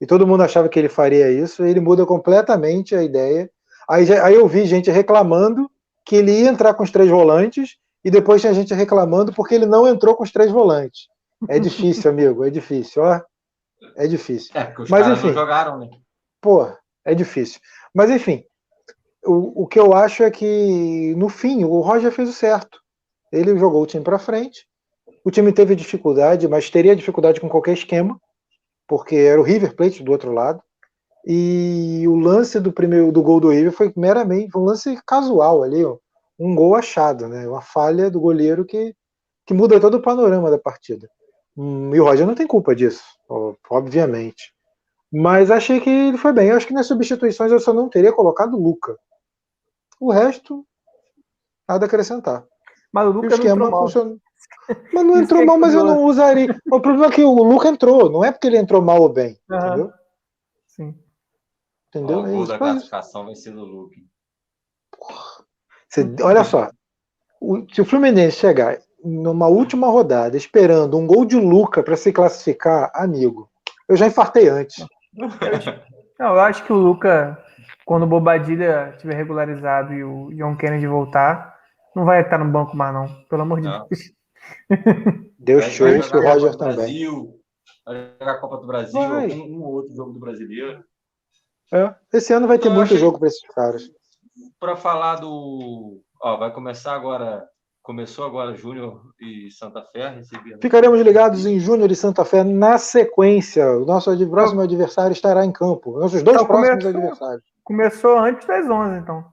[0.00, 3.50] e todo mundo achava que ele faria isso, ele muda completamente a ideia.
[3.88, 5.70] Aí, aí eu vi gente reclamando
[6.04, 9.66] que ele ia entrar com os três volantes, e depois tinha gente reclamando porque ele
[9.66, 11.08] não entrou com os três volantes.
[11.48, 13.20] É difícil, amigo, é difícil, ó.
[13.96, 14.50] É difícil.
[14.54, 15.88] É, porque os Mas, enfim, não jogaram, né?
[16.40, 16.70] Pô,
[17.04, 17.60] é difícil.
[17.94, 18.44] Mas enfim,
[19.24, 22.78] o, o que eu acho é que, no fim, o Roger fez o certo.
[23.32, 24.66] Ele jogou o time para frente.
[25.24, 28.20] O time teve dificuldade, mas teria dificuldade com qualquer esquema
[28.86, 30.62] porque era o River Plate do outro lado.
[31.26, 35.84] E o lance do primeiro do gol do River foi meramente um lance casual ali,
[36.38, 37.48] um gol achado, né?
[37.48, 38.94] Uma falha do goleiro que,
[39.46, 41.08] que muda todo o panorama da partida.
[41.56, 43.04] Hum, e o Roger não tem culpa disso,
[43.70, 44.52] obviamente.
[45.12, 46.48] Mas achei que ele foi bem.
[46.48, 48.98] Eu acho que nas substituições eu só não teria colocado o Luca.
[50.00, 50.66] O resto,
[51.68, 52.44] nada a acrescentar.
[52.92, 54.18] Mas o Luca o não funcionou.
[54.92, 56.56] Mas não entrou mal, mas eu não usaria.
[56.70, 59.38] O problema é que o Luca entrou, não é porque ele entrou mal ou bem.
[59.50, 59.58] Uhum.
[59.58, 59.92] Entendeu?
[60.66, 60.98] Sim.
[61.88, 62.18] Entendeu?
[62.20, 63.96] O gol da classificação vai ser do Luca.
[65.88, 66.70] Você, olha só.
[67.40, 72.12] O, se o Fluminense chegar numa última rodada esperando um gol de Luca para se
[72.12, 73.50] classificar, amigo,
[73.88, 74.84] eu já infartei antes.
[76.18, 77.36] Não, eu acho que o Luca,
[77.84, 81.58] quando o Bobadilha estiver regularizado e o John Kennedy voltar,
[81.94, 83.08] não vai estar no banco mais, não.
[83.28, 84.12] Pelo amor de Deus.
[85.38, 86.76] Deu show o Roger também.
[86.76, 87.40] Brasil,
[87.84, 90.82] vai jogar a Copa do Brasil, um, um ou outro jogo do brasileiro.
[91.72, 92.98] É, esse ano vai ter então, muito achei...
[92.98, 93.90] jogo para esses caras.
[94.58, 96.00] Para falar do.
[96.22, 97.46] Ó, vai começar agora.
[97.82, 100.08] Começou agora Júnior e Santa Fé.
[100.08, 100.56] Recebi...
[100.62, 103.70] Ficaremos ligados em Júnior e Santa Fé na sequência.
[103.72, 105.98] O nosso próximo adversário estará em campo.
[105.98, 107.44] Nossos dois então, próximos começou, adversários.
[107.62, 109.24] Começou antes das 11, então.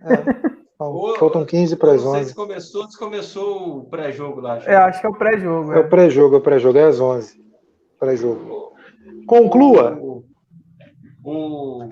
[0.00, 0.59] É.
[0.80, 2.06] Então, faltam 15 para as 11.
[2.06, 4.56] Não sei se começou, se começou o pré-jogo lá.
[4.64, 5.72] É, acho que é o pré-jogo.
[5.74, 5.76] É.
[5.76, 7.38] é o pré-jogo, é o pré-jogo, é às 11.
[7.98, 8.74] Pré-jogo.
[9.26, 9.98] Conclua.
[10.00, 10.24] O,
[11.22, 11.88] o,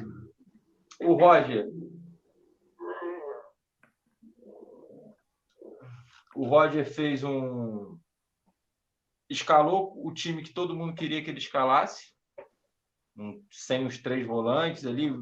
[1.03, 1.69] o Roger.
[6.35, 7.99] O Roger fez um.
[9.29, 12.07] Escalou o time que todo mundo queria que ele escalasse,
[13.53, 15.13] sem os três volantes ali,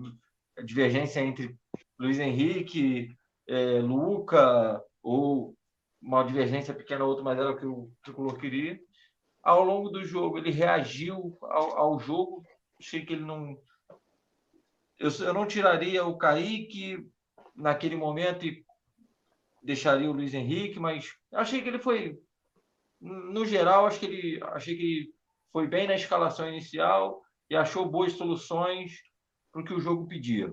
[0.57, 1.57] a divergência entre
[1.99, 3.17] Luiz Henrique,
[3.47, 5.57] é, Luca, ou
[6.01, 8.79] uma divergência pequena ou outra, mas era o que o Tricolor queria.
[9.43, 12.43] Ao longo do jogo, ele reagiu ao, ao jogo.
[12.79, 13.57] Achei que ele não.
[14.99, 17.07] Eu, eu não tiraria o Kaique
[17.55, 18.65] naquele momento e
[19.63, 22.19] deixaria o Luiz Henrique, mas achei que ele foi.
[23.01, 25.15] No geral, acho que ele achei que ele
[25.53, 28.93] foi bem na escalação inicial e achou boas soluções
[29.53, 30.53] para o que o jogo pedia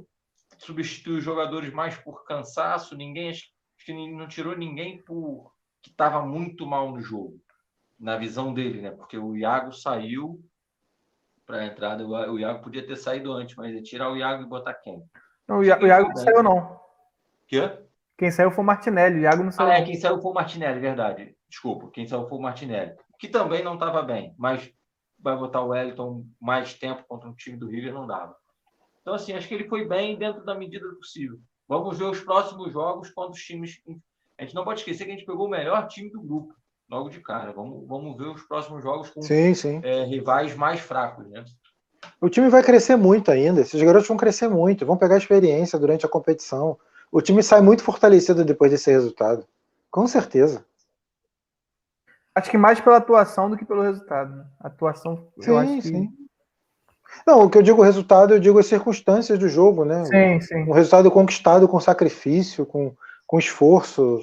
[0.64, 3.44] substituiu os jogadores mais por cansaço, ninguém acho
[3.86, 7.40] que não tirou ninguém por que estava muito mal no jogo,
[8.00, 8.92] na visão dele, né?
[8.92, 10.42] Porque o Iago saiu
[11.46, 14.74] para a entrada, o Iago podia ter saído antes, mas tirar o Iago e botar
[14.76, 15.04] quem?
[15.46, 16.80] Não, o Iago, o Iago não saiu não.
[17.48, 17.80] Quê?
[18.18, 19.70] Quem saiu foi o Martinelli, o Iago não saiu.
[19.70, 21.36] Ah, é, quem saiu foi o Martinelli, verdade.
[21.50, 24.72] Desculpa, quem saiu foi o Martinelli, que também não estava bem, mas
[25.20, 28.36] vai botar o Wellington mais tempo contra um time do River não dava.
[29.04, 31.38] Então, assim, acho que ele foi bem dentro da medida do possível.
[31.68, 33.82] Vamos ver os próximos jogos quando os times.
[34.40, 36.56] A gente não pode esquecer que a gente pegou o melhor time do grupo,
[36.90, 37.52] logo de cara.
[37.52, 39.82] Vamos, vamos ver os próximos jogos com sim, sim.
[39.84, 41.44] É, rivais mais fracos, né?
[42.20, 43.62] O time vai crescer muito ainda.
[43.62, 46.80] Esses garotos vão crescer muito, vão pegar experiência durante a competição.
[47.12, 49.46] o time sai muito fortalecido depois desse resultado.
[49.92, 50.66] Com certeza.
[52.34, 54.36] Acho que mais pela atuação do que pelo resultado.
[54.36, 54.46] Né?
[54.60, 55.82] Atuação, sim, eu acho que...
[55.84, 56.23] sim.
[57.26, 60.04] Não, o que eu digo resultado, eu digo as circunstâncias do jogo, né?
[60.06, 60.70] Sim, sim.
[60.70, 62.94] Um resultado conquistado com sacrifício, com,
[63.26, 64.20] com esforço,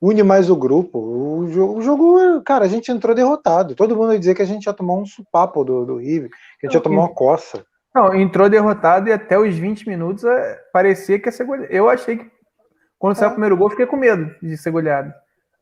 [0.00, 0.98] une mais o grupo.
[0.98, 3.74] O jogo, o jogo, cara, a gente entrou derrotado.
[3.74, 6.30] Todo mundo ia dizer que a gente ia tomar um supapo do, do River,
[6.60, 7.64] que a gente ia tomar uma coça.
[7.94, 11.72] Não, entrou derrotado e até os 20 minutos é, parecia que ia ser goleado.
[11.72, 12.30] Eu achei que
[12.98, 13.34] quando saiu o é.
[13.34, 15.12] primeiro gol, fiquei com medo de ser goleado.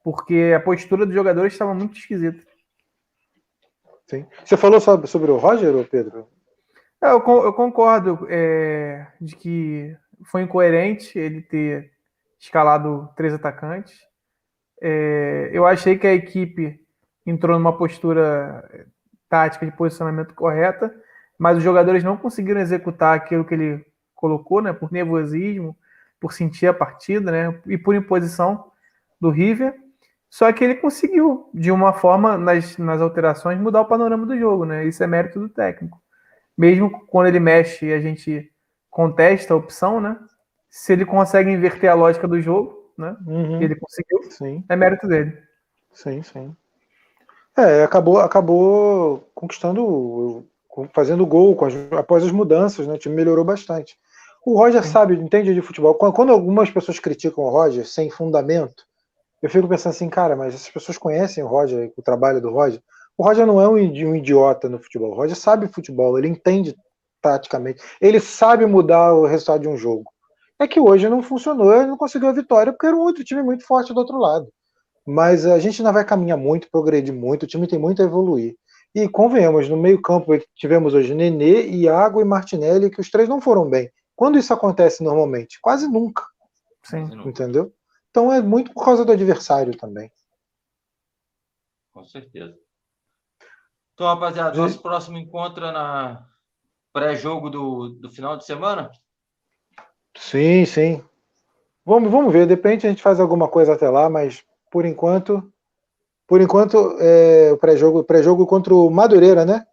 [0.03, 2.43] Porque a postura dos jogadores estava muito esquisita.
[4.09, 4.25] Sim.
[4.45, 6.29] Você falou sobre, sobre o Roger, Pedro?
[7.03, 11.93] É, eu, eu concordo é, de que foi incoerente ele ter
[12.39, 13.99] escalado três atacantes.
[14.81, 16.81] É, eu achei que a equipe
[17.25, 18.87] entrou numa postura
[19.29, 20.95] tática de posicionamento correta,
[21.39, 25.77] mas os jogadores não conseguiram executar aquilo que ele colocou, né, por nervosismo,
[26.21, 28.71] por sentir a partida, né, e por imposição
[29.21, 29.75] do River.
[30.31, 34.65] Só que ele conseguiu, de uma forma, nas, nas alterações, mudar o panorama do jogo,
[34.65, 34.85] né?
[34.85, 36.01] Isso é mérito do técnico.
[36.57, 38.51] Mesmo quando ele mexe e a gente
[38.91, 40.19] contesta a opção, né?
[40.71, 43.17] Se ele consegue inverter a lógica do jogo, né?
[43.27, 43.61] Uhum.
[43.61, 44.31] Ele conseguiu.
[44.31, 44.65] Sim.
[44.69, 45.37] É mérito dele.
[45.93, 46.57] Sim, sim.
[47.57, 50.45] É, acabou, acabou conquistando,
[50.93, 52.95] fazendo gol as, após as mudanças, né?
[52.95, 53.99] O time melhorou bastante.
[54.45, 54.91] O Roger sim.
[54.91, 55.95] sabe, entende de futebol.
[55.95, 58.85] Quando algumas pessoas criticam o Roger sem fundamento,
[59.43, 62.81] eu fico pensando assim, cara, mas essas pessoas conhecem o Roger, o trabalho do Roger.
[63.19, 63.79] O Roger não é um
[64.15, 65.11] idiota no futebol.
[65.11, 66.77] O Roger sabe futebol, ele entende
[67.21, 70.05] taticamente, ele sabe mudar o resultado de um jogo.
[70.59, 73.43] É que hoje não funcionou, ele não conseguiu a vitória porque era um outro time
[73.43, 74.49] muito forte do outro lado.
[75.07, 78.57] Mas a gente ainda vai caminhar muito, progredir muito, o time tem muito a evoluir.
[78.95, 83.69] E convenhamos, no meio-campo tivemos hoje Nenê, Iago e Martinelli, que os três não foram
[83.69, 83.91] bem.
[84.15, 85.59] Quando isso acontece normalmente?
[85.61, 86.25] Quase nunca.
[86.83, 87.05] Sim.
[87.27, 87.73] Entendeu?
[88.11, 90.11] Então é muito por causa do adversário também.
[91.93, 92.57] Com certeza.
[93.97, 96.23] Então, rapaziada, nosso próximo encontro é na
[96.93, 98.91] pré-jogo do, do final de semana?
[100.15, 101.03] Sim, sim.
[101.83, 105.51] Vamos, vamos ver, de repente a gente faz alguma coisa até lá, mas por enquanto,
[106.27, 109.67] por enquanto, é, o pré-jogo pré-jogo contra o Madureira, né?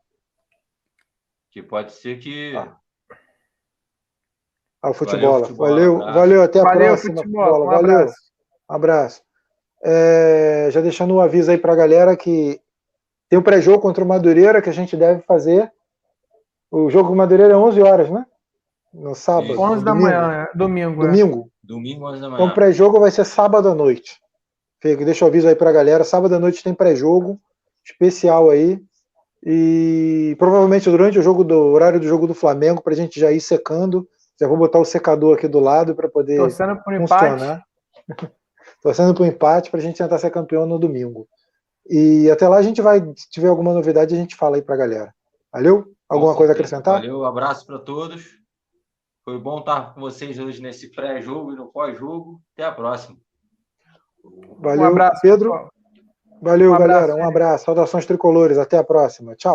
[1.51, 2.55] Que pode ser que.
[2.55, 2.77] Ah.
[4.81, 5.33] Ah, o futebol.
[5.33, 7.15] Valeu, futebol, valeu, valeu, até a valeu, próxima.
[7.17, 8.07] Futebol, um valeu.
[8.69, 9.21] Um abraço.
[9.83, 12.62] É, já deixando um aviso aí para a galera que
[13.33, 15.71] tem o pré-jogo contra o Madureira que a gente deve fazer.
[16.69, 18.27] O jogo com o Madureira é 11 horas, né?
[18.93, 19.59] No sábado.
[19.59, 20.55] 11 da manhã, é.
[20.55, 21.03] domingo.
[21.03, 21.07] É.
[21.07, 21.51] Domingo.
[21.63, 22.35] Domingo, 11 da manhã.
[22.35, 24.21] Então o pré-jogo vai ser sábado à noite.
[24.83, 26.03] Deixa o aviso aí para a galera.
[26.03, 27.39] Sábado à noite tem pré-jogo
[27.83, 28.79] especial aí.
[29.43, 33.31] E provavelmente durante o jogo do horário do jogo do Flamengo, para a gente já
[33.31, 34.07] ir secando.
[34.39, 37.63] Já vou botar o secador aqui do lado para poder Torcendo por funcionar.
[38.07, 38.31] Empate.
[38.83, 41.27] torcendo para o empate para a gente tentar ser campeão no domingo.
[41.89, 44.75] E até lá a gente vai, se tiver alguma novidade, a gente fala aí para
[44.75, 45.15] a galera.
[45.51, 45.93] Valeu?
[46.07, 47.01] Alguma coisa a acrescentar?
[47.01, 48.41] Valeu, abraço para todos.
[49.23, 52.41] Foi bom estar com vocês hoje nesse pré-jogo e no pós-jogo.
[52.53, 53.17] Até a próxima.
[54.59, 55.69] Valeu, um abraço, Pedro.
[56.41, 57.15] Valeu, um galera.
[57.15, 57.65] Um abraço.
[57.65, 58.57] Saudações tricolores.
[58.57, 59.35] Até a próxima.
[59.35, 59.51] Tchau.